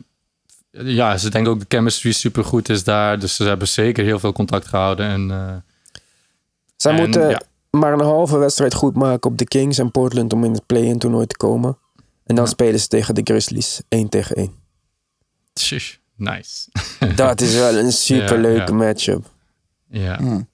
ja, 0.70 1.16
ze 1.16 1.30
denken 1.30 1.52
ook 1.52 1.58
de 1.60 1.64
chemistry 1.68 2.12
super 2.12 2.44
goed 2.44 2.68
is 2.68 2.84
daar. 2.84 3.18
Dus 3.18 3.36
ze 3.36 3.44
hebben 3.44 3.68
zeker 3.68 4.04
heel 4.04 4.18
veel 4.18 4.32
contact 4.32 4.66
gehouden. 4.66 5.06
En, 5.06 5.30
eh, 5.30 5.56
Zij 6.76 6.92
En, 6.92 6.98
moeten 6.98 7.28
ja. 7.30 7.40
maar 7.70 7.92
een 7.92 8.00
halve 8.00 8.38
wedstrijd 8.38 8.74
goed 8.74 8.94
maken 8.96 9.30
op 9.30 9.38
de 9.38 9.44
Kings 9.44 9.78
en 9.78 9.90
Portland 9.90 10.32
om 10.32 10.44
in 10.44 10.52
het 10.52 10.66
play-in 10.66 10.98
toernooi 10.98 11.26
te 11.26 11.36
komen. 11.36 11.78
En 12.24 12.34
dan 12.34 12.44
Ja. 12.44 12.50
spelen 12.50 12.80
ze 12.80 12.88
tegen 12.88 13.14
de 13.14 13.20
Grizzlies. 13.24 13.80
1 13.88 14.08
tegen 14.08 14.36
1. 14.36 14.52
Shush, 15.60 15.96
nice. 16.18 16.68
Dat 17.14 17.40
is 17.40 17.54
wel 17.54 17.76
een 17.76 17.92
superleuke 18.08 18.58
Ja, 18.58 18.64
ja. 18.66 18.72
matchup. 18.74 19.26
ja. 19.88 20.16
Hmm. 20.16 20.48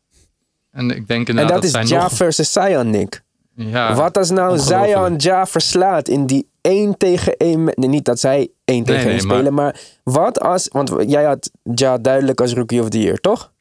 En 0.70 0.90
ik 0.90 1.09
denk 1.09 1.29
En 1.29 1.35
inderdaad 1.35 1.62
dat 1.62 1.72
dat, 1.72 1.83
is 1.83 1.88
Ja 1.88 2.03
nog... 2.03 2.12
versus 2.12 2.53
Zion, 2.53 2.90
Nick. 2.90 3.22
Ja, 3.57 3.94
Wat 3.94 4.18
als 4.18 4.31
nou. 4.31 4.59
Zion 4.59 5.14
Ja 5.16 5.46
verslaat 5.46 6.09
in 6.09 6.27
die 6.27 6.48
1 6.61 6.96
tegen 6.96 7.37
1... 7.37 7.64
Nee, 7.64 7.88
niet 7.88 8.05
dat 8.05 8.20
zij 8.20 8.48
1 8.64 8.85
tegen 8.85 9.00
1 9.00 9.09
nee, 9.16 9.24
maar- 9.27 9.35
spelen, 9.37 9.55
maar... 9.55 9.81
wat 10.05 10.40
als... 10.40 10.68
Want 10.72 10.92
jij 11.07 11.24
had 11.24 11.50
Ja 11.74 11.98
duidelijk 11.98 12.40
als 12.40 12.53
Rookie 12.53 12.81
of 12.81 12.88
the 12.88 13.00
Year, 13.00 13.16
toch? 13.20 13.53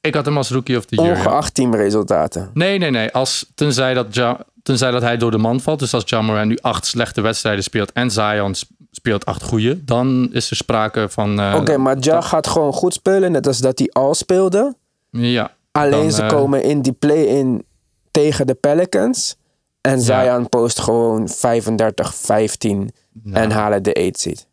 Ik 0.00 0.14
had 0.14 0.24
hem 0.24 0.36
als 0.36 0.50
Rookie 0.50 0.76
of 0.76 0.84
the 0.84 0.94
Year. 0.94 1.08
ja. 1.08 1.16
Ongeacht 1.24 1.54
teamresultaten. 1.54 2.50
Nee, 2.54 2.78
nee, 2.78 2.90
nee. 2.90 3.10
Als, 3.12 3.46
tenzij, 3.54 3.94
dat 3.94 4.14
ja, 4.14 4.44
tenzij 4.62 4.90
dat 4.90 5.02
hij 5.02 5.16
door 5.16 5.30
de 5.30 5.38
man 5.38 5.60
valt. 5.60 5.78
Dus 5.78 5.94
als 5.94 6.02
Ja 6.06 6.44
nu 6.44 6.58
acht 6.60 6.86
slechte 6.86 7.20
wedstrijden 7.20 7.64
speelt 7.64 7.92
en 7.92 8.10
Zion 8.10 8.54
speelt 8.90 9.24
acht 9.24 9.42
goede, 9.42 9.84
dan 9.84 10.28
is 10.32 10.50
er 10.50 10.56
sprake 10.56 11.08
van. 11.08 11.40
eh, 11.40 11.54
Oké, 11.60 11.76
maar 11.76 11.96
Ja 12.00 12.20
gaat 12.20 12.46
gewoon 12.46 12.72
goed 12.72 12.94
spelen, 12.94 13.32
net 13.32 13.46
als 13.46 13.58
dat 13.58 13.78
hij 13.78 13.88
al 13.92 14.14
speelde. 14.14 14.74
Ja, 15.10 15.56
Alleen 15.72 15.90
Dan, 16.02 16.12
ze 16.12 16.22
eh, 16.22 16.28
komen 16.28 16.62
in 16.62 16.82
die 16.82 16.92
play-in 16.92 17.64
tegen 18.10 18.46
de 18.46 18.54
Pelicans. 18.54 19.36
En 19.80 20.00
Ja. 20.00 20.24
Zion 20.24 20.48
post 20.48 20.80
gewoon 20.80 21.28
35, 21.28 22.14
15 22.14 22.90
nou, 23.22 23.36
en 23.44 23.50
halen 23.50 23.82
de 23.82 23.94
8 23.94 24.20
seed. 24.20 24.46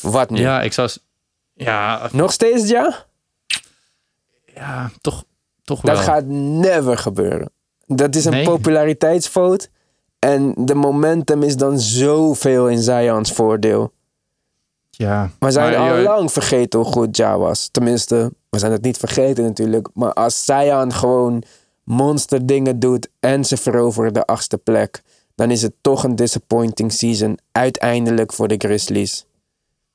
Wat 0.00 0.30
nu? 0.30 0.40
ja, 0.40 0.62
ik 0.62 0.72
zou. 0.72 0.90
Ja, 1.54 2.08
Nog 2.12 2.32
steeds 2.32 2.68
ja? 2.68 3.04
ja 4.54 4.90
toch, 5.00 5.24
toch 5.64 5.80
Dat 5.80 5.94
wel. 5.96 6.04
gaat 6.04 6.24
never 6.26 6.98
gebeuren. 6.98 7.50
Dat 7.86 8.14
is 8.14 8.24
een 8.24 8.30
Nee. 8.32 8.44
populariteitsvote. 8.44 9.68
En 10.24 10.54
de 10.56 10.74
momentum 10.74 11.42
is 11.42 11.56
dan 11.56 11.80
zoveel 11.80 12.68
in 12.68 12.82
Zion's 12.82 13.32
voordeel. 13.32 13.92
Ja, 14.90 15.30
We 15.38 15.50
zijn 15.50 15.76
al 15.76 15.98
lang 15.98 16.32
vergeten 16.32 16.80
hoe 16.80 16.92
goed 16.92 17.16
Ja 17.16 17.38
was. 17.38 17.68
Tenminste, 17.70 18.32
we 18.50 18.58
zijn 18.58 18.72
het 18.72 18.82
niet 18.82 18.96
vergeten 18.96 19.44
natuurlijk. 19.44 19.88
Maar 19.94 20.12
als 20.12 20.44
Zion 20.44 20.92
gewoon 20.92 21.42
monster 21.82 22.46
dingen 22.46 22.78
doet 22.78 23.08
en 23.20 23.44
ze 23.44 23.56
veroveren 23.56 24.12
de 24.12 24.26
achtste 24.26 24.58
plek, 24.58 25.02
dan 25.34 25.50
is 25.50 25.62
het 25.62 25.72
toch 25.80 26.04
een 26.04 26.16
disappointing 26.16 26.92
season 26.92 27.38
uiteindelijk 27.52 28.32
voor 28.32 28.48
de 28.48 28.56
Grizzlies. 28.58 29.24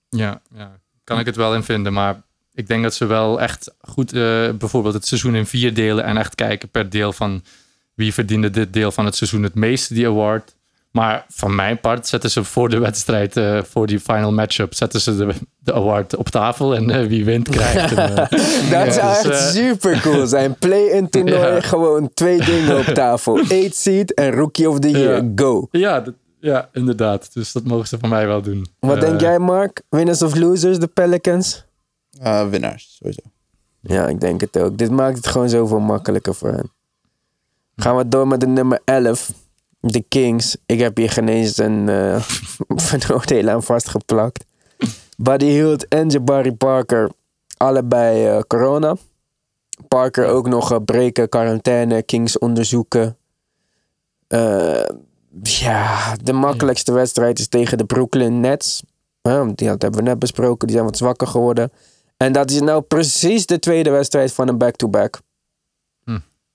Ja, 0.10 0.42
ja, 0.56 0.80
kan 1.04 1.20
ik 1.20 1.26
het 1.26 1.36
wel 1.36 1.56
in 1.56 1.64
vinden. 1.64 1.94
Maar 1.94 2.22
ik 2.54 2.68
denk 2.68 2.84
dat 2.84 2.94
ze 2.94 3.06
wel 3.06 3.42
echt 3.42 3.74
goed 3.82 4.14
eh, 4.14 4.50
bijvoorbeeld 4.52 4.94
het 4.94 5.08
seizoen 5.08 5.36
in 5.36 5.46
vier 5.46 5.74
delen 5.74 6.04
en 6.04 6.18
echt 6.18 6.36
kijken 6.36 6.70
per 6.70 6.90
deel 6.90 7.14
van 7.14 7.44
wie 8.00 8.14
verdiende 8.14 8.50
dit 8.50 8.74
deel 8.74 8.92
van 8.92 9.06
het 9.06 9.16
seizoen 9.16 9.44
het 9.44 9.56
meeste 9.56 9.94
die 9.94 10.08
award. 10.08 10.56
Maar 10.92 11.26
van 11.30 11.56
mijn 11.56 11.80
part 11.80 12.08
zetten 12.08 12.30
ze 12.32 12.44
voor 12.44 12.70
de 12.70 12.78
wedstrijd, 12.80 13.38
eh, 13.38 13.64
voor 13.64 13.88
die 13.88 14.00
final 14.00 14.32
matchup, 14.34 14.74
zetten 14.74 15.02
ze 15.02 15.16
de, 15.18 15.28
de 15.60 15.74
award 15.74 16.16
op 16.16 16.30
tafel 16.30 16.76
en 16.76 16.90
eh, 16.90 17.08
wie 17.08 17.26
wint 17.26 17.50
krijgt. 17.50 17.96
hem, 17.96 17.98
eh. 18.16 18.16
Dat 18.86 18.94
zou 18.94 19.24
dus, 19.24 19.32
echt 19.32 19.54
super 19.54 20.02
cool 20.02 20.28
zijn. 20.38 20.56
Play-in 20.56 21.10
toernooi, 21.10 21.54
Ja. 21.54 21.62
gewoon 21.62 22.10
twee 22.14 22.44
dingen 22.46 22.78
op 22.78 22.84
tafel. 22.86 23.40
8 23.66 23.76
seed 23.76 24.14
en 24.14 24.32
Rookie 24.32 24.70
of 24.70 24.80
the 24.80 24.90
Year. 24.92 25.24
Ja. 25.24 25.32
Go. 25.36 25.68
ja, 25.72 26.00
dat- 26.00 26.14
ja, 26.40 26.70
inderdaad. 26.74 27.34
Dus 27.34 27.52
dat 27.52 27.64
mogen 27.64 27.88
ze 27.88 27.98
van 28.00 28.10
mij 28.10 28.28
wel 28.28 28.42
doen. 28.42 28.68
Wat 28.80 29.02
denk 29.02 29.22
jij, 29.22 29.40
Mark? 29.40 29.82
Winners 29.90 30.22
of 30.22 30.36
losers, 30.36 30.80
de 30.80 30.88
Pelicans? 30.88 31.66
Winnaars, 32.50 32.96
sowieso. 33.00 33.22
Ja, 33.82 34.08
ik 34.08 34.20
denk 34.22 34.42
het 34.42 34.58
ook. 34.58 34.78
Dit 34.78 34.92
maakt 34.92 35.18
het 35.18 35.28
gewoon 35.28 35.50
zoveel 35.50 35.80
makkelijker 35.80 36.36
voor 36.36 36.50
hen. 36.52 36.72
Gaan 37.80 37.98
we 37.98 38.08
door 38.08 38.28
met 38.28 38.40
de 38.40 38.48
nummer 38.48 38.80
11. 38.86 39.32
De 39.80 40.04
Kings. 40.08 40.58
Ik 40.66 40.80
heb 40.80 40.98
hier 40.98 41.10
geen 41.10 41.28
eens 41.28 41.58
een 41.58 41.90
eh 41.90 43.48
aan 43.54 43.64
vastgeplakt. 43.64 44.46
Buddy 45.18 45.46
Hield 45.46 45.88
en 45.88 46.08
Jabari 46.10 46.54
Parker. 46.54 47.12
Allebei 47.58 48.28
eh, 48.28 48.40
corona. 48.48 48.96
Parker 49.88 50.26
ook 50.26 50.48
nog 50.48 50.72
eh, 50.72 50.78
breken, 50.86 51.30
quarantaine, 51.30 52.04
Kings 52.04 52.38
onderzoeken. 52.38 53.18
Ja, 55.42 56.16
de 56.24 56.34
makkelijkste 56.34 56.92
wedstrijd 56.92 57.40
is 57.40 57.48
tegen 57.48 57.78
de 57.78 57.86
Brooklyn 57.86 58.40
Nets. 58.40 58.84
Die 59.56 59.68
hebben 59.68 59.96
we 59.96 60.02
net 60.02 60.20
besproken. 60.20 60.68
Die 60.68 60.76
zijn 60.76 60.88
wat 60.88 60.98
zwakker 60.98 61.28
geworden. 61.28 61.72
En 62.18 62.32
dat 62.32 62.52
is 62.52 62.60
nou 62.60 62.82
precies 62.82 63.46
de 63.46 63.60
tweede 63.60 63.90
wedstrijd 63.90 64.34
van 64.34 64.48
een 64.48 64.58
back-to-back. 64.58 65.16
Hm. 65.16 65.29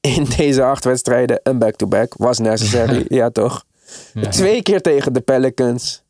In 0.04 0.24
deze 0.36 0.62
acht 0.62 0.84
wedstrijden 0.84 1.40
een 1.42 1.58
back-to-back. 1.58 2.14
Was 2.16 2.38
necessary, 2.38 3.04
ja 3.18 3.30
toch? 3.30 3.64
ja. 4.14 4.28
Twee 4.28 4.62
keer 4.62 4.80
tegen 4.80 5.12
de 5.12 5.20
Pelicans. 5.20 6.02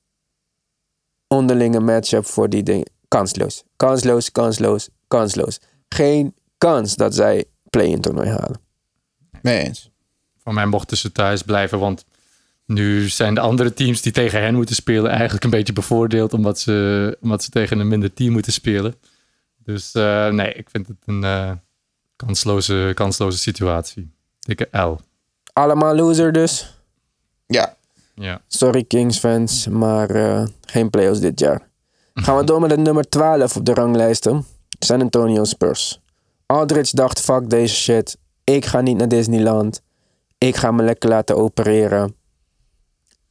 Onderlinge 1.27 1.81
matchup 1.81 2.27
voor 2.27 2.49
die 2.49 2.63
dingen. 2.63 2.91
Kansloos. 3.09 3.63
Kansloos, 3.77 4.33
kansloos, 4.33 4.89
kansloos. 5.09 5.61
Geen 5.89 6.35
kans 6.59 6.97
dat 6.97 7.15
zij 7.15 7.45
play-in 7.71 8.01
toernooi 8.01 8.29
halen. 8.29 8.61
Mee 9.43 9.59
eens. 9.59 9.91
Van 10.39 10.55
mij 10.55 10.67
mochten 10.67 10.97
ze 10.97 11.13
thuis 11.13 11.43
blijven, 11.43 11.79
want 11.79 12.05
nu 12.67 13.09
zijn 13.09 13.35
de 13.35 13.41
andere 13.41 13.75
teams 13.75 14.03
die 14.03 14.13
tegen 14.13 14.43
hen 14.43 14.55
moeten 14.55 14.75
spelen 14.75 15.11
eigenlijk 15.11 15.45
een 15.45 15.51
beetje 15.51 15.73
bevoordeeld 15.73 16.33
omdat 16.33 16.59
ze, 16.59 17.17
omdat 17.21 17.43
ze 17.43 17.51
tegen 17.51 17.79
een 17.79 17.89
minder 17.89 18.15
team 18.15 18.33
moeten 18.33 18.53
spelen. 18.53 18.95
Dus 19.65 19.93
eh, 19.93 20.29
nee, 20.29 20.53
ik 20.53 20.71
vind 20.71 20.89
het 20.89 20.97
een 21.05 21.25
eh, 21.25 21.53
kansloze, 22.17 22.93
kansloze 22.95 23.39
situatie. 23.39 24.13
Dikke 24.41 24.69
L. 24.79 24.99
Allemaal 25.53 25.95
loser 25.95 26.33
dus. 26.33 26.79
Ja, 27.47 27.77
Ja. 28.15 28.41
Sorry 28.49 28.85
Kings 28.85 29.19
fans, 29.19 29.69
maar 29.69 30.11
eh, 30.11 30.47
geen 30.61 30.91
playoffs 30.91 31.21
dit 31.21 31.41
jaar. 31.41 31.69
Gaan 32.15 32.37
we 32.37 32.45
door 32.45 32.61
met 32.61 32.71
de 32.71 32.77
nummer 32.77 33.09
12 33.09 33.57
op 33.57 33.65
de 33.65 33.75
ranglijsten. 33.75 34.45
San 34.79 35.01
Antonio 35.01 35.45
Spurs. 35.45 36.01
Aldridge 36.47 36.97
dacht, 36.97 37.21
fuck 37.21 37.51
deze 37.51 37.75
shit. 37.75 38.19
Ik 38.45 38.65
ga 38.65 38.81
niet 38.81 38.97
naar 38.97 39.09
Disneyland. 39.09 39.83
Ik 40.39 40.57
ga 40.57 40.71
me 40.71 40.83
lekker 40.83 41.09
laten 41.09 41.37
opereren. 41.37 42.15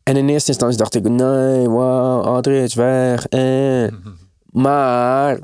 En 0.03 0.15
in 0.17 0.29
eerste 0.29 0.49
instantie 0.49 0.77
dacht 0.77 0.95
ik, 0.95 1.03
nee, 1.09 1.69
wow, 1.69 2.25
Aldridge 2.25 2.81
weg. 2.81 3.27
Eh. 3.27 3.91
Maar, 4.53 5.39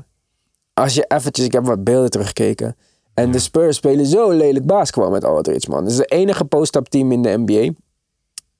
als 0.74 0.94
je 0.94 1.04
eventjes, 1.08 1.46
ik 1.46 1.52
heb 1.52 1.64
wat 1.64 1.84
beelden 1.84 2.10
teruggekeken. 2.10 2.76
En 3.20 3.30
de 3.30 3.38
Spurs 3.38 3.76
spelen 3.76 4.06
zo 4.06 4.30
lelijk 4.30 4.66
basketbal 4.66 5.10
met 5.10 5.24
Aldridge, 5.24 5.70
man. 5.70 5.82
Het 5.82 5.92
is 5.92 5.96
de 5.96 6.04
enige 6.04 6.44
post-up 6.44 6.86
team 6.86 7.12
in 7.12 7.22
de 7.22 7.38
NBA. 7.38 7.72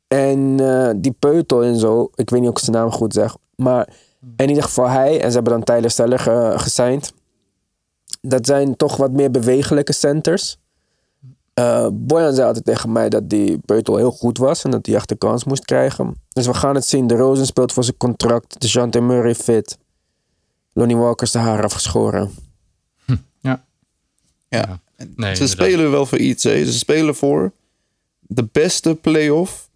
En 0.08 0.60
eh, 0.60 0.90
die 0.96 1.12
Peutel 1.18 1.62
en 1.62 1.76
zo, 1.76 2.10
ik 2.14 2.30
weet 2.30 2.40
niet 2.40 2.48
of 2.48 2.56
ik 2.56 2.64
zijn 2.64 2.76
naam 2.76 2.90
goed 2.90 3.12
zeg. 3.12 3.36
Maar 3.56 3.88
in 4.36 4.48
ieder 4.48 4.62
geval 4.62 4.88
hij, 4.88 5.20
en 5.20 5.28
ze 5.28 5.34
hebben 5.34 5.52
dan 5.52 5.62
Tyler 5.62 5.90
Steller 5.90 6.18
ge 6.18 6.52
gesigned. 6.56 7.12
Dat 8.20 8.46
zijn 8.46 8.76
toch 8.76 8.96
wat 8.96 9.12
meer 9.12 9.30
bewegelijke 9.30 9.92
centers. 9.92 10.56
Eh 11.54 11.86
Boyan 11.92 12.34
zei 12.34 12.46
altijd 12.46 12.64
tegen 12.64 12.92
mij 12.92 13.08
dat 13.08 13.28
die 13.28 13.58
Peutel 13.58 13.96
heel 13.96 14.10
goed 14.10 14.38
was. 14.38 14.64
En 14.64 14.70
dat 14.70 14.86
hij 14.86 14.94
echt 14.94 15.08
de 15.08 15.16
kans 15.16 15.44
moest 15.44 15.64
krijgen. 15.64 16.14
Dus 16.28 16.46
we 16.46 16.54
gaan 16.54 16.74
het 16.74 16.84
zien. 16.84 17.06
De 17.06 17.16
Rosen 17.16 17.46
speelt 17.46 17.72
voor 17.72 17.84
zijn 17.84 17.96
contract. 17.96 18.60
De 18.60 18.66
Jante 18.66 19.00
Murray 19.00 19.34
fit. 19.34 19.78
Lonnie 20.72 20.96
Walker 20.96 21.26
is 21.26 21.32
de 21.32 21.38
haar 21.38 21.64
afgeschoren. 21.64 22.49
Ja. 24.50 24.80
Nee, 24.96 25.06
ze 25.06 25.14
inderdaad. 25.16 25.48
spelen 25.48 25.90
wel 25.90 26.06
voor 26.06 26.18
iets. 26.18 26.42
Hè. 26.44 26.64
Ze 26.64 26.78
spelen 26.78 27.14
voor 27.14 27.52
de 28.20 28.48
beste 28.52 28.94
playoff 28.94 29.68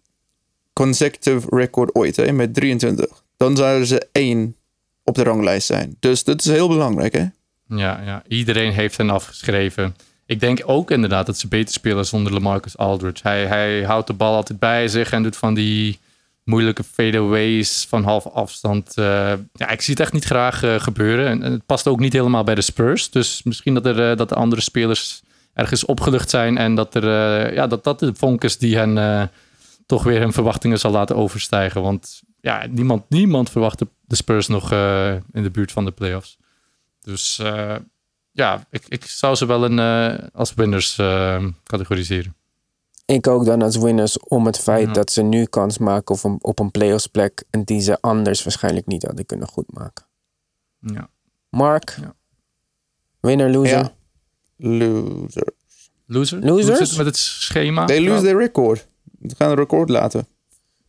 consecutive 0.73 1.47
record 1.49 1.95
ooit 1.95 2.15
hè, 2.15 2.31
met 2.31 2.53
23. 2.53 3.23
Dan 3.37 3.55
zouden 3.55 3.87
ze 3.87 4.07
één 4.11 4.55
op 5.03 5.15
de 5.15 5.23
ranglijst 5.23 5.67
zijn. 5.67 5.95
Dus 5.99 6.23
dat 6.23 6.39
is 6.39 6.51
heel 6.51 6.67
belangrijk. 6.67 7.13
Hè? 7.13 7.25
Ja, 7.67 8.01
ja, 8.01 8.23
iedereen 8.27 8.71
heeft 8.71 8.97
hen 8.97 9.09
afgeschreven. 9.09 9.95
Ik 10.25 10.39
denk 10.39 10.61
ook 10.65 10.91
inderdaad 10.91 11.25
dat 11.25 11.37
ze 11.37 11.47
beter 11.47 11.73
spelen 11.73 12.05
zonder 12.05 12.33
LaMarcus 12.33 12.77
Aldridge. 12.77 13.27
Hij, 13.27 13.45
hij 13.45 13.83
houdt 13.83 14.07
de 14.07 14.13
bal 14.13 14.35
altijd 14.35 14.59
bij 14.59 14.87
zich 14.87 15.11
en 15.11 15.23
doet 15.23 15.37
van 15.37 15.53
die 15.53 15.99
moeilijke 16.45 16.83
fadeaways 16.83 17.85
van 17.89 18.03
half 18.03 18.27
afstand. 18.27 18.97
Eh, 18.97 19.33
ja, 19.53 19.69
ik 19.69 19.81
zie 19.81 19.93
het 19.93 20.03
echt 20.03 20.13
niet 20.13 20.25
graag 20.25 20.63
eh, 20.63 20.79
gebeuren. 20.79 21.27
En, 21.27 21.51
het 21.51 21.65
past 21.65 21.87
ook 21.87 21.99
niet 21.99 22.13
helemaal 22.13 22.43
bij 22.43 22.55
de 22.55 22.61
Spurs. 22.61 23.09
Dus 23.09 23.43
misschien 23.43 23.73
dat, 23.73 23.85
er, 23.85 24.11
eh, 24.11 24.17
dat 24.17 24.29
de 24.29 24.35
andere 24.35 24.61
spelers 24.61 25.21
ergens 25.53 25.85
opgelucht 25.85 26.29
zijn. 26.29 26.57
En 26.57 26.75
dat 26.75 26.95
er, 26.95 27.53
ja, 27.53 27.67
dat, 27.67 27.83
dat 27.83 27.99
de 27.99 28.15
vonk 28.15 28.43
is 28.43 28.57
die 28.57 28.77
hen 28.77 29.31
toch 29.85 30.03
weer 30.03 30.19
hun 30.19 30.33
verwachtingen 30.33 30.79
zal 30.79 30.91
laten 30.91 31.15
overstijgen. 31.15 31.81
Want 31.81 32.21
ja, 32.41 32.65
niemand, 32.69 33.09
niemand 33.09 33.49
verwacht 33.49 33.79
de, 33.79 34.15
Spurs 34.15 34.47
nog 34.47 34.71
in 35.31 35.43
de 35.43 35.51
buurt 35.51 35.71
van 35.71 35.85
de 35.85 35.91
playoffs. 35.91 36.37
Dus 37.01 37.41
ja, 38.31 38.67
ik, 38.69 38.83
ik 38.87 39.05
zou 39.05 39.35
ze 39.35 39.45
wel 39.45 39.65
een, 39.65 39.79
als 40.31 40.53
winners 40.53 40.95
categoriseren. 41.63 42.35
Ik 43.05 43.27
ook 43.27 43.45
dan 43.45 43.61
als 43.61 43.77
winners 43.77 44.19
om 44.19 44.45
het 44.45 44.57
feit 44.59 44.87
Ja. 44.87 44.93
dat 44.93 45.11
ze 45.11 45.21
nu 45.21 45.45
kans 45.45 45.77
maken 45.77 46.15
op 46.15 46.23
een, 46.23 46.37
op 46.41 46.59
een 46.59 46.71
playoffs 46.71 47.07
plek. 47.07 47.43
En 47.49 47.63
die 47.63 47.81
ze 47.81 47.97
anders 48.01 48.43
waarschijnlijk 48.43 48.85
niet 48.85 49.03
hadden 49.03 49.25
kunnen 49.25 49.47
goedmaken. 49.47 50.05
Ja. 50.79 51.09
Mark? 51.49 51.97
Ja. 52.01 52.13
Winner, 53.19 53.49
loser? 53.51 53.77
Ja. 53.77 53.91
Loser. 54.57 55.47
Loser? 56.05 56.45
Losers? 56.45 56.79
Het 56.79 56.97
met 56.97 57.05
het 57.05 57.17
schema? 57.17 57.85
They 57.85 57.99
lose 57.99 58.13
Ja, 58.15 58.21
their 58.21 58.37
record. 58.37 58.87
Ze 59.27 59.35
gaan 59.35 59.49
een 59.49 59.55
record 59.55 59.89
laten. 59.89 60.27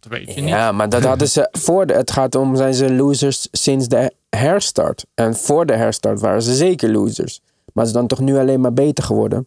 Dat 0.01 0.13
weet 0.13 0.35
je 0.35 0.41
niet. 0.41 0.49
Ja, 0.51 0.73
maar 0.73 0.89
dat 0.89 1.05
hadden 1.05 1.29
ze 1.29 1.49
voor 1.67 1.87
de, 1.87 1.95
het 1.95 2.11
gaat 2.11 2.35
om 2.35 2.57
zijn 2.57 2.75
ze 2.75 2.93
losers 2.95 3.49
sinds 3.53 3.89
de 3.89 4.13
herstart. 4.31 5.07
En 5.15 5.37
voor 5.37 5.67
de 5.67 5.75
herstart 5.77 6.21
waren 6.21 6.43
ze 6.43 6.55
zeker 6.55 6.91
losers. 6.91 7.41
Maar 7.73 7.85
ze 7.87 7.91
zijn 7.93 8.07
dan 8.07 8.17
toch 8.19 8.27
nu 8.27 8.37
alleen 8.39 8.61
maar 8.61 8.73
beter 8.73 9.05
geworden. 9.05 9.47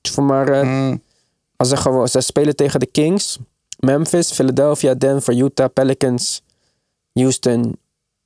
Dus 0.00 0.12
voor 0.12 0.24
maar, 0.24 0.48
eh, 0.48 0.62
Mm, 0.62 1.02
als 1.56 1.68
ze 1.68 1.76
gewoon, 1.76 2.08
ze 2.08 2.20
spelen 2.20 2.56
tegen 2.56 2.80
de 2.80 2.86
Kings, 2.86 3.38
Memphis, 3.78 4.32
Philadelphia, 4.32 4.94
Denver, 4.94 5.36
Utah, 5.36 5.72
Pelicans, 5.72 6.42
Houston, 7.12 7.78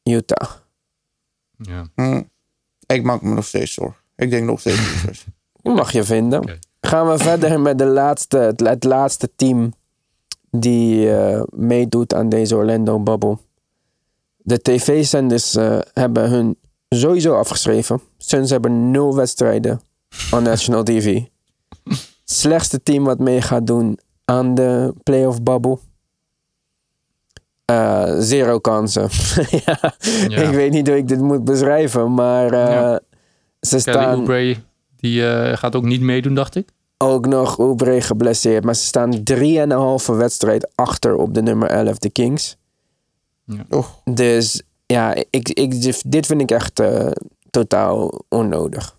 Utah. 0.02 0.50
Ja. 1.56 1.86
mm. 1.94 2.30
Ik 2.86 3.02
maak 3.02 3.22
me 3.22 3.34
nog 3.34 3.44
steeds 3.44 3.74
zorgen. 3.74 4.02
Ik 4.16 4.30
denk 4.30 4.44
nog 4.44 4.60
steeds 4.60 4.76
losers. 4.76 5.24
Mag 5.62 5.92
je 5.92 6.04
vinden. 6.04 6.58
Gaan 6.80 7.08
we 7.08 7.18
verder 7.18 7.60
met 7.60 7.78
de 7.78 7.84
laatste, 7.84 8.38
het, 8.38 8.60
het 8.60 8.84
laatste 8.84 9.30
team 9.36 9.72
die 10.50 11.14
eh, 11.16 11.42
meedoet 11.50 12.14
aan 12.14 12.28
deze 12.28 12.56
Orlando 12.56 13.00
Bubble. 13.00 13.38
De 14.36 14.60
tv-zenders 14.62 15.54
eh, 15.54 15.78
hebben 15.92 16.30
hun 16.30 16.56
sowieso 16.88 17.34
afgeschreven. 17.34 18.00
Suns 18.18 18.50
hebben 18.50 18.90
nul 18.90 19.14
wedstrijden 19.14 19.80
on 20.30 20.42
national 20.42 20.82
TV. 20.82 21.22
Slechtste 22.30 22.82
team 22.82 23.04
wat 23.04 23.18
mee 23.18 23.42
gaat 23.42 23.66
doen 23.66 23.98
aan 24.24 24.54
de 24.54 24.94
playoff 25.02 25.42
bubble. 25.42 25.78
Eh, 27.64 28.14
zero 28.18 28.58
kansen. 28.58 29.08
ja, 29.66 29.78
Ja. 30.28 30.42
Ik 30.42 30.54
weet 30.54 30.70
niet 30.72 30.88
hoe 30.88 30.96
ik 30.96 31.08
dit 31.08 31.20
moet 31.20 31.44
beschrijven, 31.44 32.14
maar 32.14 32.52
eh, 32.52 32.70
Ja. 32.72 33.00
ze 33.60 33.68
Kelly 33.68 33.80
staan 33.80 34.14
Oubre, 34.18 34.56
die 34.96 35.26
eh, 35.26 35.56
gaat 35.56 35.74
ook 35.76 35.84
niet 35.84 36.00
meedoen, 36.00 36.34
dacht 36.34 36.54
ik. 36.54 36.68
ook 36.98 37.26
nog 37.26 37.58
Oubre 37.58 38.00
geblesseerd. 38.00 38.64
Maar 38.64 38.74
ze 38.74 38.84
staan 38.84 39.22
drieënhalve 39.22 40.14
wedstrijd 40.14 40.70
achter 40.74 41.16
op 41.16 41.34
de 41.34 41.42
nummer 41.42 41.68
11, 41.68 41.98
de 41.98 42.10
Kings. 42.10 42.56
Oh, 43.70 43.86
Dus 44.04 44.62
ja, 44.86 45.14
ik, 45.30 45.48
ik, 45.48 46.00
dit 46.10 46.26
vind 46.26 46.40
ik 46.40 46.50
echt 46.50 46.80
eh, 46.80 47.10
totaal 47.50 48.24
onnodig. 48.28 48.96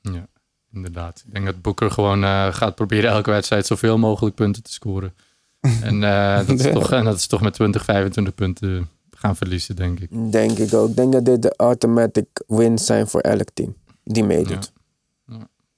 Ja, 0.00 0.26
inderdaad. 0.72 1.22
Ik 1.26 1.32
denk 1.32 1.44
dat 1.46 1.62
Booker 1.62 1.90
gewoon 1.90 2.24
eh, 2.24 2.54
gaat 2.54 2.74
proberen 2.74 3.10
elke 3.10 3.30
wedstrijd 3.30 3.66
zoveel 3.66 3.98
mogelijk 3.98 4.34
punten 4.34 4.62
te 4.62 4.72
scoren. 4.72 5.14
En, 5.82 6.02
eh, 6.04 6.46
dat, 6.46 6.58
is 6.58 6.64
Ja. 6.64 6.72
toch, 6.72 6.92
en 6.92 7.04
dat 7.04 7.16
is 7.16 7.26
toch 7.26 7.40
met 7.40 7.54
20, 7.54 7.84
25 7.84 8.34
punten 8.34 8.88
gaan 9.10 9.36
verliezen, 9.36 9.76
denk 9.76 10.00
ik. 10.00 10.32
Denk 10.32 10.58
ik 10.58 10.74
ook. 10.74 10.88
Ik 10.88 10.96
denk 10.96 11.12
dat 11.12 11.24
dit 11.24 11.42
de 11.42 11.54
automatic 11.56 12.26
wins 12.46 12.86
zijn 12.86 13.08
voor 13.08 13.20
elk 13.20 13.48
team 13.54 13.74
die 14.04 14.24
meedoet. 14.24 14.72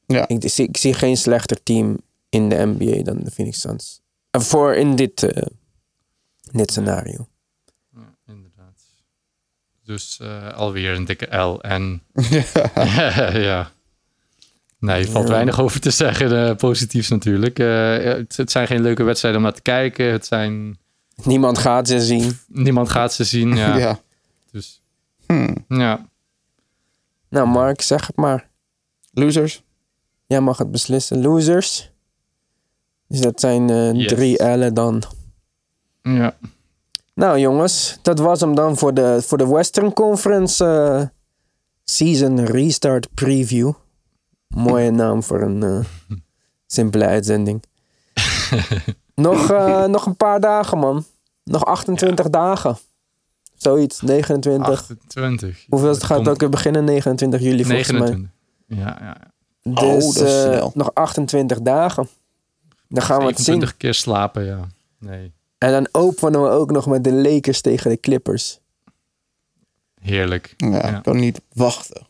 ja. 0.06 0.28
Ik, 0.28 0.48
zie, 0.48 0.68
ik 0.68 0.76
zie 0.76 0.94
geen 0.94 1.16
slechter 1.16 1.62
team 1.62 1.98
in 2.28 2.48
de 2.48 2.56
NBA 2.76 3.02
dan 3.02 3.22
de 3.24 3.30
Phoenix 3.30 3.60
Suns. 3.60 4.00
En 4.30 4.42
voor 4.42 4.74
in 4.74 4.96
dit, 4.96 5.22
eh, 5.22 5.42
dit 6.52 6.70
scenario. 6.70 7.28
Ja, 7.94 8.14
inderdaad. 8.26 8.82
Dus 9.84 10.18
eh, 10.20 10.52
alweer 10.52 10.94
een 10.94 11.04
dikke 11.04 11.36
L. 11.36 11.60
En 11.60 12.02
ja. 13.50 13.70
Nee, 14.84 15.04
er 15.04 15.10
valt 15.10 15.28
weinig 15.28 15.60
over 15.60 15.80
te 15.80 15.90
zeggen. 15.90 16.56
positiefs 16.56 17.08
natuurlijk. 17.08 17.58
Eh, 17.58 17.96
het, 17.96 18.36
het 18.36 18.50
zijn 18.50 18.66
geen 18.66 18.82
leuke 18.82 19.02
wedstrijden 19.02 19.40
om 19.40 19.46
naar 19.46 19.56
te 19.56 19.62
kijken. 19.62 20.06
Het 20.12 20.26
zijn... 20.26 20.78
Niemand 21.22 21.58
gaat 21.58 21.88
ze 21.88 22.00
zien. 22.00 22.38
Niemand 22.48 22.90
gaat 22.90 23.12
ze 23.12 23.24
zien. 23.24 23.56
Ja. 23.56 23.76
ja. 23.86 23.98
Dus 24.50 24.82
Hmm. 25.26 25.64
ja. 25.68 26.06
Nou, 27.28 27.48
Mark, 27.48 27.80
zeg 27.80 28.06
het 28.06 28.16
maar. 28.16 28.48
Losers? 29.12 29.62
Jij 30.26 30.40
mag 30.40 30.58
het 30.58 30.70
beslissen. 30.70 31.20
Losers. 31.22 31.90
Dus 33.08 33.20
dat 33.20 33.40
zijn 33.40 33.70
eh, 33.70 33.92
Yes. 33.92 34.06
drie 34.12 34.42
L'en 34.56 34.74
dan. 34.74 35.02
ja. 36.02 36.36
Nou 37.14 37.38
jongens, 37.38 37.98
dat 38.02 38.18
was 38.18 38.40
hem 38.40 38.54
dan 38.54 38.76
voor 38.76 38.94
de, 38.94 39.22
voor 39.22 39.38
de 39.38 39.46
Western 39.48 39.92
Conference 39.92 40.64
eh, 40.64 41.02
Season 41.84 42.44
Restart 42.44 43.08
Preview. 43.14 43.72
Mooie 44.54 44.90
naam 44.90 45.22
voor 45.22 45.40
een 45.42 45.62
eh, 45.62 45.78
simpele 46.66 47.04
uitzending. 47.06 47.62
nog, 49.14 49.50
eh, 49.50 49.84
nog 49.84 50.06
een 50.06 50.16
paar 50.16 50.40
dagen 50.40 50.78
man. 50.78 51.04
Nog 51.44 51.64
28 51.64 52.30
dagen. 52.30 52.76
Zoiets, 53.54 54.00
29. 54.00 54.68
28. 54.68 55.64
Hoeveel 55.68 55.88
het 55.88 56.02
gaat 56.02 56.16
Komt 56.16 56.28
ook 56.28 56.40
weer 56.40 56.48
beginnen? 56.48 56.84
29 56.84 57.40
juli 57.40 57.64
volgens 57.64 57.88
29. 57.90 58.30
Ja, 58.66 58.76
ja. 58.76 58.96
ja. 59.00 59.16
mij. 59.62 59.82
Oh, 59.84 59.94
Dus 59.94 60.14
dat 60.14 60.26
is 60.26 60.34
eh, 60.34 60.40
snel. 60.40 60.70
nog 60.74 60.94
28 60.94 61.60
dagen. 61.60 62.08
Dan 62.88 63.02
gaan 63.02 63.18
we 63.18 63.24
het 63.26 63.36
zien. 63.36 63.44
27 63.44 63.76
keer 63.76 63.94
slapen, 63.94 64.44
ja. 64.44 64.60
Nee, 64.98 65.32
En 65.58 65.70
dan 65.72 65.88
openen 65.92 66.42
we 66.42 66.48
ook 66.48 66.70
nog 66.70 66.86
met 66.86 67.04
de 67.04 67.12
Lakers 67.12 67.60
tegen 67.60 67.90
de 67.90 68.00
Clippers. 68.00 68.60
heerlijk. 70.00 70.54
Ja, 70.56 70.68
Ja. 70.70 70.96
ik 70.96 71.02
kan 71.02 71.16
niet 71.16 71.40
wachten. 71.52 72.06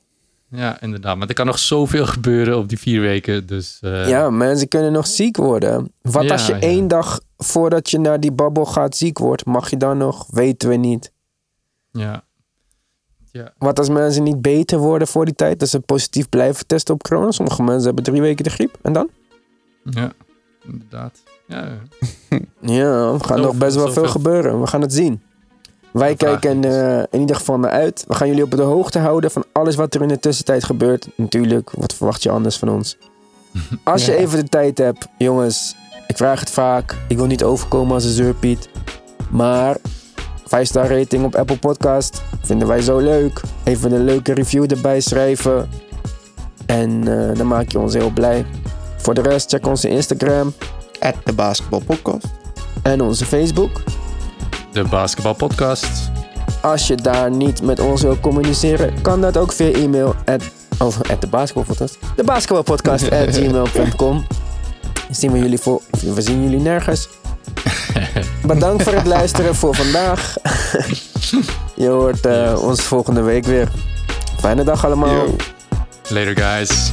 Ja, 0.55 0.81
inderdaad. 0.81 1.17
Maar 1.17 1.29
er 1.29 1.35
kan 1.35 1.47
nog 1.47 1.59
zoveel 1.59 2.07
gebeuren 2.17 2.59
op 2.59 2.69
die 2.69 2.79
vier 2.79 3.01
weken. 3.01 3.47
Dus 3.47 3.79
eh, 3.81 4.09
Ja, 4.09 4.31
mensen 4.31 4.69
kunnen 4.69 4.93
nog 4.93 5.07
ziek 5.07 5.37
worden. 5.37 5.93
Wat 6.03 6.25
Ja, 6.25 6.33
als 6.33 6.47
je 6.47 6.53
ja. 6.53 6.61
één 6.61 6.89
dag 6.89 7.21
voordat 7.37 7.91
je 7.91 7.99
naar 7.99 8.21
die 8.21 8.33
babbel 8.33 8.65
gaat 8.65 8.97
ziek 8.97 9.19
wordt? 9.19 9.45
Mag 9.45 9.71
je 9.71 9.77
dan 9.77 9.99
nog? 9.99 10.27
Weten 10.31 10.69
we 10.69 10.75
niet. 10.77 11.13
ja. 11.91 12.25
Ja, 13.31 13.53
Wat 13.59 13.79
als 13.79 13.89
mensen 13.89 14.23
niet 14.23 14.43
beter 14.43 14.79
worden 14.79 15.09
voor 15.09 15.25
die 15.25 15.35
tijd? 15.35 15.59
Dat 15.61 15.69
ze 15.69 15.81
positief 15.81 16.29
blijven 16.29 16.67
testen 16.67 16.95
op 16.95 17.03
corona? 17.03 17.31
Sommige 17.31 17.63
mensen 17.63 17.85
hebben 17.85 18.05
drie 18.05 18.21
weken 18.21 18.45
de 18.45 18.51
griep. 18.51 18.79
En 18.83 18.93
dan? 18.93 19.09
ja, 19.85 20.13
inderdaad. 20.67 21.23
Ja, 21.47 21.65
ja. 21.67 22.39
Ja, 22.75 23.13
er 23.13 23.25
gaat 23.25 23.39
nog 23.39 23.57
best 23.57 23.77
wel 23.77 23.93
veel 23.93 24.09
gebeuren. 24.09 24.61
We 24.61 24.67
gaan 24.67 24.81
het 24.81 24.93
zien. 24.93 25.23
Wij 25.95 26.15
kijken 26.15 26.65
eh, 26.65 27.03
in 27.11 27.21
ieder 27.21 27.37
geval 27.37 27.59
naar 27.59 27.71
uit. 27.71 28.05
We 28.09 28.15
gaan 28.15 28.29
jullie 28.29 28.43
op 28.43 28.51
de 28.51 28.63
hoogte 28.63 28.99
houden 28.99 29.31
van 29.31 29.45
alles 29.53 29.75
wat 29.77 29.95
er 29.95 30.03
in 30.03 30.09
de 30.09 30.19
tussentijd 30.19 30.65
gebeurt. 30.65 31.09
Natuurlijk, 31.17 31.71
wat 31.71 31.95
verwacht 31.95 32.23
je 32.23 32.31
anders 32.31 32.57
van 32.57 32.69
ons? 32.69 32.97
Als 33.85 34.07
je 34.07 34.13
Ja. 34.13 34.19
even 34.19 34.39
de 34.39 34.49
tijd 34.49 34.79
hebt, 34.79 35.07
jongens, 35.19 35.77
ik 36.07 36.17
vraag 36.17 36.41
het 36.41 36.51
vaak. 36.51 36.97
Ik 37.09 37.17
wil 37.17 37.27
niet 37.27 37.43
overkomen 37.45 37.95
als 37.95 38.05
een 38.05 38.11
zeurpiet. 38.11 38.69
Maar 39.31 39.77
5 40.45 40.69
star 40.69 40.89
rating 40.99 41.25
op 41.25 41.35
Apple 41.35 41.59
Podcast 41.59 42.23
vinden 42.43 42.69
wij 42.69 42.81
zo 42.81 42.99
leuk. 42.99 43.41
Even 43.65 43.93
een 43.93 44.05
leuke 44.05 44.33
review 44.35 44.71
erbij 44.71 45.01
schrijven. 45.01 45.69
En 46.67 47.19
eh, 47.29 47.37
dan 47.37 47.47
maak 47.47 47.73
je 47.73 47.79
ons 47.79 47.95
heel 47.95 48.11
blij. 48.11 48.47
Voor 48.97 49.15
de 49.15 49.23
rest, 49.23 49.51
check 49.51 49.67
onze 49.67 49.89
Instagram 49.89 50.53
At 51.01 51.15
de 51.25 52.19
en 52.83 53.01
onze 53.01 53.25
Facebook. 53.25 53.83
De 54.75 54.85
basketbalpodcast. 54.85 56.11
Als 56.63 56.87
je 56.87 56.95
daar 56.95 57.31
niet 57.31 57.63
met 57.63 57.81
ons 57.81 58.03
wil 58.03 58.21
communiceren, 58.21 59.03
kan 59.03 59.21
dat 59.21 59.37
ook 59.37 59.53
via 59.53 59.73
e-mail. 59.73 60.15
At, 60.25 60.43
of 60.79 61.11
at 61.11 61.21
de 61.21 61.27
basketbalpodcast. 61.27 61.99
De 62.17 62.25
basketbalpodcast 62.25 63.11
at 63.13 63.29
gmail.com. 63.37 64.27
Zien 65.11 65.33
we 65.33 65.39
jullie 65.39 65.59
voor. 65.59 65.81
We 66.15 66.23
zien 66.23 66.43
jullie 66.43 66.61
nergens. 66.61 67.09
Bedankt 68.47 68.83
voor 68.83 68.93
het 68.93 69.07
luisteren 69.07 69.55
voor 69.55 69.75
vandaag. 69.75 70.35
je 71.75 71.89
hoort 71.89 72.27
eh, 72.27 72.63
ons 72.63 72.83
volgende 72.83 73.23
week 73.23 73.45
weer. 73.45 73.69
Fijne 74.39 74.65
dag 74.65 74.85
allemaal. 74.85 75.15
Yo. 75.15 75.37
Later, 76.09 76.37
guys. 76.39 76.93